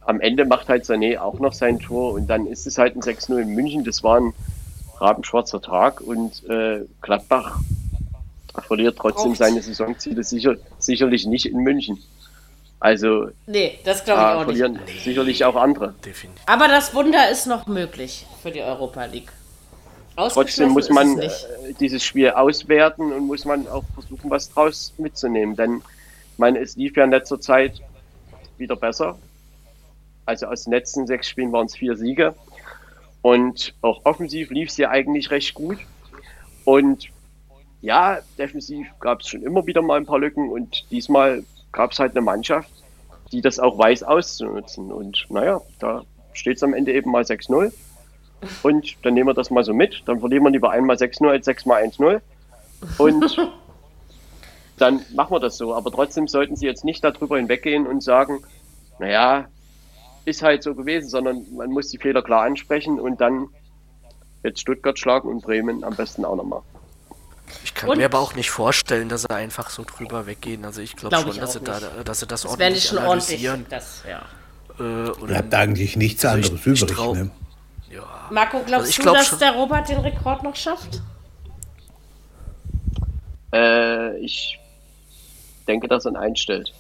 [0.02, 3.02] am Ende macht halt Sané auch noch sein Tor und dann ist es halt ein
[3.02, 3.84] 6-0 in München.
[3.84, 4.34] Das war ein
[5.00, 7.60] rabenschwarzer Tag und äh, Gladbach
[8.68, 12.00] verliert trotzdem Braucht- seine Saisonziele sicher, sicherlich nicht in München.
[12.86, 14.60] Also Nee, das glaube ich da auch nicht.
[14.60, 15.96] verlieren sicherlich auch andere.
[16.06, 16.44] Definitiv.
[16.46, 19.32] Aber das Wunder ist noch möglich für die Europa League.
[20.16, 21.48] Trotzdem muss man nicht.
[21.68, 25.56] äh, dieses Spiel auswerten und muss man auch versuchen, was draus mitzunehmen.
[25.56, 25.82] Denn
[26.34, 27.82] ich meine, es lief ja in letzter Zeit
[28.60, 29.18] wieder besser.
[30.28, 32.36] Also aus den letzten sechs Spielen waren es vier Siege.
[33.24, 35.80] Und auch offensiv lief es ja eigentlich recht gut.
[36.66, 37.10] Und
[37.82, 40.50] ja, defensiv gab es schon immer wieder mal ein paar Lücken.
[40.52, 41.44] Und diesmal
[41.76, 42.72] gab es halt eine Mannschaft,
[43.32, 44.92] die das auch weiß auszunutzen.
[44.92, 46.04] Und naja, da
[46.34, 47.72] steht es am Ende eben mal 6-0.
[48.64, 50.04] Und dann nehmen wir das mal so mit.
[50.06, 52.22] Dann verlieren wir lieber einmal 6-0 als 6 mal 1-0.
[52.98, 53.38] Und
[54.78, 55.76] dann machen wir das so.
[55.76, 58.44] Aber trotzdem sollten Sie jetzt nicht darüber hinweggehen und sagen,
[59.00, 59.48] naja,
[60.26, 63.50] ist halt so gewesen, sondern man muss die Fehler klar ansprechen und dann
[64.44, 66.62] jetzt Stuttgart schlagen und Bremen am besten auch nochmal.
[67.64, 70.66] Ich kann Und- mir aber auch nicht vorstellen, dass sie einfach so drüber weggehen.
[70.66, 72.84] Also ich glaube Glaub schon, ich dass sie, auch da, dass sie das Das ordentlich
[72.86, 73.48] schon ordentlich.
[73.50, 73.66] analysieren.
[73.70, 74.22] Das, ja.
[74.80, 76.98] Äh, und Bleibt dann, eigentlich nichts Also ich- anderes ich übrig.
[76.98, 77.30] trau- Ne?
[77.92, 78.04] ja.
[78.30, 81.02] Marco, glaubst Also ich du, glaub dass schon- der Robert den Rekord noch schafft?
[83.54, 84.60] Äh, ich
[85.68, 86.74] denke, dass er ihn einstellt.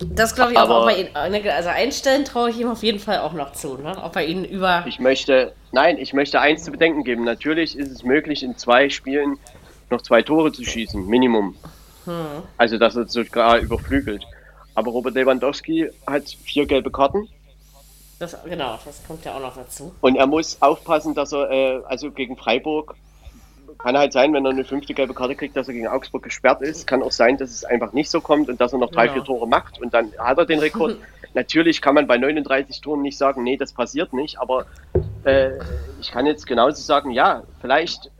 [0.00, 0.62] Das glaube ich auch.
[0.64, 3.76] Aber- Ob er ihn, also einstellen traue ich ihm auf jeden Fall auch noch zu.
[3.76, 3.96] Ne?
[4.02, 4.84] Ob er ihn über.
[4.86, 7.24] Ich möchte, nein, ich möchte eins zu bedenken geben.
[7.24, 9.38] Natürlich ist es möglich, in zwei Spielen
[9.90, 11.56] noch zwei Tore zu schießen, Minimum.
[12.56, 14.24] Also, dass er sogar überflügelt.
[14.74, 17.28] Aber Robert Lewandowski hat vier gelbe Karten
[18.18, 19.92] Das, genau, das kommt ja auch noch dazu.
[20.00, 22.94] und er muss aufpassen, dass er, äh, also gegen Freiburg,
[23.78, 26.62] kann halt sein, wenn er eine fünfte gelbe Karte kriegt, dass er gegen Augsburg gesperrt
[26.62, 26.86] ist.
[26.86, 29.12] Kann auch sein, dass es einfach nicht so kommt und dass er noch drei, Ja.
[29.12, 30.96] vier Tore macht und dann hat er den Rekord.
[31.34, 34.64] Natürlich kann man bei 39 Toren nicht sagen, nee, das passiert nicht, aber
[35.24, 35.50] äh,
[36.00, 38.10] ich kann jetzt genauso sagen, ja, vielleicht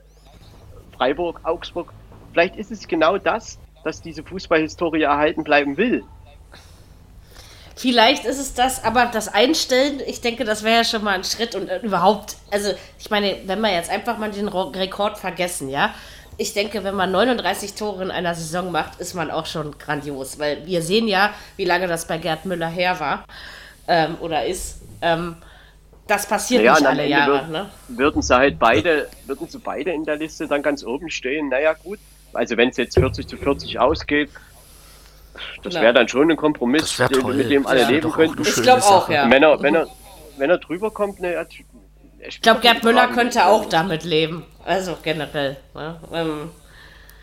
[0.99, 1.93] Freiburg, Augsburg.
[2.33, 6.03] Vielleicht ist es genau das, dass diese Fußballhistorie erhalten bleiben will.
[7.77, 11.23] Vielleicht ist es das, aber das Einstellen, ich denke, das wäre ja schon mal ein
[11.23, 15.69] Schritt und äh, überhaupt, also ich meine, wenn wir jetzt einfach mal den Rekord vergessen,
[15.69, 15.93] ja,
[16.35, 20.39] ich denke, wenn man 39 Tore in einer Saison macht, ist man auch schon grandios,
[20.39, 23.23] weil wir sehen ja, wie lange das bei Gerd Müller her war
[23.87, 24.81] ähm, oder ist.
[25.01, 25.37] Ähm,
[26.09, 27.69] das passiert Naja, nicht alle Ende Jahre, wird- ne?
[27.89, 31.73] Würden sie halt beide, würden sie beide in der Liste dann ganz oben stehen, naja
[31.73, 31.99] gut.
[32.33, 34.29] Also wenn es jetzt 40 zu 40 ausgeht,
[35.63, 38.41] das wäre dann schon ein Kompromiss, den- mit dem alle leben könnten.
[38.41, 39.29] Ich glaube auch, ja.
[39.29, 39.87] Wenn er, wenn er,
[40.37, 41.45] wenn er drüber kommt, ne,
[42.27, 44.45] Ich glaube, Gerd Müller könnte auch damit leben.
[44.65, 45.55] Also generell.
[45.73, 45.99] Ne?
[46.11, 46.51] Ähm,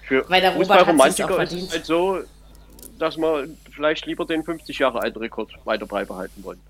[0.02, 1.68] Für Weil der Robert hat sich's auch Fußballromantiker ist verdient.
[1.68, 2.18] es halt so,
[2.98, 6.60] dass man vielleicht lieber den 50 Jahre alten Rekord weiter beibehalten wollen.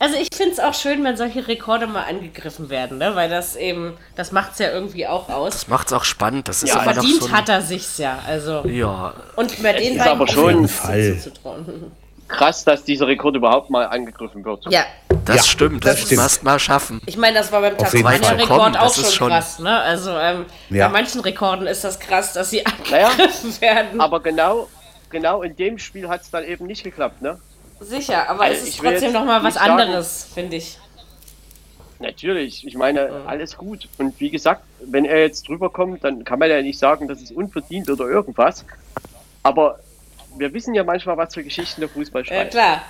[0.00, 3.14] Also ich finde es auch schön, wenn solche Rekorde mal angegriffen werden, ne?
[3.14, 5.52] weil das eben, das macht es ja irgendwie auch aus.
[5.52, 6.48] Das macht's auch spannend.
[6.48, 8.66] Das ist Ja, einfach Verdient so ein, hat er sich's ja, also.
[8.66, 11.16] Ja, Und bei den ist beiden aber auch schon- Fall.
[12.26, 14.64] Krass, dass dieser Rekord überhaupt mal angegriffen wird.
[14.70, 14.84] Ja,
[15.26, 15.84] das Ja, stimmt.
[15.84, 16.22] das Das, stimmt.
[16.22, 17.00] musst mal schaffen.
[17.06, 17.76] ich meine, das war beim.
[17.76, 19.78] Tasmania-Rekord auch schon, schon- krass, ne?
[19.80, 20.86] Also ähm, Ja.
[20.88, 24.00] bei manchen Rekorden ist das krass, dass sie Naja, angegriffen werden.
[24.00, 24.68] Aber genau,
[25.10, 27.38] genau in dem Spiel hat es dann eben nicht geklappt, ne?
[27.80, 30.78] Sicher, aber Also es ist trotzdem nochmal was anderes, finde ich.
[32.00, 33.88] Natürlich, ich meine, alles gut.
[33.98, 37.20] Und wie gesagt, wenn er jetzt drüber kommt, dann kann man ja nicht sagen, das
[37.22, 38.64] ist unverdient oder irgendwas.
[39.42, 39.78] Aber
[40.36, 42.50] wir wissen ja manchmal, was für Geschichten der Fußball Ja, schreibt.
[42.52, 42.82] klar.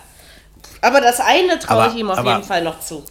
[0.81, 3.05] Aber das eine traue Aber- ich ihm auf aber- jeden Fall noch zu.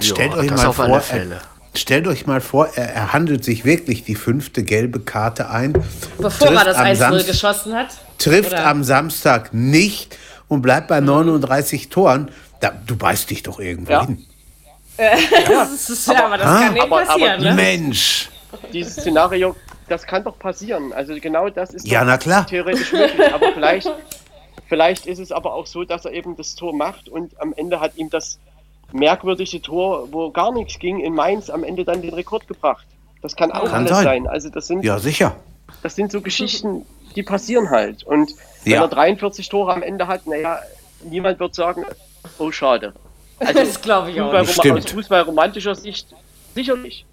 [0.00, 1.36] Stellt Ja, euch mal vor, Fälle.
[1.36, 5.72] Er, stellt euch mal vor, er, er handelt sich wirklich die fünfte gelbe Karte ein,
[6.18, 7.88] Bevor er das am 1-0 Samst- geschossen hat.
[8.18, 10.18] trifft Oder- am Samstag nicht
[10.52, 12.30] und bleibt bei 39 Toren.
[12.60, 14.06] Da, du beißt dich doch irgendwo Ja.
[14.06, 14.24] hin.
[15.48, 17.54] Das ist, ja, aber das Ah, kann nicht aber- aber passieren, ne?
[17.54, 18.28] Mensch!
[18.72, 19.56] Dieses Szenario,
[19.88, 20.92] das kann doch passieren.
[20.92, 22.46] Also genau das ist Ja, na klar.
[22.46, 23.32] theoretisch möglich.
[23.32, 23.90] Aber vielleicht,
[24.68, 27.80] vielleicht ist es aber auch so, dass er eben das Tor macht und am Ende
[27.80, 28.38] hat ihm das
[28.92, 32.86] merkwürdige Tor, wo gar nichts ging, in Mainz am Ende dann den Rekord gebracht.
[33.22, 34.04] Das kann auch Kann alles sein.
[34.04, 34.26] sein.
[34.26, 35.34] Also das sind Ja, sicher.
[35.82, 38.04] das sind so Geschichten, die passieren halt.
[38.04, 38.32] Und
[38.64, 38.82] wenn Ja.
[38.82, 40.60] er 43 Tore am Ende hat, naja,
[41.04, 41.84] niemand wird sagen,
[42.38, 42.92] oh schade.
[43.38, 46.08] Also Das glaube ich auch Fußball, aus fußballromantischer Sicht
[46.54, 47.04] sicherlich.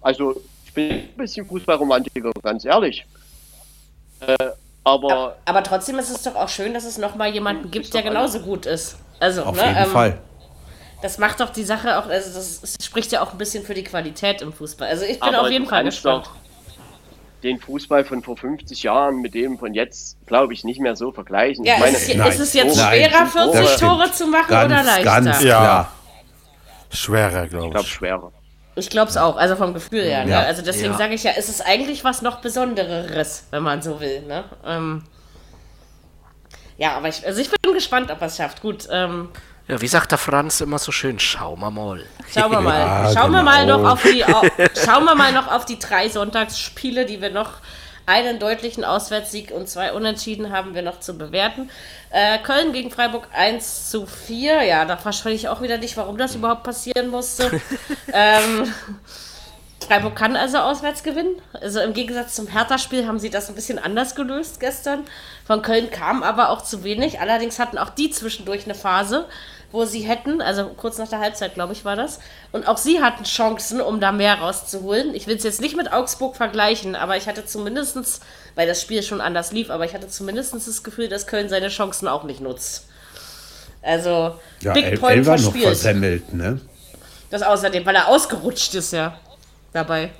[0.00, 3.04] Also ich bin ein bisschen Fußballromantiker, ganz ehrlich.
[4.20, 4.36] Äh,
[4.84, 8.40] aber Aber trotzdem ist es doch auch schön, dass es nochmal jemanden gibt, der genauso
[8.40, 8.96] gut ist.
[9.20, 10.18] Also, Auf ne, jeden ähm, Fall.
[11.02, 13.74] Das macht doch die Sache auch, also das, das spricht ja auch ein bisschen für
[13.74, 14.88] die Qualität im Fußball.
[14.88, 16.26] Also ich bin aber auf jeden Fall gespannt.
[16.26, 16.32] doch
[17.42, 21.12] den Fußball von vor 50 Jahren mit dem von jetzt, glaube ich, nicht mehr so
[21.12, 21.64] vergleichen.
[21.64, 22.28] Ja, ich meine, ist, es, Nein.
[22.32, 23.04] ist es jetzt Nein.
[23.04, 23.80] schwerer, Das 40 stimmt.
[23.90, 25.04] Tore zu machen Ganz, oder leichter?
[25.04, 25.58] ganz Ja.
[25.60, 25.92] klar.
[26.90, 27.92] Schwerer, ich glaube glaube ich.
[27.92, 28.32] schwerer.
[28.74, 30.24] Ich glaube es auch, also vom Gefühl her.
[30.24, 30.30] Ne?
[30.32, 30.40] Ja.
[30.40, 30.98] Also deswegen Ja.
[30.98, 34.22] sage ich ja, ist es eigentlich was noch Besondereres, wenn man so will.
[34.22, 34.44] Ne?
[34.66, 35.04] Ähm,
[36.78, 38.62] ja, aber ich, also ich bin gespannt, ob er es schafft.
[38.62, 39.28] Gut, ähm,
[39.72, 42.04] Ja, wie sagt der Franz immer so schön, schauen wir mal.
[42.30, 42.78] schauen wir mal.
[42.78, 43.78] Ja, schauen wir mal genau.
[43.78, 44.42] noch auf die, au,
[44.84, 47.52] schauen wir mal noch auf die drei Sonntagsspiele, die wir noch
[48.04, 51.70] einen deutlichen Auswärtssieg und zwei Unentschieden haben wir noch zu bewerten.
[52.10, 54.62] Äh, Köln gegen Freiburg 1 zu 4.
[54.64, 57.50] Ja, da verstehe ich auch wieder nicht, warum das überhaupt passieren musste.
[58.12, 58.70] ähm,
[59.86, 61.40] Freiburg kann also auswärts gewinnen.
[61.52, 65.04] Also im Gegensatz zum Hertha-Spiel haben sie das ein bisschen anders gelöst gestern.
[65.46, 67.20] Von Köln kam aber auch zu wenig.
[67.20, 69.26] Allerdings hatten auch die zwischendurch eine Phase,
[69.72, 72.20] wo sie hätten, also kurz nach der Halbzeit, glaube ich, war das.
[72.52, 75.14] Und auch sie hatten Chancen, um da mehr rauszuholen.
[75.14, 78.20] Ich will es jetzt nicht mit Augsburg vergleichen, aber ich hatte zumindestens,
[78.54, 81.68] weil das Spiel schon anders lief, aber ich hatte zumindestens das Gefühl, dass Köln seine
[81.68, 82.86] Chancen auch nicht nutzt.
[83.82, 85.64] Also, Ja, Big El Point Elfer noch verspielt.
[85.64, 86.60] versemmelt, ne?
[87.30, 89.18] Das außerdem, weil er ausgerutscht ist, ja.
[89.72, 90.10] Dabei.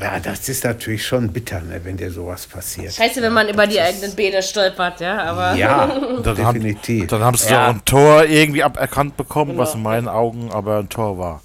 [0.00, 2.92] Ja, das ist natürlich schon bitter, ne, wenn dir sowas passiert.
[2.94, 5.54] Scheiße, wenn man über die eigenen Beine stolpert, ja, aber.
[5.56, 5.86] Ja,
[6.22, 7.06] Dann haben, definitiv.
[7.08, 7.66] dann haben sie Ja.
[7.68, 9.78] doch ein Tor irgendwie aberkannt bekommen, was Genau.
[9.78, 11.42] in meinen Augen aber ein Tor war.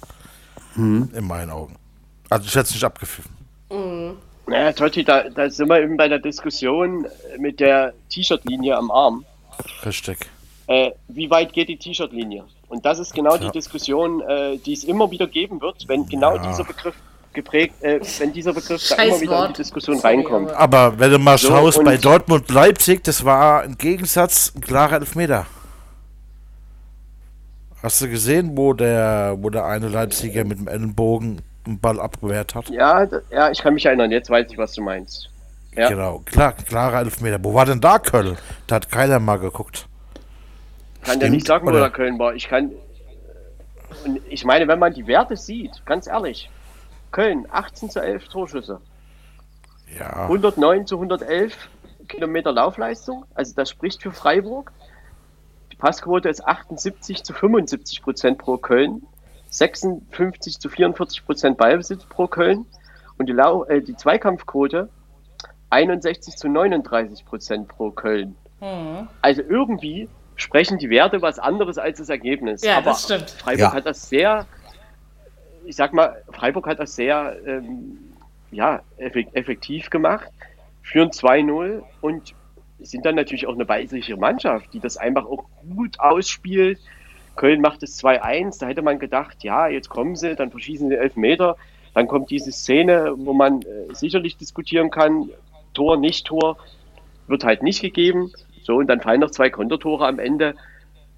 [0.74, 1.10] Hm.
[1.14, 1.74] In meinen Augen.
[2.28, 3.32] Also ich hätte es nicht abgepfiffen.
[4.46, 7.06] Naja, Totti, da, da sind wir eben bei der Diskussion
[7.38, 9.24] mit der T-Shirt-Linie am Arm.
[9.84, 10.18] Richtig.
[10.66, 12.44] Äh, wie weit geht die T-Shirt-Linie?
[12.68, 13.38] Und das ist genau Ja.
[13.38, 16.94] die Diskussion, äh, die es immer wieder geben wird, wenn genau dieser Begriff
[17.32, 20.50] geprägt, äh, wenn dieser Begriff da immer wieder in die Diskussion Sorry, reinkommt.
[20.52, 24.96] aber- wenn du mal So, schaust, und- bei Dortmund-Leipzig, das war im Gegensatz ein klarer
[24.96, 25.46] Elfmeter.
[27.82, 32.54] Hast du gesehen, wo der, wo der eine Leipziger mit dem Ellenbogen einen Ball abgewehrt
[32.54, 32.68] hat?
[32.68, 35.30] Ja, ja, ich kann mich erinnern, jetzt weiß ich, was du meinst.
[35.76, 35.88] Ja.
[35.88, 37.38] Genau, klar, klarer Elfmeter.
[37.42, 38.36] Wo war denn da Köln?
[38.66, 39.86] Da hat keiner mal geguckt.
[41.02, 41.80] kann ja Stimmt, nicht sagen, wo oder?
[41.80, 42.34] der Köln war.
[42.34, 42.72] Ich kann.
[44.04, 46.50] Und ich meine, wenn man die Werte sieht, ganz ehrlich,
[47.10, 48.80] Köln 18 zu 11 Torschüsse.
[49.98, 50.24] Ja.
[50.24, 51.56] 109 zu 111
[52.08, 53.24] Kilometer Laufleistung.
[53.34, 54.72] Also das spricht für Freiburg.
[55.72, 59.02] Die Passquote ist 78 zu 75 Prozent pro Köln.
[59.50, 62.66] 56 zu 44 Prozent Ballbesitz pro Köln.
[63.18, 64.88] Und die, Lau äh, die Zweikampfquote
[65.70, 68.36] 61 zu 39 Prozent pro Köln.
[69.22, 72.62] Also irgendwie sprechen die Werte was anderes als das Ergebnis.
[72.62, 73.30] Ja, Aber das stimmt.
[73.30, 73.72] Freiburg Ja.
[73.72, 74.46] hat das sehr,
[75.70, 77.96] ich sag mal, Freiburg hat das sehr ähm,
[78.50, 80.28] ja, effek- effektiv gemacht,
[80.82, 82.34] führen 2-0 und
[82.80, 85.44] sind dann natürlich auch eine ballsichere Mannschaft, die das einfach auch
[85.76, 86.80] gut ausspielt.
[87.36, 90.96] Köln macht es 2-1, da hätte man gedacht, ja, jetzt kommen sie, dann verschießen sie
[90.96, 91.56] elf Meter,
[91.94, 95.30] dann kommt diese Szene, wo man äh, sicherlich diskutieren kann,
[95.72, 96.56] Tor, nicht Tor,
[97.28, 98.32] wird halt nicht gegeben.
[98.64, 100.56] So, und dann fallen noch zwei Kontertore am Ende,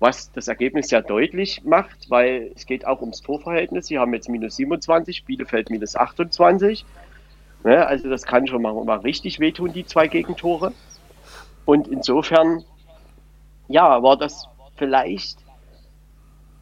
[0.03, 3.87] was das Ergebnis sehr deutlich macht, weil es geht auch ums Torverhältnis.
[3.87, 6.85] Sie haben jetzt minus 27, Bielefeld minus 28.
[7.62, 10.73] Ne, also das kann schon mal, mal richtig wehtun, die zwei Gegentore.
[11.65, 12.65] Und insofern,
[13.69, 15.39] ja, war das vielleicht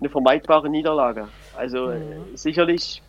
[0.00, 1.28] eine vermeidbare Niederlage.
[1.56, 2.02] Also äh,
[2.34, 3.02] sicherlich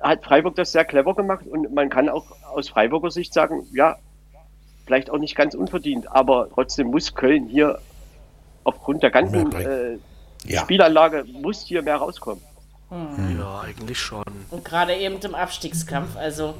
[0.00, 3.98] hat Freiburg das sehr clever gemacht und man kann auch aus Freiburger Sicht sagen, ja,
[4.86, 7.78] vielleicht auch nicht ganz unverdient, aber trotzdem muss Köln hier
[8.68, 9.98] aufgrund der ganzen äh,
[10.44, 10.60] Ja.
[10.62, 12.42] Spielanlage muss hier mehr rauskommen.
[13.38, 14.24] Ja, eigentlich schon.
[14.50, 16.16] Und gerade eben im Abstiegskampf.
[16.16, 16.54] Also,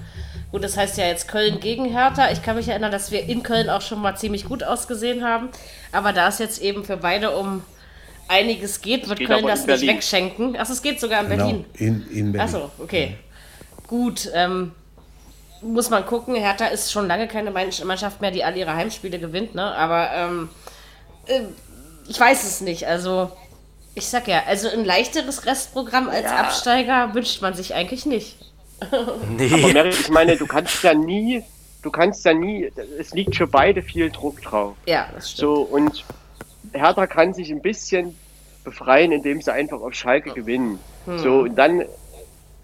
[0.52, 2.30] gut, das heißt ja jetzt Köln gegen Hertha.
[2.30, 5.48] Ich kann mich erinnern, dass wir in Köln auch schon mal ziemlich gut ausgesehen haben.
[5.90, 7.62] Aber da es jetzt eben für beide um
[8.28, 10.55] einiges geht, wird geht Köln das nicht wegschenken.
[10.59, 11.64] Achso, es geht sogar in Genau, Berlin.
[11.76, 12.40] in, in Berlin.
[12.40, 13.16] Achso, okay.
[13.86, 14.72] Gut, ähm,
[15.62, 16.35] muss man gucken.
[16.35, 19.62] Hertha ist schon lange keine Mann- Mannschaft mehr, die alle ihre Heimspiele gewinnt, ne?
[19.74, 20.51] Aber ähm,
[21.26, 21.40] äh,
[22.09, 22.86] ich weiß es nicht.
[22.86, 23.30] Also,
[23.94, 28.36] ich sag ja, also ein leichteres Restprogramm als Absteiger wünscht man sich eigentlich nicht.
[28.80, 31.43] Aber Nee, Mary, ich meine, du kannst ja nie,
[31.82, 34.76] du kannst ja nie, es liegt für beide viel Druck drauf.
[34.86, 35.40] Ja, das stimmt.
[35.40, 36.05] So, und
[36.72, 38.16] Hertha kann sich ein bisschen
[38.64, 40.78] befreien, indem sie einfach auf Schalke gewinnen.
[41.16, 41.85] So, und dann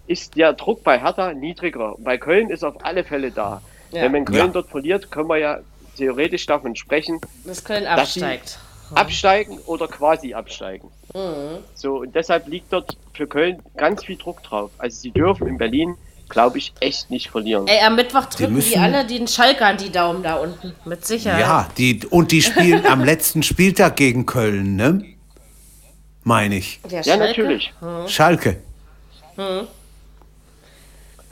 [0.07, 1.95] ist der Druck bei Hertha niedriger.
[1.97, 3.61] Bei Köln ist auf alle Fälle da.
[3.91, 4.03] Ja.
[4.03, 4.47] Wenn man Köln Ja.
[4.47, 5.59] dort verliert, können wir ja
[5.97, 8.59] theoretisch davon sprechen, Dass Köln dass sie absteigt.
[8.93, 10.89] Absteigen oder quasi absteigen.
[11.75, 14.71] So, und deshalb liegt dort für Köln ganz viel Druck drauf.
[14.77, 15.95] Also sie dürfen in Berlin,
[16.29, 17.67] glaube ich, echt nicht verlieren.
[17.67, 20.73] Ey, am Mittwoch drücken die müssen- alle den Schalkern die Daumen da unten.
[20.85, 21.39] Mit Sicherheit.
[21.39, 25.03] Ja, die, und die spielen am letzten Spieltag gegen Köln, ne?
[26.23, 26.79] Meine ich.
[26.83, 27.23] Der Ja, Schalke?
[27.27, 27.73] natürlich.
[28.07, 28.57] Schalke.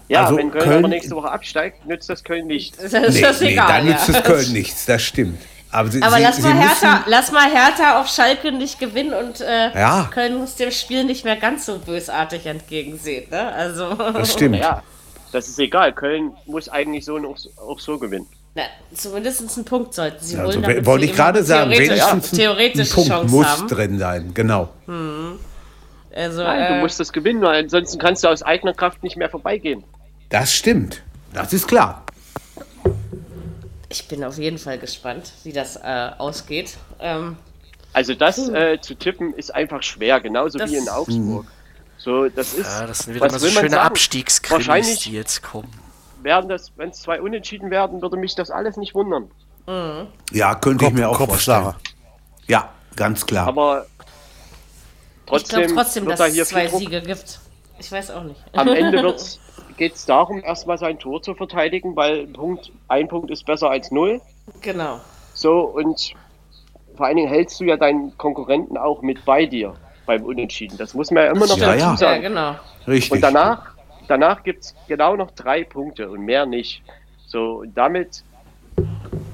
[0.10, 2.76] Ja, Also wenn Köln, Köln- aber nächste Woche absteigt, nützt das Köln nicht.
[2.78, 3.68] Das ist Nee, das nee, egal.
[3.68, 3.94] dann ja.
[3.94, 5.40] nützt es Köln nichts, das stimmt.
[5.74, 9.14] Aber, sie, Aber sie, lass, sie mal Hertha, lass mal Hertha auf Schalke nicht gewinnen
[9.14, 10.08] und äh, Ja.
[10.14, 13.30] Köln muss dem Spiel nicht mehr ganz so bösartig entgegensehen.
[13.32, 13.52] Ne?
[13.54, 14.58] Also, Das stimmt.
[14.58, 14.84] Ja,
[15.32, 15.91] das ist egal.
[15.94, 17.38] Köln muss eigentlich so und auch,
[17.68, 18.28] auch so gewinnen.
[18.56, 18.64] na,
[18.94, 20.62] zumindest einen Punkt sollten sie Also, holen.
[20.62, 23.68] damit wollte ich gerade sagen, theoretisch- wenigstens ein, ein theoretische Punkt Chance muss haben.
[23.68, 24.70] drin sein, genau.
[26.16, 29.18] Also, Nein, du äh, musst das gewinnen, weil ansonsten kannst du aus eigener Kraft nicht
[29.18, 29.84] mehr vorbeigehen.
[30.30, 31.02] Das stimmt.
[31.34, 32.04] Das ist klar.
[33.94, 36.78] Ich bin auf jeden Fall gespannt, wie das äh, ausgeht.
[36.99, 37.38] Ähm,
[37.94, 41.45] Also das äh, zu tippen ist einfach schwer, genauso Das- wie in Augsburg.
[41.98, 42.65] So, das ist.
[42.68, 43.88] ja, das sind wieder was mal so will man schöne sagen?
[43.88, 45.72] Abstiegskrimis, Wahrscheinlich die jetzt kommen.
[46.22, 49.30] werden das, wenn es zwei Unentschieden werden, würde mich das alles nicht wundern.
[50.32, 51.64] Ja, könnte ich mir auch vorstellen.
[51.64, 51.80] Kopfsache.
[52.48, 53.48] Ja, ganz klar.
[53.48, 56.68] Aber ich trotzdem, glaube trotzdem, wird dass da hier es zwei.
[56.68, 57.40] Siege gibt.
[57.80, 58.41] Ich weiß auch nicht.
[58.52, 59.02] Am Ende
[59.78, 63.70] geht es darum, erstmal sein Tor zu verteidigen, weil ein Punkt, ein Punkt ist besser
[63.70, 64.22] als null.
[64.62, 65.00] genau.
[65.34, 66.14] So, und
[66.95, 69.74] vor allen Dingen hältst du ja deinen Konkurrenten auch mit bei dir
[70.06, 70.78] beim Unentschieden.
[70.78, 71.91] Das muss man ja immer noch Ja, dazu ja.
[71.91, 72.22] Ja, sagen.
[72.22, 72.56] genau.
[72.88, 73.12] Richtig.
[73.14, 73.74] Und danach,
[74.08, 76.84] danach gibt es genau noch drei Punkte und mehr nicht.
[77.26, 78.24] So, und damit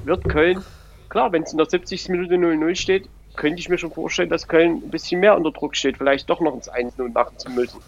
[0.06, 0.64] wird Köln,
[1.10, 2.10] klar, wenn es in der 70.
[2.10, 5.76] Minute 0-0 steht, könnte ich mir schon vorstellen, dass Köln ein bisschen mehr unter Druck
[5.76, 7.80] steht, vielleicht doch noch ins 1-0 machen zu müssen.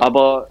[0.00, 0.48] Aber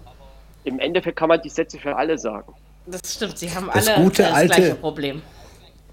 [0.64, 2.52] im Endeffekt kann man die Sätze für alle sagen.
[2.86, 5.22] Das stimmt, sie haben Das alle gute das alte- gleiche Problem.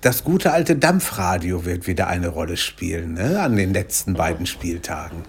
[0.02, 3.40] Das gute alte Dampfradio wird wieder eine Rolle spielen, ne?
[3.42, 5.24] An den letzten beiden Spieltagen.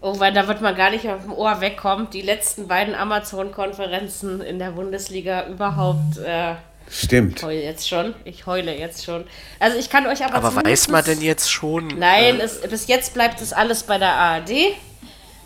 [0.00, 2.08] Oh, weil da wird man gar nicht auf dem Ohr wegkommen.
[2.10, 6.18] Die letzten beiden Amazon-Konferenzen in der Bundesliga überhaupt.
[6.18, 6.54] Äh,
[6.90, 7.38] Stimmt.
[7.38, 8.14] ich heule jetzt schon.
[8.24, 9.24] Ich heule jetzt schon.
[9.60, 11.88] Also ich kann euch aber Aber weiß man denn jetzt schon?
[11.98, 14.50] Nein, es, bis jetzt bleibt es alles bei der ARD.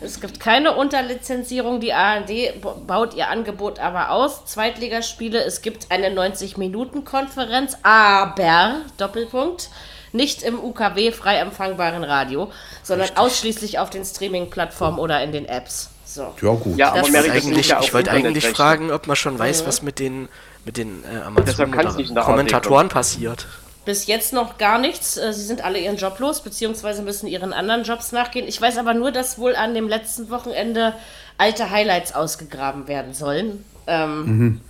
[0.03, 1.79] Es gibt keine Unterlizenzierung.
[1.79, 4.45] Die ARD baut ihr Angebot aber aus.
[4.45, 9.69] Zweitligaspiele, es gibt eine 90-Minuten-Konferenz, aber, Doppelpunkt,
[10.11, 12.51] nicht im UKW frei empfangbaren Radio,
[12.83, 13.23] sondern Richtig.
[13.23, 15.89] ausschließlich auf den Streaming-Plattformen oder in den Apps.
[16.05, 16.33] So.
[16.41, 16.77] Ja, gut.
[16.77, 19.67] Ja, aber Mary, eigentlich, ja ich wollte eigentlich fragen, ob man schon weiß, ja.
[19.67, 20.29] was mit den,
[20.65, 23.47] mit den äh, Amazon-Kommentatoren passiert.
[23.85, 25.17] Bis jetzt noch gar nichts.
[25.17, 28.47] Äh, sie sind alle ihren Job los, beziehungsweise müssen ihren anderen Jobs nachgehen.
[28.47, 30.93] Ich weiß aber nur, dass wohl an dem letzten Wochenende
[31.37, 33.65] alte Highlights ausgegraben werden sollen.
[33.87, 34.61] Ähm, mhm.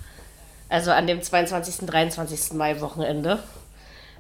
[0.70, 1.86] Also an dem 22.
[1.86, 2.54] 23.
[2.54, 3.40] Mai Wochenende.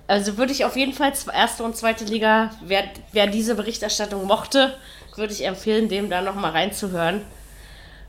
[0.05, 2.83] Also würde ich auf jeden Fall erste und zweite Liga, wer,
[3.13, 4.75] wer diese Berichterstattung mochte,
[5.15, 7.21] würde ich empfehlen, dem da nochmal reinzuhören.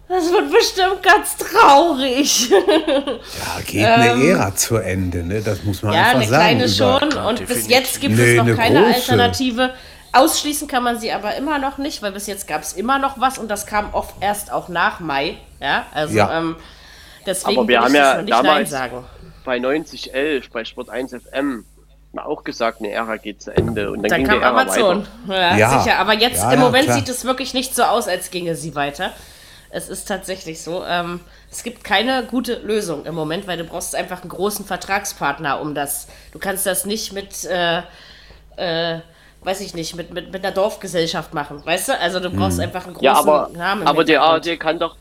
[0.06, 2.50] Das wird bestimmt ganz traurig.
[2.50, 5.40] Ja, geht eine ähm, Ära zu Ende, ne?
[5.40, 6.32] Das muss man ja, einfach sagen.
[6.32, 7.24] Ja, eine kleine schon.
[7.26, 8.94] Und bis jetzt gibt nee, es noch keine große.
[8.94, 9.74] Alternative.
[10.12, 13.18] Ausschließen kann man sie aber immer noch nicht, weil bis jetzt gab es immer noch
[13.18, 15.38] was und das kam oft erst auch nach Mai.
[15.60, 16.38] Ja, also ja.
[16.38, 16.56] Ähm,
[17.26, 18.72] deswegen aber wir haben ja damals
[19.44, 21.64] bei 9011 bei Sport 1 FM
[22.16, 25.06] auch gesagt, eine Ära geht zu Ende und dann, dann ging kam die Ära Amazon.
[25.28, 25.98] Ja, ja, sicher.
[25.98, 29.12] Aber jetzt ja, im Moment sieht es wirklich nicht so aus, als ginge sie weiter.
[29.74, 30.84] Es ist tatsächlich so.
[30.84, 31.18] Ähm,
[31.50, 35.74] es gibt keine gute Lösung im Moment, weil du brauchst einfach einen großen Vertragspartner, um
[35.74, 36.06] das.
[36.30, 37.82] Du kannst das nicht mit, äh,
[38.54, 39.00] äh,
[39.42, 41.98] weiß ich nicht, mit, mit, mit einer Dorfgesellschaft machen, weißt du?
[41.98, 42.66] Also du brauchst hm.
[42.66, 43.84] einfach einen großen ja, aber, Namen.
[43.88, 44.96] Aber der ARD kann doch,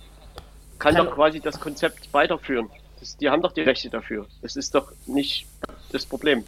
[0.79, 2.67] kann, kann doch quasi das Konzept weiterführen.
[2.99, 4.25] Das, die haben doch die Rechte dafür.
[4.41, 5.45] Das ist doch nicht
[5.91, 6.45] das Problem.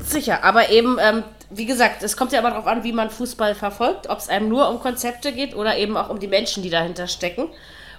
[0.00, 3.54] Sicher, aber eben, ähm, wie gesagt, es kommt ja aber darauf an, wie man Fußball
[3.54, 6.70] verfolgt, ob es einem nur um Konzepte geht oder eben auch um die Menschen, die
[6.70, 7.48] dahinter stecken.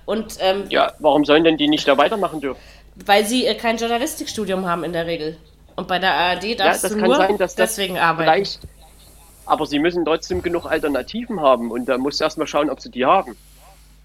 [0.06, 2.60] Und, ähm, ja, warum sollen denn die nicht da weitermachen dürfen?
[3.06, 5.38] Weil sie äh, kein Journalistikstudium haben in der Regel.
[5.76, 8.30] Und bei der ARD darfst ja, du nur sein, deswegen arbeiten.
[8.30, 8.60] Vielleicht,
[9.46, 12.92] aber sie müssen trotzdem genug Alternativen haben und da musst du erstmal schauen, ob sie
[12.92, 13.36] die haben.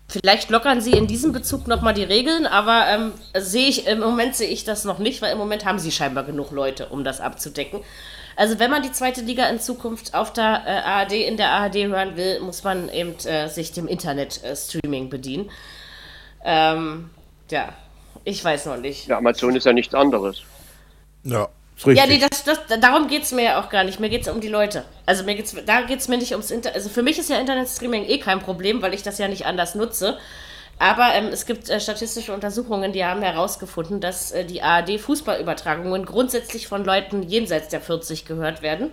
[0.09, 4.37] Vielleicht lockern sie in diesem Bezug nochmal die Regeln, aber ähm, sehe ich, im Moment
[4.37, 7.21] sehe ich das noch nicht, weil im Moment haben sie scheinbar genug Leute, um das
[7.21, 7.81] abzudecken.
[8.37, 11.77] Also wenn man die zweite Liga in Zukunft auf der äh, ARD, in der ARD
[11.87, 15.51] hören will, muss man eben äh, sich dem Internet-Streaming äh, bedienen.
[16.45, 17.11] Ähm,
[17.51, 17.73] ja,
[18.25, 19.07] ich weiß noch nicht.
[19.07, 20.43] Ja, Amazon ist ja nichts anderes.
[21.23, 21.49] Ja.
[21.85, 23.99] Ja, nee, das, das, darum geht es mir ja auch gar nicht.
[23.99, 24.85] Mir geht es um die Leute.
[25.07, 26.77] Also mir geht's, da geht es mir nicht ums Internet.
[26.77, 29.75] Also für mich ist ja Internetstreaming eh kein Problem, weil ich das ja nicht anders
[29.75, 30.19] nutze.
[30.79, 36.67] Aber ähm, es gibt äh, statistische Untersuchungen, die haben herausgefunden, dass äh, die ARD-Fußballübertragungen grundsätzlich
[36.69, 38.91] von Leuten jenseits der 40 gehört werden.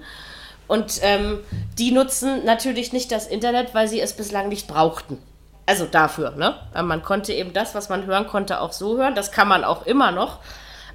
[0.68, 1.40] Und ähm,
[1.78, 5.18] die nutzen natürlich nicht das Internet, weil sie es bislang nicht brauchten.
[5.66, 6.56] Also dafür, ne?
[6.84, 9.16] Man konnte eben das, was man hören konnte, auch so hören.
[9.16, 10.40] Das kann man auch immer noch.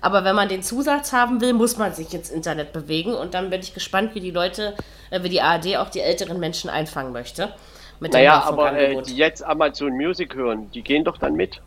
[0.01, 3.15] Aber wenn man den Zusatz haben will, muss man sich ins Internet bewegen.
[3.15, 4.75] Und dann bin ich gespannt, wie die Leute,
[5.11, 7.55] äh, wie die ARD auch die älteren Menschen einfangen möchte.
[8.01, 11.61] Mit naja, aber äh, die jetzt Amazon Music hören, die gehen doch dann mit.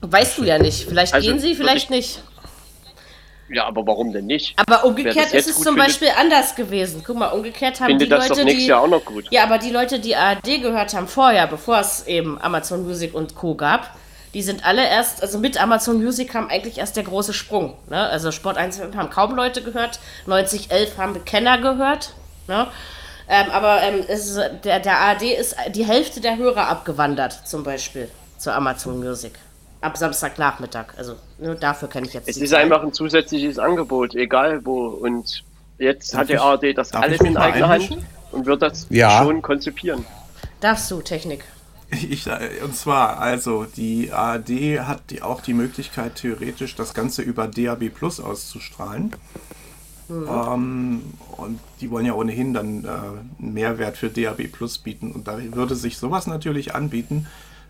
[0.00, 0.88] Weißt du ja nicht.
[0.88, 2.22] Vielleicht also, gehen sie, vielleicht nicht.
[3.48, 4.54] Ja, aber warum denn nicht?
[4.56, 7.02] Aber umgekehrt ist es zum findet, Beispiel anders gewesen.
[7.06, 9.26] Guck mal, umgekehrt haben die Leute, die Jahr auch noch gut.
[9.30, 13.36] Ja, aber die Leute, die ARD gehört haben vorher, bevor es eben Amazon Music und
[13.36, 13.96] Co gab,
[14.36, 17.72] die sind alle erst, also mit Amazon Music kam eigentlich erst der große Sprung.
[17.88, 17.98] Ne?
[17.98, 22.12] Also Sport 1 haben kaum Leute gehört, 9011 haben Kenner gehört.
[22.46, 22.66] Ne?
[23.30, 28.10] Ähm, aber ähm, ist, der, der ARD ist die Hälfte der Hörer abgewandert, zum Beispiel,
[28.36, 29.32] zu Amazon Music.
[29.80, 30.88] Ab Samstagnachmittag.
[30.98, 32.28] Also nur dafür kann ich jetzt.
[32.28, 32.60] Es ist Zeit.
[32.60, 34.88] einfach ein zusätzliches Angebot, egal wo.
[34.88, 35.44] Und
[35.78, 37.96] jetzt darf hat die ARD das alles in eigener Hand
[38.32, 39.22] und wird das ja.
[39.22, 40.04] schon konzipieren.
[40.60, 41.42] Darfst du, Technik?
[41.90, 42.26] Ich,
[42.64, 47.90] und zwar, also die ARD hat die, auch die Möglichkeit, theoretisch das Ganze über DAB
[47.90, 49.12] Plus auszustrahlen.
[50.08, 50.28] Mhm.
[50.28, 51.02] Ähm,
[51.36, 55.12] und die wollen ja ohnehin dann äh, einen Mehrwert für DAB Plus bieten.
[55.12, 57.26] Und da würde sich sowas natürlich anbieten.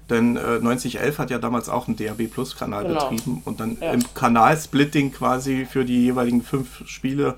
[0.09, 3.09] Denn äh, 9011 hat ja damals auch einen DAB Plus Kanal genau.
[3.09, 3.93] betrieben und dann ja.
[3.93, 7.35] im Kanalsplitting quasi für die jeweiligen fünf Spiele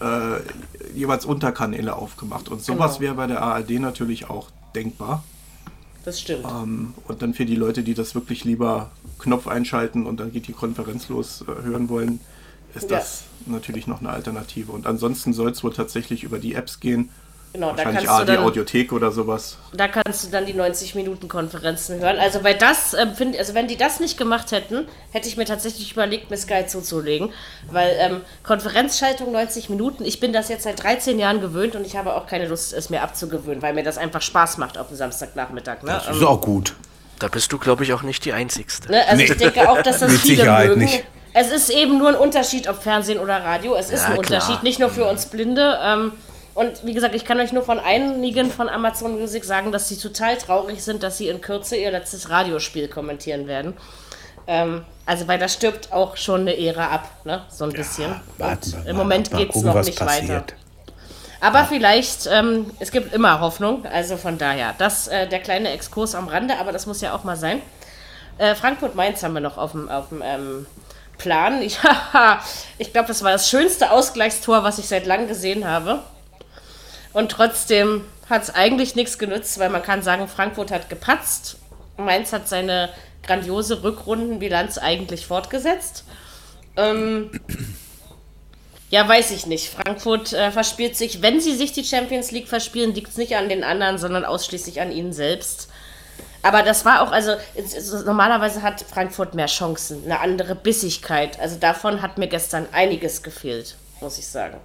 [0.00, 0.40] äh,
[0.94, 2.48] jeweils Unterkanäle aufgemacht.
[2.48, 3.00] Und sowas genau.
[3.00, 5.22] wäre bei der ARD natürlich auch denkbar.
[6.04, 6.44] Das stimmt.
[6.44, 10.48] Ähm, und dann für die Leute, die das wirklich lieber Knopf einschalten und dann geht
[10.48, 12.20] die Konferenz los, äh, hören wollen,
[12.74, 12.98] ist ja.
[12.98, 14.72] das natürlich noch eine Alternative.
[14.72, 17.10] Und ansonsten soll es wohl tatsächlich über die Apps gehen.
[17.52, 19.58] Genau, Wahrscheinlich da kannst du dann, Audiothek oder sowas.
[19.72, 22.18] Da kannst du dann die 90-Minuten-Konferenzen hören.
[22.18, 25.46] Also weil das, ähm, find, also wenn die das nicht gemacht hätten, hätte ich mir
[25.46, 27.32] tatsächlich überlegt, mir Sky zuzulegen.
[27.72, 31.96] Weil ähm, Konferenzschaltung 90 Minuten, ich bin das jetzt seit 13 Jahren gewöhnt und ich
[31.96, 34.96] habe auch keine Lust, es mir abzugewöhnen, weil mir das einfach Spaß macht auf dem
[34.96, 35.82] Samstagnachmittag.
[35.82, 35.90] Ne?
[35.90, 36.76] Das ist ähm, auch gut.
[37.18, 38.92] Da bist du, glaube ich, auch nicht die Einzigste.
[38.92, 39.02] Ne?
[39.06, 39.24] Also nee.
[39.24, 40.82] ich denke auch, dass das Mit viele Sicherheit mögen.
[40.82, 41.04] Nicht.
[41.32, 43.74] Es ist eben nur ein Unterschied, ob Fernsehen oder Radio.
[43.74, 44.40] Es ist ja, ein klar.
[44.40, 45.78] Unterschied, nicht nur für uns Blinde.
[45.82, 46.12] Ähm,
[46.54, 49.96] und wie gesagt, ich kann euch nur von einigen von Amazon Music sagen, dass sie
[49.96, 53.74] total traurig sind, dass sie in Kürze ihr letztes Radiospiel kommentieren werden.
[54.46, 57.42] Ähm, also, weil da stirbt auch schon eine Ära ab, ne?
[57.48, 58.10] So ein bisschen.
[58.10, 60.28] Ja, warte, Im Moment geht es noch nicht passiert.
[60.28, 60.54] weiter.
[61.40, 66.14] Aber vielleicht, ähm, es gibt immer Hoffnung, also von daher, das äh, der kleine Exkurs
[66.14, 67.62] am Rande, aber das muss ja auch mal sein.
[68.36, 70.66] Äh, Frankfurt-Mainz haben wir noch auf dem, auf dem ähm,
[71.16, 71.62] Plan.
[71.62, 71.78] Ich,
[72.78, 76.00] ich glaube, das war das schönste Ausgleichstor, was ich seit langem gesehen habe.
[77.12, 81.56] Und trotzdem hat es eigentlich nichts genützt, weil man kann sagen, Frankfurt hat gepatzt.
[81.96, 82.90] Mainz hat seine
[83.22, 86.04] grandiose Rückrundenbilanz eigentlich fortgesetzt.
[86.76, 87.30] Ähm,
[88.90, 89.68] ja, weiß ich nicht.
[89.68, 93.48] Frankfurt äh, verspielt sich, wenn sie sich die Champions League verspielen, liegt es nicht an
[93.48, 95.68] den anderen, sondern ausschließlich an ihnen selbst.
[96.42, 97.34] Aber das war auch, also
[98.06, 101.38] normalerweise hat Frankfurt mehr Chancen, eine andere Bissigkeit.
[101.38, 104.58] Also davon hat mir gestern einiges gefehlt, muss ich sagen.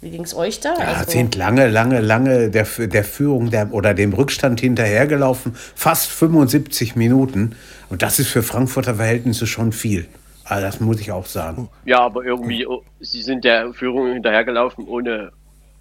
[0.00, 0.74] Wie ging es euch da?
[0.78, 5.54] Ja, also, sind lange, lange, lange der, der Führung der, oder dem Rückstand hinterhergelaufen.
[5.74, 7.56] Fast 75 Minuten.
[7.88, 10.06] Und das ist für Frankfurter Verhältnisse schon viel.
[10.44, 11.68] Also das muss ich auch sagen.
[11.84, 15.32] Ja, aber irgendwie, oh, sie sind der Führung hinterhergelaufen, ohne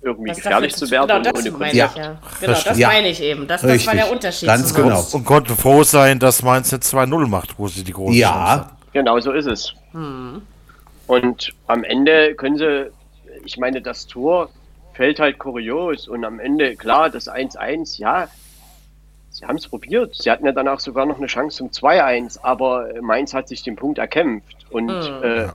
[0.02, 1.08] irgendwie gefährlich zu werden.
[1.08, 2.20] Genau, das meine ich, ja.
[2.40, 2.88] Genau, das ja.
[2.88, 3.48] meine ich eben.
[3.48, 4.48] Das, das war der Unterschied.
[4.48, 5.02] Ganz genau.
[5.02, 8.72] Und, und konnten froh sein, dass Mainz jetzt 2-0 macht, wo sie die große Ja.
[8.94, 9.74] Genau so ist es.
[11.08, 12.92] Und am Ende können sie,
[13.46, 14.50] ich meine, das Tor
[14.94, 18.28] fällt halt kurios und am Ende, klar, das 1-1, ja,
[19.30, 20.16] sie haben es probiert.
[20.16, 23.64] Sie hatten ja dann auch sogar noch eine Chance zum 2-1, aber Mainz hat sich
[23.64, 25.50] den Punkt erkämpft und äh,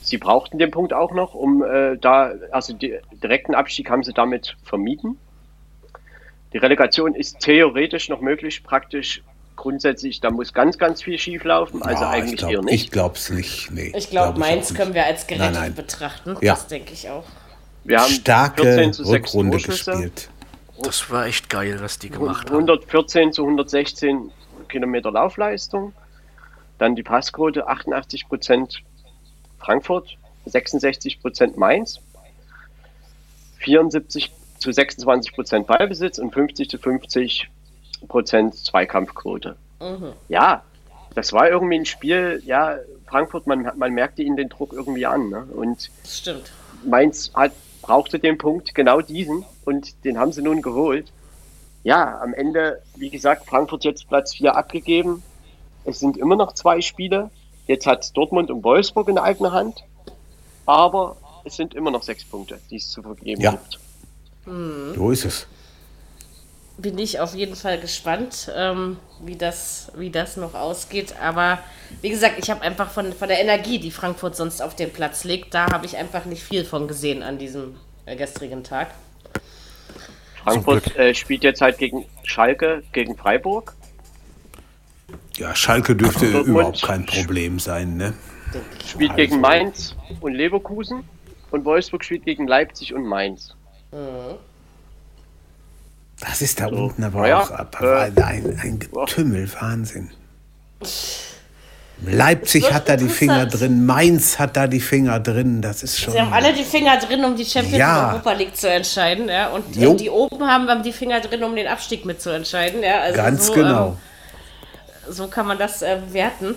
[0.00, 4.14] sie brauchten den Punkt auch noch, um äh, da, also die direkten Abstieg haben sie
[4.14, 5.18] damit vermieden.
[6.54, 9.22] Die Relegation ist theoretisch noch möglich, praktisch
[9.56, 12.74] grundsätzlich, da muss ganz, ganz viel schief laufen, also Ja, eigentlich ich glaub, eher nicht.
[12.74, 13.70] Ich glaube es nicht.
[13.70, 15.74] Nee, Ich glaube, glaub Mainz können wir als gerettet Nein, nein.
[15.74, 16.36] betrachten.
[16.40, 16.54] Ja.
[16.54, 17.24] Das denke ich auch.
[17.84, 20.30] Wir haben Starke 14 zu 6 Rückrunde gespielt.
[20.82, 22.56] Das war echt geil, was die gemacht haben.
[22.56, 24.30] 114 zu 116
[24.68, 25.92] Kilometer Laufleistung.
[26.78, 28.82] Dann die Passquote 88 Prozent
[29.60, 30.16] Frankfurt,
[30.46, 32.00] 66 Prozent Mainz,
[33.58, 37.48] 74 zu 26 Prozent Ballbesitz und 50 zu 50
[38.08, 39.56] Prozent Zweikampfquote.
[40.28, 40.62] Ja,
[41.14, 42.76] das war irgendwie ein Spiel, ja,
[43.06, 45.28] Frankfurt, man, man merkte ihnen den Druck irgendwie an.
[45.28, 45.46] Ne?
[45.54, 46.52] Und Das stimmt.
[46.84, 47.52] Mainz hat,
[47.82, 51.12] brauchte den Punkt, genau diesen, und den haben sie nun geholt.
[51.82, 55.22] Ja, am Ende, wie gesagt, Frankfurt jetzt Platz 4 abgegeben.
[55.84, 57.30] Es sind immer noch zwei Spiele.
[57.66, 59.84] Jetzt hat Dortmund und Wolfsburg in eigener Hand.
[60.64, 63.50] Aber es sind immer noch sechs Punkte, die es zu vergeben Ja.
[63.52, 63.78] gibt.
[64.96, 65.46] So ist es.
[66.76, 71.14] Bin ich auf jeden Fall gespannt, ähm, wie, das, wie das noch ausgeht.
[71.20, 71.58] Aber
[72.02, 75.24] wie gesagt, ich habe einfach von, von der Energie, die Frankfurt sonst auf den Platz
[75.24, 77.76] legt, da habe ich einfach nicht viel von gesehen an diesem
[78.06, 78.88] äh, gestrigen Tag.
[80.42, 83.74] Frankfurt äh, spielt jetzt halt gegen Schalke, gegen Freiburg.
[85.36, 88.14] Ja, Schalke dürfte Dortmund überhaupt kein Problem sein, ne?
[88.86, 91.04] Spielt Also- gegen Mainz und Leverkusen.
[91.50, 93.54] Und Wolfsburg spielt gegen Leipzig und Mainz.
[96.26, 100.10] Das ist da So, unten aber naja, auch aber äh, ein, ein Getümmel, Wahnsinn.
[102.06, 106.12] Leipzig hat da die Finger drin, Mainz hat da die Finger drin, das ist schon.
[106.12, 108.10] Sie haben alle die Finger drin, um die Champions Ja.
[108.10, 109.48] Europa League zu entscheiden, ja.
[109.48, 109.92] Und Jo.
[109.92, 113.00] äh, die oben haben, haben die Finger drin, um den Abstieg mitzuentscheiden, ja.
[113.00, 113.88] Also ganz so, genau.
[113.88, 116.56] Ähm, so kann man das äh, bewerten.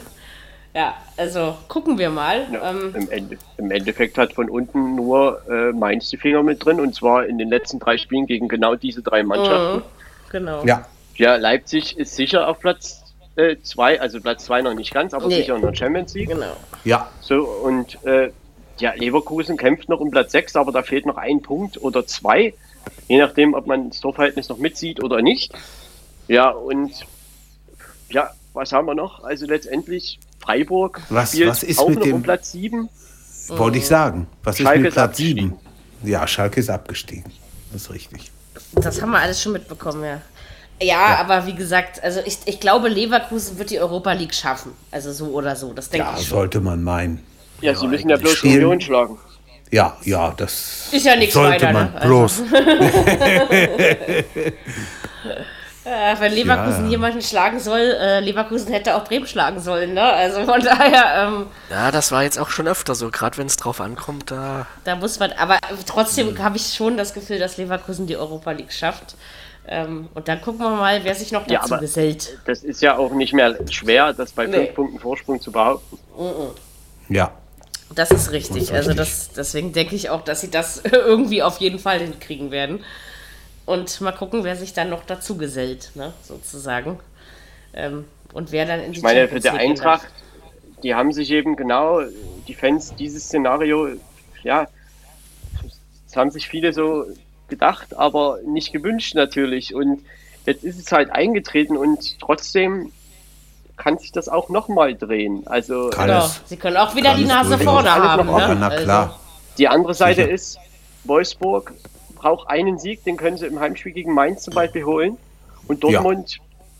[0.77, 2.45] Ja, also gucken wir mal.
[2.51, 6.63] Ja, Ähm, im, Ende, Im Endeffekt hat von unten nur äh, Mainz die Finger mit
[6.63, 9.81] drin und zwar in den letzten drei Spielen gegen genau diese drei Mannschaften.
[10.31, 10.63] genau.
[10.65, 10.85] ja,
[11.15, 13.03] Ja, Leipzig ist sicher auf Platz
[13.63, 15.37] 2, also Platz 2 noch nicht ganz, aber Nee.
[15.37, 16.29] sicher in der Champions League.
[16.29, 16.55] Genau.
[16.83, 18.29] ja, So, und äh,
[18.77, 22.53] ja, Leverkusen kämpft noch um Platz 6, aber da fehlt noch ein Punkt oder zwei,
[23.07, 25.51] je nachdem, ob man das Torverhältnis noch mitsieht oder nicht.
[26.27, 26.91] Ja, und
[28.11, 29.23] ja, was haben wir noch?
[29.23, 30.19] Also letztendlich
[30.57, 32.89] Freiburg Was- spielt was ist auch mit noch dem- um Platz 7.
[33.49, 34.27] wollte ich sagen.
[34.43, 35.53] Was Schalke ist mit ist Platz abgestiegen.
[36.01, 36.11] 7?
[36.11, 37.31] Ja, Schalke ist abgestiegen.
[37.73, 38.31] Das ist richtig.
[38.73, 40.21] Das haben wir alles schon mitbekommen, ja.
[40.81, 44.71] Ja, aber wie gesagt, also ich, ich glaube, Leverkusen wird die Europa League schaffen.
[44.91, 46.37] Also so oder so, das denke Ja, ich schon.
[46.37, 47.23] sollte man meinen.
[47.61, 49.17] Ja, sie müssen ja bloß spielen- Union schlagen.
[49.71, 52.01] Ja, ja, das Ist ja nichts sollte weiter, man ne?
[52.01, 52.41] Also- Bloß.
[55.87, 56.91] Äh, wenn Leverkusen Ja.
[56.91, 60.03] jemanden schlagen soll, äh, Leverkusen hätte auch Bremen schlagen sollen, ne?
[60.03, 63.55] Also von daher, ähm, Ja, das war jetzt auch schon öfter so, gerade wenn es
[63.55, 64.67] drauf ankommt, da.
[64.83, 68.73] da muss man, aber trotzdem habe ich schon das Gefühl, dass Leverkusen die Europa League
[68.73, 69.15] schafft.
[69.69, 72.37] Ähm, und dann gucken wir mal, wer sich noch dazu Ja, aber- gesellt.
[72.45, 74.57] Das ist ja auch nicht mehr schwer, das bei Nee.
[74.65, 75.97] fünf Punkten Vorsprung zu behaupten.
[77.09, 77.31] ja.
[77.95, 78.63] Das ist richtig.
[78.63, 79.07] Das ist also richtig.
[79.07, 82.83] das, deswegen denke ich auch, dass sie das irgendwie auf jeden Fall hinkriegen werden.
[83.67, 86.13] Und mal gucken, wer sich dann noch dazu gesellt, ne?
[86.23, 86.99] sozusagen.
[87.73, 90.07] Ähm, und wer dann in die Ich meine, für die Eintracht,
[90.81, 92.01] die haben sich eben genau,
[92.47, 93.89] die Fans, dieses Szenario,
[94.43, 94.67] ja,
[96.17, 97.05] haben sich viele so
[97.47, 99.73] gedacht, aber nicht gewünscht natürlich.
[99.73, 100.01] Und
[100.45, 102.91] jetzt ist es halt eingetreten und trotzdem
[103.77, 105.45] kann sich das auch nochmal drehen.
[105.45, 106.29] Also Kann Genau.
[106.45, 108.27] Sie können auch wieder die Nase vorne haben.
[108.27, 108.39] Ne?
[108.39, 109.19] Ja, na klar.
[109.57, 110.33] die andere Seite Sicher.
[110.33, 110.57] ist,
[111.03, 111.73] Wolfsburg
[112.17, 115.17] braucht einen Sieg, den können sie im Heimspiel gegen Mainz zum Beispiel holen.
[115.67, 115.91] Und Ja.
[115.91, 116.37] Dortmund,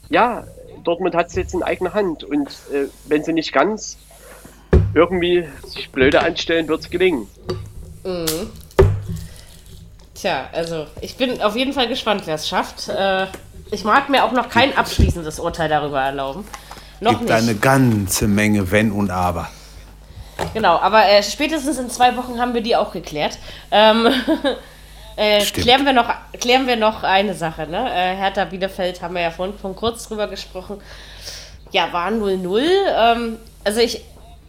[0.09, 0.43] ja,
[0.83, 2.23] Dortmund hat es jetzt in eigener Hand.
[2.23, 3.97] Und äh, wenn sie nicht ganz
[4.93, 7.27] irgendwie sich blöde anstellen, wird es gelingen.
[10.15, 12.87] Tja, also ich bin auf jeden Fall gespannt, wer es schafft.
[12.89, 13.27] Äh,
[13.69, 16.45] ich mag mir auch noch kein abschließendes Urteil darüber erlauben.
[16.99, 17.33] Noch Gibt nicht.
[17.33, 19.49] eine ganze Menge Wenn und Aber.
[20.53, 23.37] Genau, aber äh, spätestens in zwei Wochen haben wir die auch geklärt.
[23.71, 24.07] Ähm,
[25.17, 27.67] äh, klären, wir noch, klären wir noch eine Sache.
[27.67, 27.89] Ne?
[27.89, 30.79] Äh, Hertha Bielefeld haben wir ja vorhin von kurz drüber gesprochen.
[31.71, 32.61] Ja, war 0-0.
[32.61, 34.03] Ähm, also ich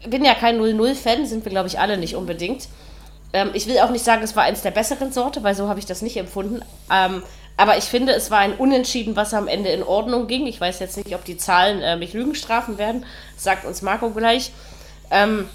[0.06, 2.68] bin ja kein 0-0-Fan, sind wir, glaube ich, alle nicht unbedingt.
[3.32, 5.78] Ähm, ich will auch nicht sagen, es war eins der besseren Sorte, weil so habe
[5.78, 6.62] ich das nicht empfunden.
[6.92, 7.22] Ähm,
[7.56, 10.46] aber ich finde, es war ein Unentschieden, was am Ende in Ordnung ging.
[10.46, 13.04] Ich weiß jetzt nicht, ob die Zahlen äh, mich Lügen strafen werden.
[13.36, 14.52] Sagt uns Marco gleich.
[15.10, 15.48] Ähm,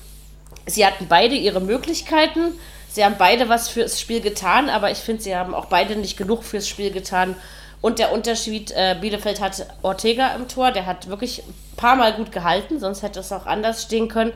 [0.66, 2.60] sie hatten beide ihre Möglichkeiten.
[2.94, 6.16] Sie haben beide was fürs Spiel getan, aber ich finde, sie haben auch beide nicht
[6.16, 7.36] genug fürs Spiel getan.
[7.82, 12.14] Und der Unterschied, äh, Bielefeld hat Ortega im Tor, der hat wirklich ein paar Mal
[12.14, 14.32] gut gehalten, sonst hätte es auch anders stehen können.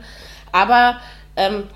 [0.50, 0.96] Aber
[1.36, 1.68] ähm,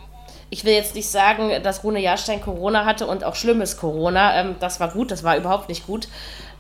[0.51, 4.41] ich will jetzt nicht sagen, dass Rune Jahrstein Corona hatte und auch schlimmes Corona.
[4.41, 6.09] Ähm, das war gut, das war überhaupt nicht gut.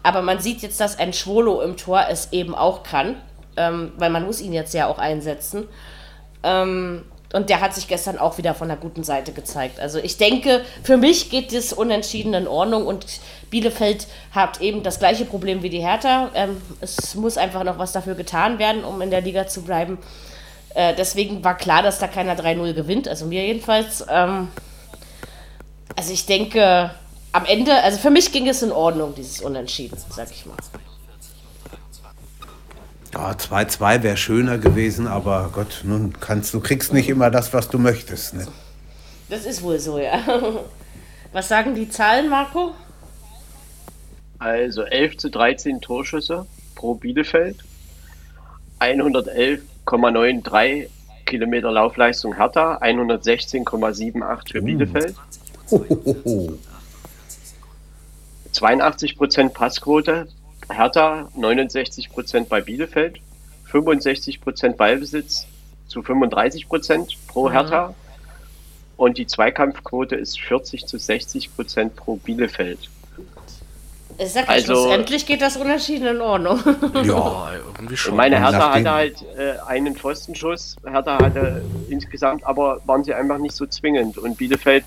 [0.04, 3.16] Aber man sieht jetzt, dass ein Schwolo im Tor es eben auch kann,
[3.56, 5.66] ähm, weil man muss ihn jetzt ja auch einsetzen.
[6.44, 9.80] Ähm, und der hat sich gestern auch wieder von der guten Seite gezeigt.
[9.80, 13.06] Also ich denke, für mich geht das unentschieden in Ordnung und
[13.50, 16.30] Bielefeld hat eben das gleiche Problem wie die Hertha.
[16.34, 19.98] Ähm, es muss einfach noch was dafür getan werden, um in der Liga zu bleiben.
[20.74, 24.04] Äh, deswegen war klar, dass da keiner 3-0 gewinnt, also mir jedenfalls.
[24.08, 24.48] Ähm,
[25.96, 26.90] also ich denke,
[27.32, 30.56] am Ende, also für mich ging es in Ordnung, dieses Unentschieden, sag ich mal.
[33.14, 37.68] Ja, 2-2 wäre schöner gewesen, aber Gott, nun kannst du kriegst nicht immer das, was
[37.68, 38.34] du möchtest.
[38.34, 38.46] Ne?
[39.28, 40.18] Das ist wohl so, ja.
[41.32, 42.74] Was sagen die Zahlen, Marco?
[44.38, 47.58] Also 11 zu 13 Torschüsse pro Bielefeld,
[48.80, 50.88] 111,93
[51.26, 55.14] Kilometer Laufleistung Hertha, 116,78 für Bielefeld,
[55.70, 56.58] Hohoho.
[58.52, 60.26] 82% Passquote
[60.70, 63.20] Hertha, 69% bei Bielefeld,
[63.70, 65.46] 65% Ballbesitz
[65.88, 67.94] zu 35% pro Hertha
[68.96, 72.78] und die Zweikampfquote ist 40 zu 60% pro Bielefeld.
[74.18, 76.60] Ich sag ja, Also- schlussendlich geht das Unentschieden in Ordnung.
[77.02, 78.12] Ja, irgendwie schon.
[78.12, 80.76] Ich meine, Hertha hatte halt äh, einen Pfostenschuss.
[80.86, 84.18] Hertha hatte insgesamt, aber waren sie einfach nicht so zwingend.
[84.18, 84.84] Und Bielefeld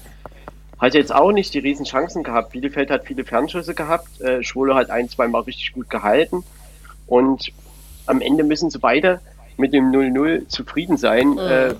[0.80, 2.52] hat jetzt auch nicht die riesen Chancen gehabt.
[2.52, 4.20] Bielefeld hat viele Fernschüsse gehabt.
[4.22, 6.44] Äh, Schwole hat ein, zwei Mal richtig gut gehalten.
[7.08, 7.52] Und
[8.08, 9.20] am Ende müssen sie beide
[9.58, 11.38] mit dem 0-0 zufrieden sein.
[11.38, 11.76] Äh,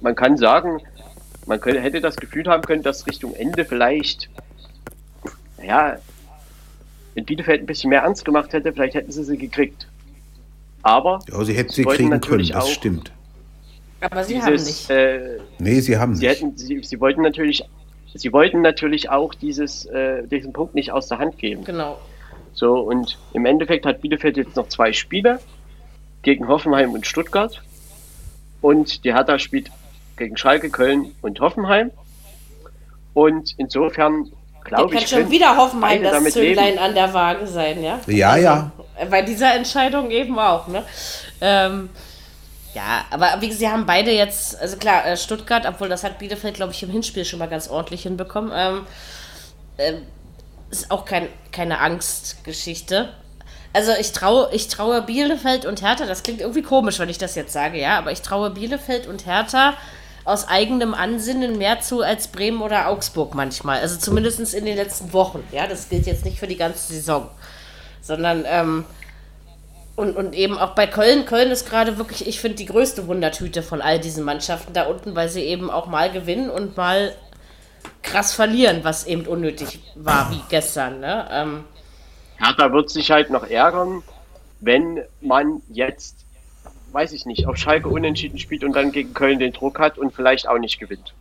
[0.00, 0.80] man kann sagen,
[1.46, 4.28] man könnte, hätte das Gefühl haben können, dass Richtung Ende vielleicht,
[5.64, 5.96] ja,
[7.14, 9.88] wenn Bielefeld ein bisschen mehr ernst gemacht hätte, vielleicht hätten sie sie gekriegt.
[10.82, 13.12] Aber ja sie hätten Sie sie kriegen können, natürlich das stimmt.
[14.00, 14.90] Aber sie haben dieses, nicht.
[14.90, 16.36] äh, Nee, sie haben sie nicht.
[16.40, 17.64] hätten, sie, sie wollten natürlich,
[18.14, 21.64] sie wollten natürlich auch dieses, äh, diesen Punkt nicht aus der Hand geben.
[21.64, 21.98] Genau.
[22.52, 25.40] So und im Endeffekt hat Bielefeld jetzt noch zwei Spiele
[26.22, 27.62] gegen Hoffenheim und Stuttgart
[28.60, 29.70] und die Hertha spielt
[30.16, 31.90] gegen Schalke, Köln und Hoffenheim
[33.14, 34.30] und insofern
[34.64, 36.78] glaube kann ich, schon können wieder Hoffenheim das Zünglein leben.
[36.78, 38.00] an der Waage sein, ja?
[38.06, 38.72] Ja, ja.
[38.96, 40.84] Äh, Bei dieser Entscheidung eben auch, ne?
[41.40, 41.88] Ähm,
[42.74, 46.18] ja, aber wie gesagt, sie haben beide jetzt, also klar, äh, Stuttgart, obwohl das hat
[46.18, 48.86] Bielefeld, glaube ich, im Hinspiel schon mal ganz ordentlich hinbekommen, ähm,
[49.78, 50.02] ähm,
[50.70, 53.08] ist auch kein, keine Angstgeschichte.
[53.72, 57.34] Also ich traue, ich traue Bielefeld und Hertha, das klingt irgendwie komisch, wenn ich das
[57.34, 59.74] jetzt sage, ja, aber ich traue Bielefeld und Hertha
[60.24, 63.80] aus eigenem Ansinnen mehr zu als Bremen oder Augsburg manchmal.
[63.80, 67.30] Also zumindest in den letzten Wochen, ja, das gilt jetzt nicht für die ganze Saison.
[68.02, 68.84] Sondern, ähm,
[69.98, 71.26] und, und eben auch bei Köln.
[71.26, 75.16] Köln ist gerade wirklich, ich finde, die größte Wundertüte von all diesen Mannschaften da unten,
[75.16, 77.12] weil sie eben auch mal gewinnen und mal
[78.04, 81.00] krass verlieren, was eben unnötig war, wie gestern.
[81.00, 81.28] Ne?
[81.32, 81.64] Ähm,
[82.36, 84.04] Hertha wird sich halt noch ärgern,
[84.60, 86.24] wenn man jetzt,
[86.92, 90.14] weiß ich nicht, auf Schalke unentschieden spielt und dann gegen Köln den Druck hat und
[90.14, 91.12] vielleicht auch nicht gewinnt.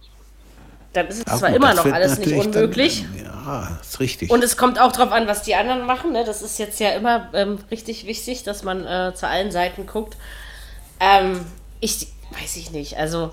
[0.93, 3.05] Dann ist es Ja, zwar gut, immer noch alles nicht unmöglich.
[3.15, 4.29] Dann, ja, ist richtig.
[4.31, 6.11] Und es kommt auch darauf an, was die anderen machen.
[6.11, 6.23] Ne?
[6.25, 10.17] Das ist jetzt ja immer ähm, richtig wichtig, dass man äh, zu allen Seiten guckt.
[10.99, 11.41] Ähm,
[11.79, 12.07] ich
[12.39, 12.97] weiß ich nicht.
[12.97, 13.31] Also,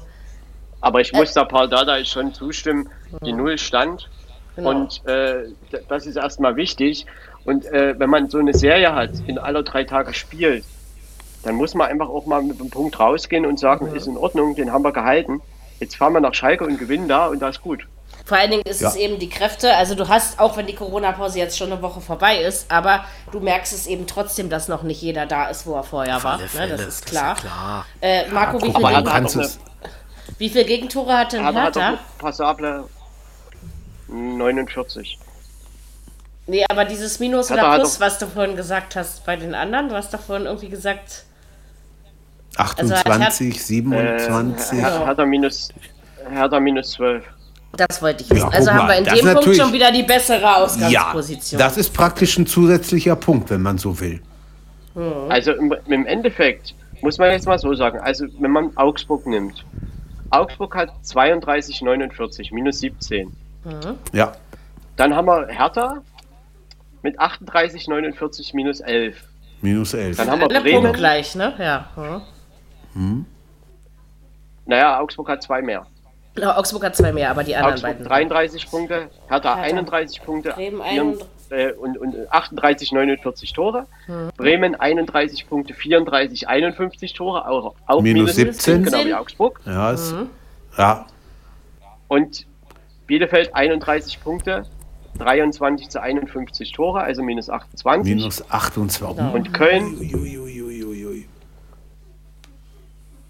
[0.80, 2.88] Aber ich muss da Paul Dada schon zustimmen,
[3.24, 4.08] die Null stand
[4.56, 4.70] Genau.
[4.70, 5.48] Und äh,
[5.88, 7.06] das ist erstmal wichtig.
[7.44, 10.64] Und äh, wenn man so eine Serie hat, in aller drei Tage spielt,
[11.42, 14.54] dann muss man einfach auch mal mit dem Punkt rausgehen und sagen, ist in Ordnung,
[14.54, 15.42] den haben wir gehalten.
[15.80, 17.86] Jetzt fahren wir nach Schalke und gewinnen da und das ist gut.
[18.26, 18.88] Vor allen Dingen ist Ja.
[18.88, 22.00] es eben die Kräfte, also du hast, auch wenn die Corona-Pause jetzt schon eine Woche
[22.00, 25.74] vorbei ist, aber du merkst es eben trotzdem, dass noch nicht jeder da ist, wo
[25.74, 26.38] er vorher war.
[26.38, 26.68] Ne?
[26.70, 27.34] Das ist klar.
[27.34, 27.86] ja klar.
[28.00, 29.58] Äh, Marco, wie, Aber viele es.
[30.38, 32.84] wie viele Gegentore hat denn Hertha hat passable
[34.08, 35.18] 49.
[36.46, 39.54] Nee, aber dieses Minus Hertha oder Plus, doch- was du vorhin gesagt hast bei den
[39.54, 41.24] anderen, du hast doch vorhin irgendwie gesagt,
[42.56, 44.78] 28, Äh, 27.
[44.80, 45.68] Her- Hertha minus,
[46.30, 47.24] Hertha minus 12.
[47.76, 48.40] das wollte ich wissen.
[48.42, 50.02] Ja, also guck haben wir mal, in das dem ist Punkt natürlich- schon wieder die
[50.04, 51.58] bessere ja, Ausgangsposition.
[51.58, 54.20] das ist praktisch ein zusätzlicher Punkt, wenn man so will.
[55.28, 59.64] Also im, im Endeffekt muss man jetzt mal so sagen, also wenn man Augsburg nimmt,
[60.30, 63.32] Augsburg hat 32, 49, minus 17.
[64.12, 64.32] Ja,
[64.96, 66.00] Dann haben wir Hertha
[67.02, 69.16] mit 38, 49, minus 11.
[69.62, 70.16] minus 11.
[70.16, 70.82] Dann haben wir Alle Bremen.
[70.84, 71.54] punktgleich, ne?
[71.58, 72.22] Ja.
[72.94, 73.26] Hm.
[74.66, 75.86] Naja, Augsburg hat zwei mehr.
[76.36, 78.06] Ja, Augsburg hat zwei mehr, aber die anderen Augsburg beiden.
[78.06, 79.62] 33 Punkte, Hertha Hertha.
[79.62, 81.18] 31 Punkte Bremen
[81.50, 83.86] äh, und, und 38, 49 Tore.
[84.36, 88.84] Bremen 31 Punkte, 34, 51 Tore, auch, auch Minus 17.
[88.84, 89.60] genau wie Augsburg.
[89.64, 90.14] Ja, ist,
[90.76, 91.06] ja,
[92.08, 92.46] Und
[93.06, 94.64] Bielefeld 31 Punkte,
[95.18, 98.14] 23 zu 51 Tore, also minus 28.
[98.14, 99.34] minus 28.
[99.34, 100.63] Und Köln.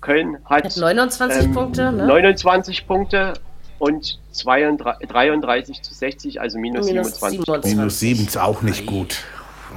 [0.05, 2.07] Köln hat Hat 29 ähm, Punkte, ne?
[2.07, 3.33] 29 Punkte
[3.79, 7.41] und 32, 33 zu 60, also minus, Minus 27.
[7.41, 7.77] 27.
[7.77, 9.23] Minus 7 ist auch nicht gut.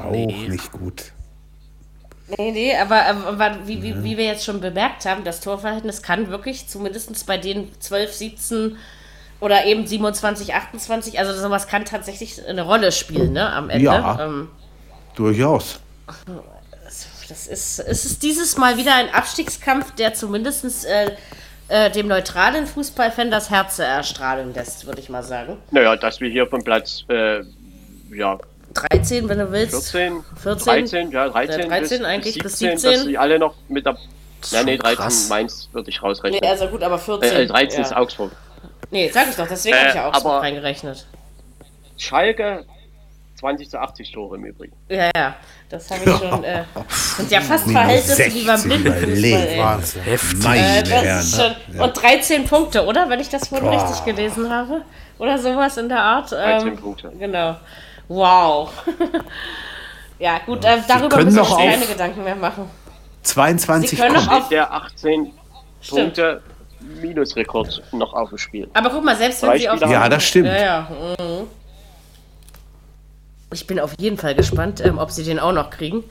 [0.04, 0.48] Auch Nee.
[0.50, 1.14] nicht gut.
[2.38, 6.30] Nee, nee, aber, aber wie, wie, wie wir jetzt schon bemerkt haben, das Torverhältnis kann
[6.30, 8.78] wirklich zumindest bei den 12, 17
[9.40, 13.86] oder eben 27, 28, also sowas kann tatsächlich eine Rolle spielen, ne, am Ende.
[13.86, 14.26] Ja.
[14.26, 14.50] Ähm,
[15.16, 15.80] Durchaus.
[17.30, 21.12] Das ist, es ist dieses Mal wieder ein Abstiegskampf, der zumindest äh,
[21.68, 25.58] äh, dem neutralen Fußballfan das Herz erstrahlen lässt, würde ich mal sagen.
[25.72, 27.42] Naja, dass wir hier von Platz äh,
[28.16, 28.40] ja,
[28.74, 29.92] 13, wenn du willst.
[29.92, 32.92] 14, 14, 13, ja, 13, Ja, 13 bis, eigentlich bis 17, 17.
[32.94, 33.98] dass sie alle noch mit der.
[34.52, 35.30] Ja, nee, 13 krass.
[35.30, 36.46] Mainz würde ich Nee, rausrechnen.
[36.46, 37.32] also gut, aber 14.
[37.36, 37.86] äh, 13 ja.
[37.88, 38.32] ist Augsburg.
[38.92, 41.06] Nee, sag ich doch, deswegen Äh, habe ich ja Augsburg aber- reingerechnet.
[41.98, 42.66] Schalke
[43.40, 44.76] 20 zu 80 Tore im Übrigen.
[44.90, 45.36] Ja, ja,
[45.70, 46.44] das habe ich schon.
[46.44, 46.64] Äh,
[47.18, 49.82] sind ja fast Verhältnisse wie beim 60 Blindenfußball.
[50.06, 50.40] Heftig.
[50.40, 51.20] Äh, Meine das Herren.
[51.20, 53.10] ist schon, Und 13 Punkte, oder?
[53.10, 54.82] Wenn ich das vorhin richtig gelesen habe.
[55.20, 56.32] Oder sowas in der Art.
[56.32, 57.12] 13 Ähm, Punkte.
[57.20, 57.56] Genau.
[58.08, 58.72] Wow.
[60.20, 62.70] ja, gut, äh, darüber können müssen wir uns keine Gedanken mehr machen.
[63.24, 64.28] 22 Sie können kommt.
[64.28, 65.32] doch auf- Der 18
[65.82, 66.02] Stimmt.
[66.02, 66.42] Punkte
[67.02, 68.70] Minusrekord noch auf dem Spiel.
[68.74, 69.82] Aber guck mal, selbst wenn Drei sie auf.
[69.82, 70.48] Ja, das stimmt.
[70.48, 70.88] Ja, ja.
[71.20, 71.48] Mhm.
[73.54, 76.04] Ich bin auf jeden Fall gespannt, ähm, ob sie den auch noch kriegen.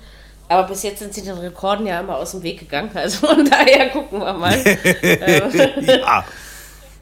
[0.48, 2.90] Aber bis jetzt sind sie den Rekorden ja immer aus dem Weg gegangen.
[2.94, 4.56] Also von daher gucken wir mal.
[5.82, 6.24] ja,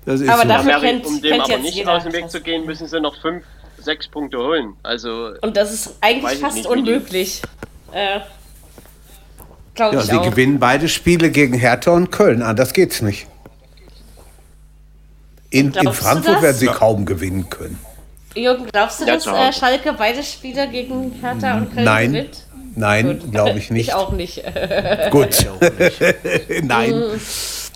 [0.07, 0.49] das ist Aber so.
[0.49, 1.93] dafür- kennt- um dem kennt aber nicht jeder.
[1.95, 3.45] aus dem Weg zu gehen, müssen sie noch 5,
[3.79, 4.75] 6 Punkte holen.
[4.83, 7.43] Also Und das ist eigentlich fast nicht, unmöglich.
[7.93, 8.21] Äh,
[9.79, 10.25] Ja, ich sie auch.
[10.31, 12.43] gewinnen beide Spiele gegen Hertha und Köln.
[12.43, 13.27] Anders geht's nicht.
[15.51, 17.79] In, in Frankfurt werden sie kaum gewinnen können.
[18.35, 19.53] Jürgen, glaubst du, Ja, dass äh.
[19.53, 22.13] Schalke beide Spiele gegen Hertha und Köln Nein.
[22.13, 22.47] gewinnt?
[22.77, 23.89] Nein, glaube ich nicht.
[23.89, 24.43] Ich auch nicht.
[25.11, 25.47] Gut.
[26.63, 27.03] Nein.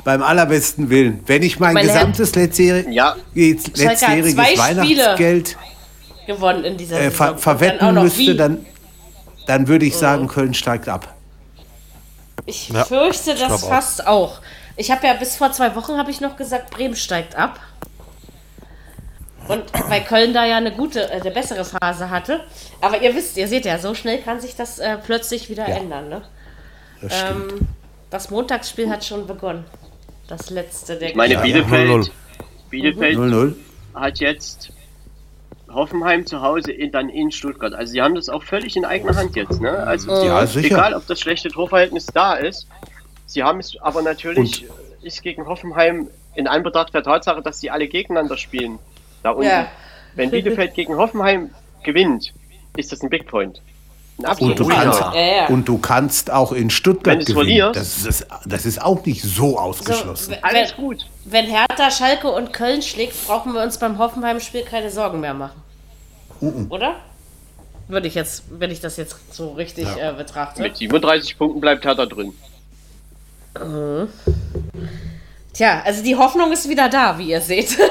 [0.05, 1.20] Beim allerbesten Willen.
[1.26, 3.14] Wenn ich mein Meine gesamtes letztjährig- Ja.
[3.35, 5.56] letztjähriges Weihnachtsgeld
[6.26, 7.12] gewonnen in dieser äh, Saison.
[7.16, 8.36] ver verwetten dann auch müsste, wie.
[8.36, 8.66] dann,
[9.47, 11.14] dann würde ich sagen, Köln steigt ab.
[12.47, 13.68] Ich Ja, fürchte das glaub auch.
[13.68, 14.40] fast auch.
[14.76, 17.59] Ich habe ja bis vor zwei Wochen habe ich noch gesagt, Bremen steigt ab.
[19.48, 22.40] Und weil Köln da ja eine gute, äh, eine bessere Phase hatte.
[22.80, 26.08] Aber ihr wisst, ihr seht ja, so schnell kann sich das äh, plötzlich wieder ändern.
[26.08, 26.22] Ne?
[27.00, 27.12] Das.
[27.30, 27.68] Ähm,
[28.10, 29.64] das Montagsspiel hat schon begonnen.
[30.28, 32.10] Das letzte der ich meine, Ja, Bielefeld, 0-0.
[32.70, 33.54] Bielefeld 0-0.
[33.94, 34.72] hat jetzt
[35.70, 37.74] Hoffenheim zu Hause in, dann in Stuttgart.
[37.74, 39.60] Also sie haben das auch völlig in eigener Hand jetzt.
[39.60, 39.70] Ne?
[39.70, 40.66] Also Ja, sicher.
[40.66, 42.66] egal, ob das schlechte Torverhältnis da ist.
[43.26, 44.66] Sie haben es aber natürlich,
[45.02, 48.78] ist gegen Hoffenheim in Anbetracht der Tatsache, dass sie alle gegeneinander spielen.
[49.22, 49.44] Da unten.
[49.48, 49.66] Ja.
[50.14, 51.50] Wenn Bielefeld gegen Hoffenheim
[51.84, 52.32] gewinnt,
[52.76, 53.58] ist das ein Big Point.
[54.18, 54.76] Ein Und absoluter du, ja.
[54.82, 55.46] kannst, Ja, ja.
[55.48, 57.36] und du kannst auch in Stuttgart gewinnen.
[57.36, 60.32] verlierst- Das ist, das ist auch nicht so So, ausgeschlossen.
[60.32, 61.06] wenn, Alles gut.
[61.24, 65.62] wenn Hertha, Schalke und Köln schlägt, brauchen wir uns beim Hoffenheim-Spiel keine Sorgen mehr machen.
[66.68, 66.96] Oder?
[67.86, 70.62] Würde ich jetzt, wenn ich das jetzt so richtig äh, betrachte.
[70.62, 72.32] Mit 37 Punkten bleibt Hertha drin.
[75.52, 77.76] Tja, also die Hoffnung ist wieder da, wie ihr seht.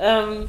[0.00, 0.48] ähm,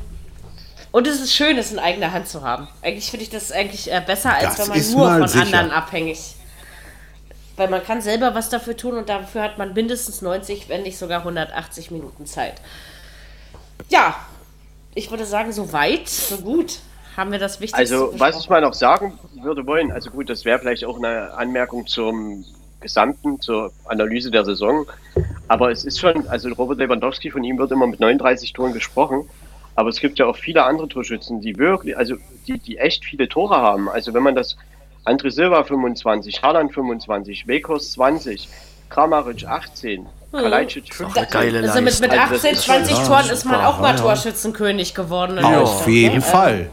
[0.91, 2.67] Und es ist schön, es in eigener Hand zu haben.
[2.81, 5.43] Eigentlich finde ich das eigentlich äh, besser, als Das wenn man nur von sicher.
[5.45, 6.35] anderen abhängig.
[7.57, 10.97] Weil man kann selber was dafür tun und dafür hat man mindestens 90, wenn nicht
[10.97, 12.55] sogar 180 Minuten Zeit.
[13.89, 14.15] Ja,
[14.95, 16.79] ich würde sagen, so weit, so gut.
[17.17, 20.45] Haben wir das Wichtigste Also, was ich mal noch sagen würde wollen, also gut, das
[20.45, 22.45] wäre vielleicht auch eine Anmerkung zum
[22.79, 24.85] Gesamten, zur Analyse der Saison.
[25.49, 29.29] Aber es ist schon, also Robert Lewandowski, von ihm wird immer mit 39 Toren gesprochen.
[29.75, 32.15] Aber es gibt ja auch viele andere Torschützen, die wirklich, also
[32.47, 33.89] die, die echt viele Tore haben.
[33.89, 34.57] Also wenn man das
[35.05, 38.49] André Silva 25, Haaland 25, Wekos 20,
[38.89, 41.25] Kramaric 18, Kalajdzic 15.
[41.29, 42.19] geile Also mit, mit Leistung.
[42.31, 44.01] Also 18, das ist schon- 20 ja, Toren ist man super, auch mal ja, ja.
[44.01, 45.37] Torschützenkönig geworden.
[45.37, 46.21] in Auf jeden ne?
[46.21, 46.69] Fall.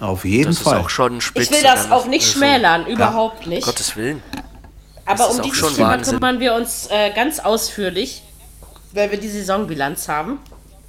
[0.00, 0.78] Auf jeden Das ist Fall.
[0.78, 1.44] auch schon spitze.
[1.44, 3.64] Ich will das auch nicht Also, schmälern, überhaupt nicht.
[3.64, 4.22] Gottes Willen.
[5.04, 6.14] Aber das um ist dieses Thema Wahnsinn.
[6.14, 8.22] kümmern wir uns äh, ganz ausführlich,
[8.92, 10.38] weil wir die Saisonbilanz haben.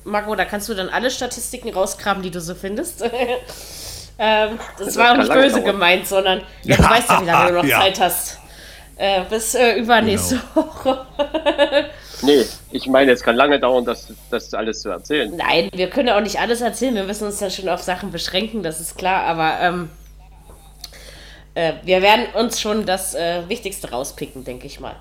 [0.07, 3.01] Marco, da kannst du dann alle Statistiken rausgraben, die du so findest.
[4.19, 5.65] ähm, das, Das war auch nicht böse dauern.
[5.65, 7.79] gemeint, sondern ja, du weißt ja, wie lange du noch Ja.
[7.81, 8.39] Zeit hast.
[8.97, 10.67] Äh, bis äh, übernächste Genau.
[10.67, 11.05] Woche.
[12.23, 15.31] Nee, ich meine, es kann lange dauern, das, das alles zu erzählen.
[15.37, 16.95] Nein, wir können auch nicht alles erzählen.
[16.95, 19.21] Wir müssen uns dann schon auf Sachen beschränken, das ist klar.
[19.25, 19.89] Aber ähm,
[21.53, 24.95] äh, wir werden uns schon das äh, Wichtigste rauspicken, denke ich mal.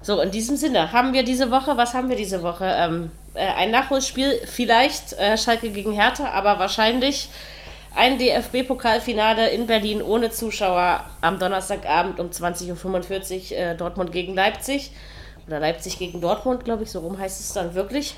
[0.00, 2.64] So, in diesem Sinne, haben wir diese Woche, was haben wir diese Woche?
[2.64, 7.28] Ähm, äh, ein Nachholspiel, vielleicht äh, Schalke gegen Hertha, aber wahrscheinlich
[7.94, 14.92] ein DFB-Pokalfinale in Berlin ohne Zuschauer am Donnerstagabend um 20.45 Uhr äh, Dortmund gegen Leipzig.
[15.48, 18.16] Oder Leipzig gegen Dortmund, glaube ich, so rum heißt es dann wirklich.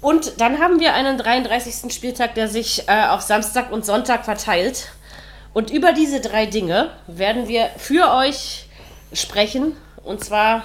[0.00, 1.92] Und dann haben wir einen 33.
[1.92, 4.88] Spieltag, der sich äh, auf Samstag und Sonntag verteilt.
[5.52, 8.66] Und über diese drei Dinge werden wir für euch
[9.12, 9.74] sprechen.
[10.04, 10.62] Und zwar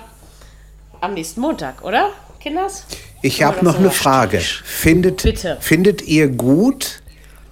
[1.02, 2.86] am nächsten Montag, oder, Kinders?
[3.22, 3.92] Ich habe noch so eine?
[3.92, 4.40] Frage.
[4.40, 5.58] Findet, Bitte.
[5.60, 7.02] findet ihr gut,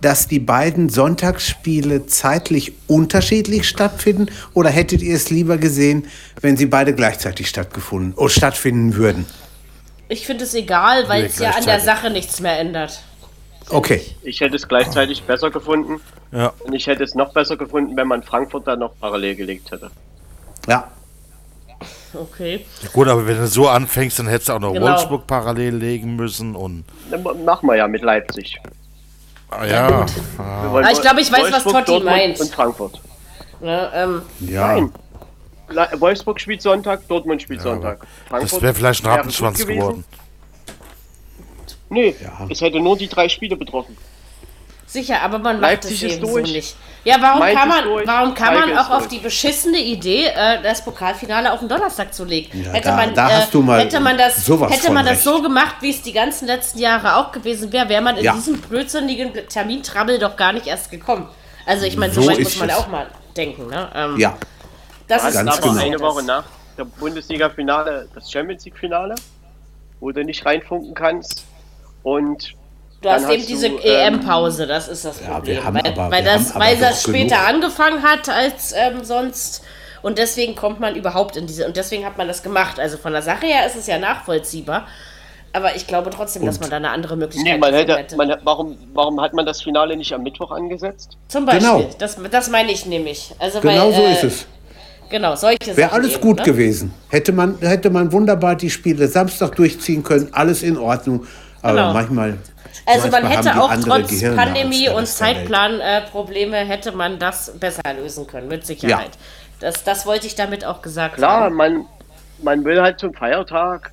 [0.01, 4.27] dass die beiden Sonntagsspiele zeitlich unterschiedlich stattfinden?
[4.53, 6.07] Oder hättet ihr es lieber gesehen,
[6.41, 9.25] wenn sie beide gleichzeitig stattgefunden oder stattfinden würden?
[10.07, 11.79] Ich finde es egal, weil es ja an der.
[11.79, 13.03] Sache nichts mehr ändert.
[13.69, 14.01] Okay.
[14.23, 16.01] Ich hätte es gleichzeitig besser gefunden.
[16.31, 16.53] Ja.
[16.59, 19.91] Und ich hätte es noch besser gefunden, wenn man Frankfurt dann noch parallel gelegt hätte.
[20.67, 20.89] Ja.
[22.13, 22.65] Okay.
[22.93, 24.87] Gut, aber wenn du so anfängst, dann hättest du auch noch Genau.
[24.87, 26.85] Wolfsburg parallel legen müssen und.
[27.11, 28.59] Dann machen wir ja mit Leipzig.
[29.51, 30.05] Ah, ja.
[30.07, 32.39] Wir wollen Ah, ich glaube, ich weiß, was Wolfsburg, Totti Dortmund meint.
[32.39, 33.01] Und Frankfurt.
[33.61, 34.67] Ne, ähm, Ja.
[34.75, 34.91] Nein.
[35.69, 37.99] Le- Wolfsburg spielt Sonntag, Dortmund spielt Sonntag.
[37.99, 39.79] Das Frankfurt wäre vielleicht ein Rattenschwanz gewesen.
[39.79, 40.03] geworden.
[41.89, 42.47] Nee, Ja.
[42.49, 43.97] es hätte nur die drei Spiele betroffen.
[44.91, 46.75] Sicher, aber man macht Leipzig es ist eben so nicht.
[47.05, 48.07] Ja, warum Mainz kann man, durch.
[48.07, 49.09] warum kann man auch auf durch.
[49.09, 52.61] die beschissene Idee, äh, das Pokalfinale auf den Donnerstag zu legen?
[52.63, 55.05] Ja, hätte da- man, da äh, hast du mal hätte man das, sowas hätte man
[55.05, 58.25] das so gemacht, wie es die ganzen letzten Jahre auch gewesen wäre, wäre man in
[58.25, 58.33] Ja.
[58.33, 61.27] diesen blödsinnigen Termintrabbel doch gar nicht erst gekommen.
[61.65, 62.75] Also ich meine, So so weit muss man es.
[62.75, 63.07] auch mal
[63.37, 63.67] denken.
[63.67, 63.89] Ne?
[63.95, 64.35] Ähm, Ja.
[65.07, 65.81] das Das ist Ganz aber genau.
[65.81, 66.43] eine Woche nach
[66.77, 69.15] der Bundesliga-Finale das Champions League-Finale,
[70.01, 71.45] wo du nicht reinfunken kannst.
[72.03, 72.55] Und
[73.01, 73.79] Du hast Dann eben hast diese ähm,
[74.15, 75.55] EM-Pause, das ist das Ja, Problem.
[75.57, 77.47] wir haben weil, aber- weil wir das, haben aber weil das später genug.
[77.49, 79.63] angefangen hat als ähm, sonst.
[80.01, 81.65] Und deswegen kommt man überhaupt in diese.
[81.65, 82.79] Und deswegen hat man das gemacht.
[82.79, 84.87] Also von der Sache her ist es ja nachvollziehbar.
[85.51, 88.33] Aber ich glaube trotzdem, dass man da eine andere Möglichkeit nee, man gefunden hätte, man,
[88.43, 91.17] warum, warum hat man das Finale nicht am Mittwoch angesetzt?
[91.27, 91.67] Zum Beispiel.
[91.67, 91.89] Genau.
[91.97, 93.33] Das, das meine ich nämlich.
[93.39, 94.45] Also Genau weil, so äh, ist es.
[95.09, 96.43] Genau, solche Wäre Sachen alles eben, gut ne?
[96.43, 96.93] gewesen.
[97.09, 101.25] Hätte man, hätte man wunderbar die Spiele Samstag durchziehen können, alles in Ordnung.
[101.63, 101.93] Aber Genau.
[101.93, 102.37] manchmal.
[102.85, 105.05] Also man hätte auch trotz Gehirne Pandemie und.
[105.07, 109.11] Zeitplanprobleme hätte man das besser lösen können, mit Sicherheit.
[109.59, 111.55] Das, das wollte ich damit auch gesagt Klar, haben.
[111.55, 111.85] man,
[112.41, 113.91] man will halt zum Feiertag.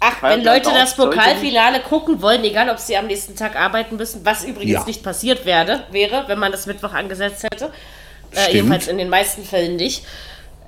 [0.00, 3.96] Ach, Feiertag wenn Leute das Pokalfinale gucken wollen, egal ob sie am nächsten Tag arbeiten
[3.96, 4.84] müssen, was übrigens Ja.
[4.84, 7.72] nicht passiert werde, wäre, wenn man das Mittwoch angesetzt hätte.
[8.30, 10.04] Äh, jedenfalls in den meisten Fällen nicht.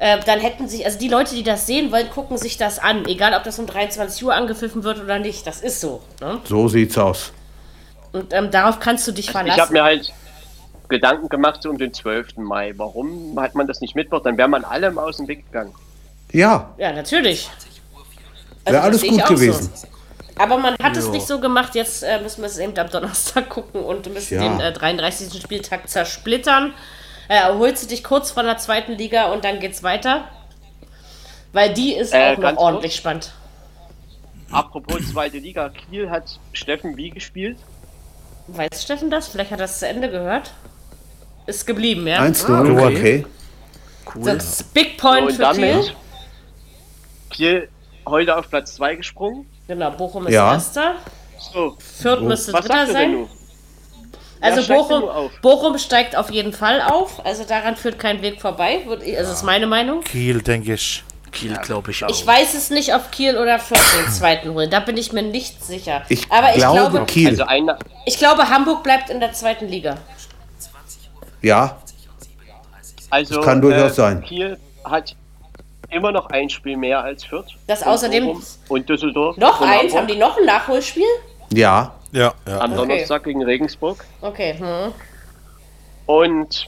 [0.00, 3.04] Äh, dann hätten sich, also die Leute, die das sehen wollen, gucken sich das an.
[3.06, 5.46] Egal, ob das um 23 Uhr angepfiffen wird oder nicht.
[5.46, 6.00] Das ist so.
[6.22, 6.40] Ne?
[6.44, 7.32] So sieht's aus.
[8.12, 9.72] Und ähm, darauf kannst du dich Ich habe verlassen.
[9.74, 10.12] mir halt
[10.88, 12.38] Gedanken gemacht so um den 12.
[12.38, 12.72] Mai.
[12.76, 14.22] Warum hat man das nicht Mittwoch?
[14.22, 15.74] Dann wäre man allem aus dem Weg gegangen.
[16.32, 17.48] Ja, Ja, natürlich.
[18.64, 19.70] Also, wäre alles gut gewesen.
[19.74, 19.86] So.
[20.38, 23.48] Aber man hat es nicht so gemacht, jetzt äh, müssen wir es eben am Donnerstag
[23.50, 24.48] gucken und müssen Ja.
[24.48, 25.40] den äh, 33.
[25.42, 26.72] Spieltag zersplittern.
[27.30, 30.24] Äh, erholst du dich kurz von der zweiten Liga und dann geht's weiter?
[31.52, 32.98] Weil die ist Äh, auch noch ordentlich kurz.
[32.98, 33.32] spannend.
[34.50, 37.56] Apropos zweite Liga, Kiel hat Steffen wie gespielt?
[38.48, 39.28] Weiß Steffen das?
[39.28, 40.50] Vielleicht hat er es zu Ende gehört.
[41.46, 42.18] Ist geblieben, ja?
[42.20, 42.96] 1-0, okay.
[42.96, 43.26] okay.
[44.12, 44.24] Cool.
[44.24, 45.70] Das ist Big Point Und für Kiel.
[45.72, 45.96] damit
[47.30, 47.68] Kiel
[48.08, 49.48] heute auf Platz 2 gesprungen.
[49.68, 50.52] Genau, Bochum ist Ja.
[50.54, 50.96] Erster.
[51.52, 53.28] So, Fürth müsste was Dritter sagst du denn sein.
[54.40, 55.30] Also denn Bochum?
[55.42, 57.24] Bochum steigt auf jeden Fall auf.
[57.24, 58.80] Also daran führt kein Weg vorbei.
[59.04, 60.00] Ich- Also ist meine Meinung.
[60.02, 61.04] Kiel, denke ich.
[61.32, 62.08] Kiel, glaube ich auch.
[62.10, 64.68] Ich weiß es nicht, ob Kiel oder Fürth den zweiten holen.
[64.68, 66.02] Da bin ich mir nicht sicher.
[66.08, 67.28] Ich Aber ich glaube, glaube, Kiel.
[67.28, 67.70] Also ein,
[68.04, 69.96] ich glaube, Hamburg bleibt in der zweiten Liga.
[71.42, 71.76] ja,
[73.10, 74.22] also Das kann durchaus sein.
[74.22, 75.14] Kiel hat
[75.90, 77.46] immer noch ein Spiel mehr als Fürth.
[77.66, 79.36] Das Und außerdem- Und Düsseldorf.
[79.36, 79.82] Noch und eins?
[79.92, 81.04] Hamburg Haben die noch ein Nachholspiel?
[81.52, 81.94] ja.
[82.12, 82.58] Ja, ja.
[82.60, 82.76] Am Okay.
[82.80, 84.04] Donnerstag gegen Regensburg.
[84.20, 84.92] Okay, hm.
[86.06, 86.66] Und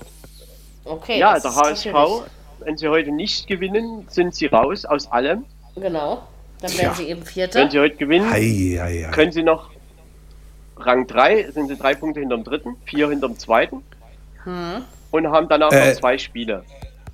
[0.85, 1.19] okay.
[1.19, 2.23] ja, das der HSV, natürlich-
[2.60, 5.44] wenn sie heute nicht gewinnen, sind sie raus aus allem.
[5.74, 6.23] Genau.
[6.60, 7.70] Dann werden sie eben Wenn Vierter.
[7.70, 9.10] sie heute gewinnen, Ei, ei, ei.
[9.10, 9.70] können sie noch
[10.77, 13.82] Rang 3, sind sie drei Punkte hinterm dritten, vier hinterm zweiten.
[14.44, 14.82] Hm.
[15.10, 16.64] Und haben danach Äh, noch zwei Spiele.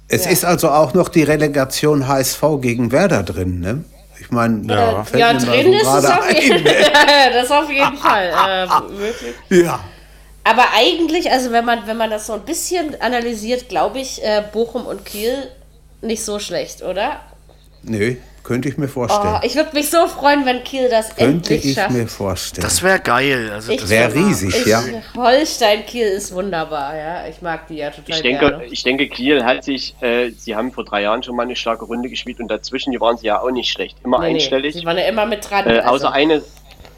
[0.09, 0.31] Es Ja.
[0.31, 3.85] ist also auch noch die Relegation HSV gegen Werder drin, ne?
[4.21, 5.05] Ich meine, Ja.
[5.17, 6.65] Ja, drin ist es auf jeden?
[6.67, 7.33] Fall.
[7.33, 8.29] das auf jeden Fall.
[8.29, 9.35] Äh, wirklich.
[9.51, 9.81] Ja.
[10.45, 14.43] Aber eigentlich, also wenn man, wenn man das so ein bisschen analysiert, glaube ich, äh,
[14.53, 15.51] Bochum und Kiel
[16.01, 17.21] nicht so schlecht, oder?
[17.83, 18.17] Nö,
[18.49, 19.39] könnte ich mir Oh, vorstellen.
[19.43, 21.23] ich würde mich so freuen, wenn Kiel das könnte
[21.55, 21.91] endlich ich schafft.
[21.91, 22.63] mir vorstellen.
[22.65, 23.51] Das wäre geil.
[23.53, 24.83] Also Ich- das Wäre wär- riesig, Ich, ja.
[25.17, 27.27] Holstein Kiel ist wunderbar, ja.
[27.29, 28.65] Ich mag die ja total Ich denke, gerne.
[28.65, 31.85] ich denke, Kiel hat sich, äh, sie haben vor drei Jahren schon mal eine starke
[31.85, 33.99] Runde gespielt und dazwischen die waren sie ja auch nicht schlecht.
[34.03, 34.75] Immer Nee, nee, einstellig.
[34.75, 35.67] Sie waren ja immer mit dran.
[35.67, 36.07] Äh, also.
[36.07, 36.43] außer eine,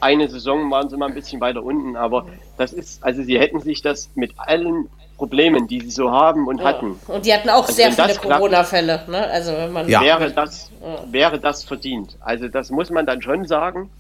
[0.01, 3.61] eine Saison waren sie mal ein bisschen weiter unten, aber das ist, also sie hätten
[3.61, 7.63] sich das mit allen Problemen, die sie so haben und hatten, Und die hatten auch
[7.63, 9.27] Also sehr viele Corona-Fälle, ne?
[9.29, 10.01] Also wenn man Ja.
[10.01, 10.71] wäre das,
[11.11, 12.17] wäre das verdient.
[12.21, 13.91] Also das muss man dann schon sagen.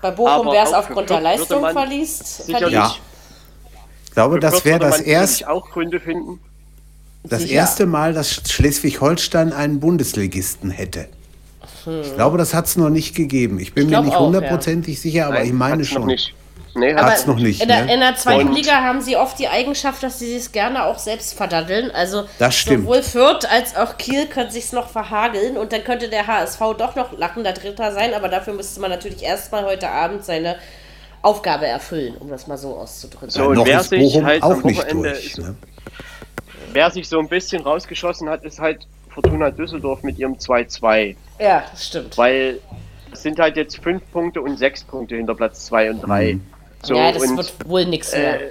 [0.00, 2.46] bei Bochum wäre es aufgrund der Leistung verliest.
[2.46, 2.94] sicherlich- Ja.
[4.06, 6.40] Ich glaube, das wäre das, man erst, sicherlich auch Gründe finden.
[7.24, 7.54] das Sicher.
[7.54, 11.08] erste Mal, dass Schleswig-Holstein einen Bundesligisten hätte.
[11.86, 13.58] Ich glaube, das hat es noch nicht gegeben.
[13.58, 14.26] Ich bin Ich mir nicht auch, ja.
[14.26, 16.00] hundertprozentig sicher, aber Nein, ich meine hat's schon.
[16.02, 16.34] Noch nicht.
[16.76, 17.94] Nee, Aber Hat's noch nicht, In der, ne?
[17.94, 20.98] in der zweiten Und- Liga haben sie oft die Eigenschaft, dass sie sich gerne auch
[20.98, 21.92] selbst verdaddeln.
[21.92, 22.82] Also Das stimmt.
[22.88, 26.96] sowohl Fürth als auch Kiel können sich noch verhageln und dann könnte der HSV doch
[26.96, 30.56] noch lachender Dritter sein, aber dafür müsste man natürlich erstmal heute Abend seine
[31.22, 33.30] Aufgabe erfüllen, um das mal so auszudrücken.
[33.30, 35.26] So, und noch wer ist sich halt auch am nicht Wochenende durch.
[35.26, 35.54] ist- Ne?
[36.72, 41.16] Wer sich so ein bisschen rausgeschossen hat, ist halt Fortuna Düsseldorf mit ihrem 2-2.
[41.38, 42.18] Ja, das stimmt.
[42.18, 42.60] Weil
[43.12, 46.38] es sind halt jetzt fünf Punkte und sechs Punkte hinter Platz 2 und 3.
[46.82, 48.42] So, ja, das und wird wohl nichts mehr.
[48.42, 48.50] äh,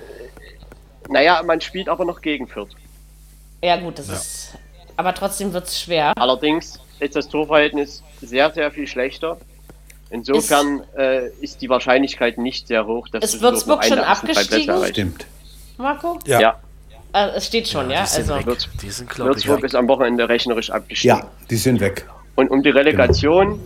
[1.10, 2.70] naja, man spielt aber noch gegen Fürth.
[3.62, 4.54] ja gut, das ist...
[4.96, 6.14] Aber trotzdem wird es schwer.
[6.18, 9.38] Allerdings ist das Torverhältnis sehr, sehr viel schlechter.
[10.12, 14.86] Insofern äh, ist die Wahrscheinlichkeit nicht sehr hoch, dass Ist Düsseldorf Würzburg schon abgestiegen?
[14.86, 15.26] Stimmt.
[15.78, 16.20] Marco?
[16.28, 16.40] Ja.
[16.40, 16.60] Ja,
[17.14, 18.02] Äh, es steht schon, ja?
[18.02, 18.46] die sind Also, weg.
[18.58, 19.66] Würz- Die sind, glaube ich, Würzburg weg.
[19.66, 21.18] ist am Wochenende rechnerisch abgestiegen.
[21.18, 22.08] Ja, die sind weg.
[22.36, 23.60] Und um die Relegation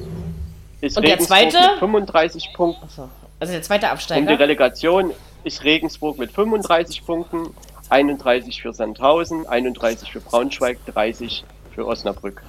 [0.81, 1.57] ist Und der Regensburg zweite?
[1.71, 2.85] mit 35 Punkten.
[2.85, 3.09] Achso.
[3.39, 4.39] also der zweite Um die Absteiger.
[4.39, 5.11] Relegation
[5.45, 7.53] ist Regensburg mit 35 Punkten,
[7.89, 12.43] 31 für Sandhausen, 31 für Braunschweig, 30 für Osnabrück.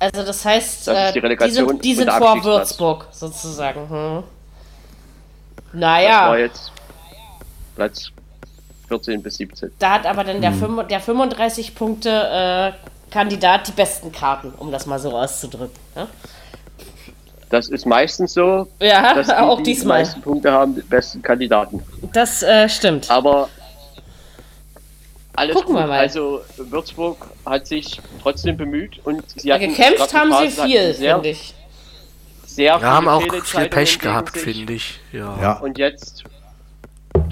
[0.00, 2.42] Also das heißt, Das äh, die die Relegation sind, die sind der vor.
[2.42, 3.88] Würzburg sozusagen.
[3.88, 4.22] Hm.
[5.72, 6.72] Das war Naja, jetzt
[7.76, 8.10] Platz
[8.90, 9.70] 14 bis 17.
[9.78, 10.42] da hat aber dann Hm.
[10.42, 15.78] der, fünf- der 35 Punkte äh, Kandidat die besten Karten, um das mal so auszudrücken.
[15.94, 16.06] Ne?
[17.50, 19.98] Das ist meistens so, Ja, dass die, auch die die diesmal.
[20.00, 21.82] meisten Punkte haben, die besten Kandidaten.
[22.12, 23.10] Das äh, stimmt.
[23.10, 23.48] Aber
[25.34, 25.90] alles Gucken wir gut.
[25.90, 25.98] mal.
[26.00, 31.28] Also Würzburg hat sich trotzdem bemüht und sie Ja, hatten gekämpft haben sie viel, finde
[31.30, 31.54] ich.
[32.46, 34.98] Sehr Wir haben auch viel Pech gehabt, finde ich.
[35.12, 35.38] Ja.
[35.40, 35.52] Ja.
[35.58, 36.24] Und jetzt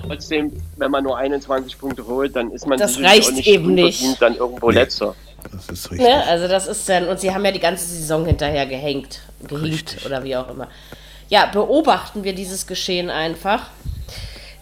[0.09, 3.75] trotzdem, wenn man nur 21 Punkte holt, dann ist man Das reicht auch nicht eben
[3.75, 4.21] nicht.
[4.21, 4.77] dann irgendwo Nee.
[4.81, 5.15] letzter.
[5.53, 6.07] Das ist richtig.
[6.09, 6.25] Ne?
[6.27, 10.25] Also das ist dann, und sie haben ja die ganze Saison hinterher gehängt, gehinkt oder
[10.25, 10.69] wie auch immer.
[11.29, 13.67] Ja, beobachten wir dieses Geschehen einfach.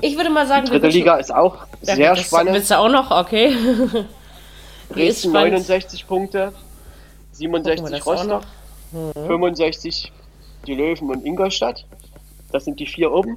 [0.02, 2.52] Ich würde mal sagen, wir Dritte Liga ist auch Ja, sehr das spannend.
[2.54, 3.10] Willst du auch noch?
[3.10, 3.50] Okay.
[4.94, 5.52] Die ist Dresden spannend.
[5.54, 6.52] 69 Punkte,
[7.38, 8.42] Gucken wir 67 das auch Rostock,
[8.92, 9.26] noch.
[9.26, 10.12] 65
[10.66, 11.84] die Löwen und Ingolstadt.
[12.52, 13.36] Das sind die vier oben.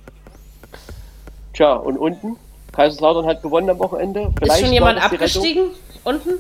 [1.60, 2.38] Tja, und unten?
[2.72, 4.22] Kaiserslautern hat gewonnen am Wochenende.
[4.22, 5.72] Ist Vielleicht schon war jemand abgestiegen?
[6.06, 6.36] Unten?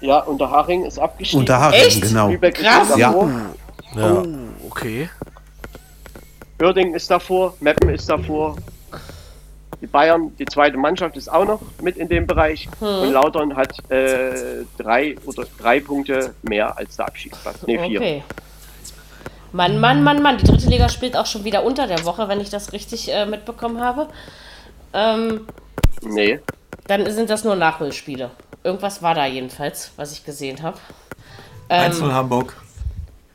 [0.00, 1.42] Ja, Unterhaching ist abgestiegen.
[1.42, 2.02] Unterhaching, Echt?
[2.02, 2.30] genau.
[2.30, 2.90] Lübeck Krass.
[2.90, 3.12] ist Ja.
[3.12, 3.30] davor.
[3.94, 4.12] Ja.
[4.12, 4.26] Oh,
[4.68, 5.08] okay.
[6.60, 7.54] Uerdingen ist davor.
[7.60, 8.56] Meppen ist davor.
[9.80, 12.68] Die Bayern, die zweite Mannschaft, ist auch noch mit in dem Bereich.
[12.80, 12.88] Hm.
[12.88, 17.64] Und Lautern hat äh, drei oder drei Punkte mehr als der Abstiegsplatz.
[17.68, 18.00] Ne, vier.
[18.00, 18.24] Okay.
[19.52, 20.38] Mann, Mann, Mann, Mann.
[20.38, 23.26] Die dritte Liga spielt auch schon wieder unter der Woche, wenn ich das richtig äh,
[23.26, 24.08] mitbekommen habe.
[24.92, 25.46] Ähm,
[26.02, 26.40] Nee.
[26.86, 28.30] dann sind das nur Nachholspiele.
[28.64, 30.78] Irgendwas war da jedenfalls, was ich gesehen habe.
[31.68, 32.56] Ähm, Einzel Hamburg.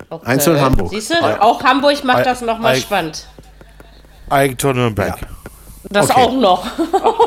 [0.09, 0.25] Okay.
[0.25, 0.89] Einzel Hamburg.
[0.89, 3.27] Siehst du, auch Hamburg macht Ei- das nochmal spannend.
[4.29, 5.17] Eigentor Nürnberg.
[5.89, 6.21] Das Okay.
[6.21, 6.65] auch noch.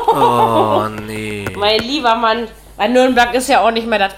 [0.07, 1.45] Oh, nee.
[1.57, 2.47] Mein lieber Mann.
[2.77, 4.13] Weil Nürnberg ist ja auch nicht mehr das.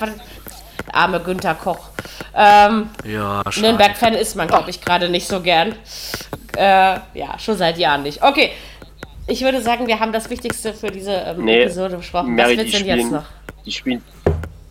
[0.91, 1.89] Arme Günther Koch.
[2.35, 3.67] Ähm, Ja, schade.
[3.67, 5.75] Nürnberg-Fan ist man, glaube ich, gerade nicht so gern.
[6.57, 8.21] Äh, ja, schon seit Jahren nicht.
[8.23, 8.51] Okay.
[9.27, 12.35] Ich würde sagen, wir haben das Wichtigste für diese ähm, Nee, Episode besprochen.
[12.35, 13.25] Mary, Was die willst du denn jetzt spielen, noch?
[13.65, 14.03] die spielen,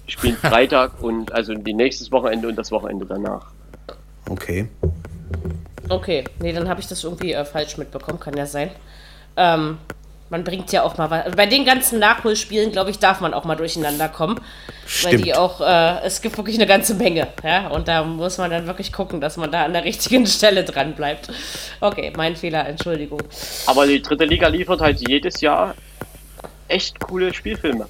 [0.07, 3.47] die spielen Freitag und also die nächstes Wochenende und das Wochenende danach.
[4.29, 4.69] Okay.
[5.89, 8.71] Okay, nee, dann habe ich das irgendwie äh, falsch mitbekommen, kann ja sein.
[9.37, 9.79] Ähm,
[10.31, 11.35] man bringt ja auch mal was.
[11.35, 14.41] Bei den ganzen Nachholspielen, glaube ich, darf man auch mal durcheinander kommen.
[15.03, 15.39] Weil die Stimmt.
[15.39, 17.69] auch, äh, es gibt wirklich eine ganze Menge, ja.
[17.69, 20.95] Und da muss man dann wirklich gucken, dass man da an der richtigen Stelle dran
[20.95, 21.31] bleibt.
[21.81, 23.23] Okay, mein Fehler, Entschuldigung.
[23.67, 25.75] Aber die dritte Liga liefert halt jedes Jahr
[26.69, 27.87] echt coole Spielfilme.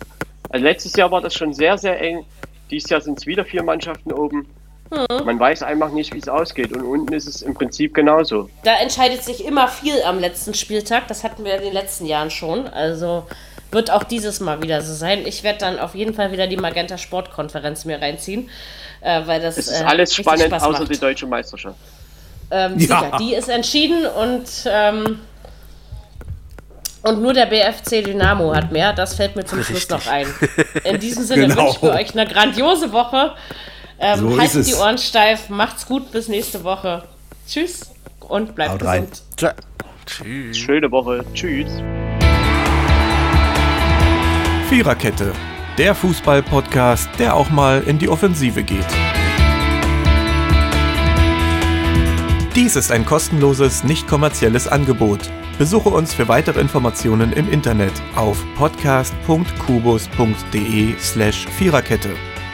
[0.48, 2.24] Also letztes Jahr war das schon sehr, sehr eng.
[2.70, 4.46] Dieses Jahr sind es wieder vier Mannschaften oben.
[4.90, 5.24] Mhm.
[5.24, 6.72] Man weiß einfach nicht, wie es ausgeht.
[6.72, 8.50] Und unten ist es im Prinzip genauso.
[8.64, 11.06] Da entscheidet sich immer viel am letzten Spieltag.
[11.08, 12.66] Das hatten wir in den letzten Jahren schon.
[12.68, 13.26] Also
[13.70, 15.24] wird auch dieses Mal wieder so sein.
[15.26, 18.50] Ich werde dann auf jeden Fall wieder die Magenta Sportkonferenz mir reinziehen.
[19.00, 20.92] Äh, weil das Es ist äh, alles richtig spannend, Spaß außer macht.
[20.94, 21.76] die deutsche Meisterschaft.
[22.50, 23.00] Ähm, Ja.
[23.00, 25.20] sicher, die ist entschieden und, ähm,
[27.02, 28.92] und nur der BFC Dynamo hat mehr.
[28.92, 30.26] Das fällt mir zum Schluss noch ein.
[30.84, 31.56] In diesem Sinne Genau.
[31.62, 33.32] wünsche ich für euch eine grandiose Woche.
[34.01, 37.05] Ähm, So haltet die Ohren steif, macht's gut, bis nächste Woche.
[37.47, 37.90] Tschüss
[38.20, 39.01] und bleibt Haut rein.
[39.02, 39.22] gesund.
[39.36, 39.52] Tja.
[40.06, 40.56] Tschüss.
[40.59, 41.22] Schöne Woche.
[41.35, 41.68] Tschüss.
[44.68, 45.32] Viererkette,
[45.78, 48.86] der Fußball-Podcast, der auch mal in die Offensive geht.
[52.55, 55.20] Dies ist ein kostenloses, nicht kommerzielles Angebot.
[55.59, 62.10] Besuche uns für weitere Informationen im Internet auf podcast.kubus.de slash Viererkette.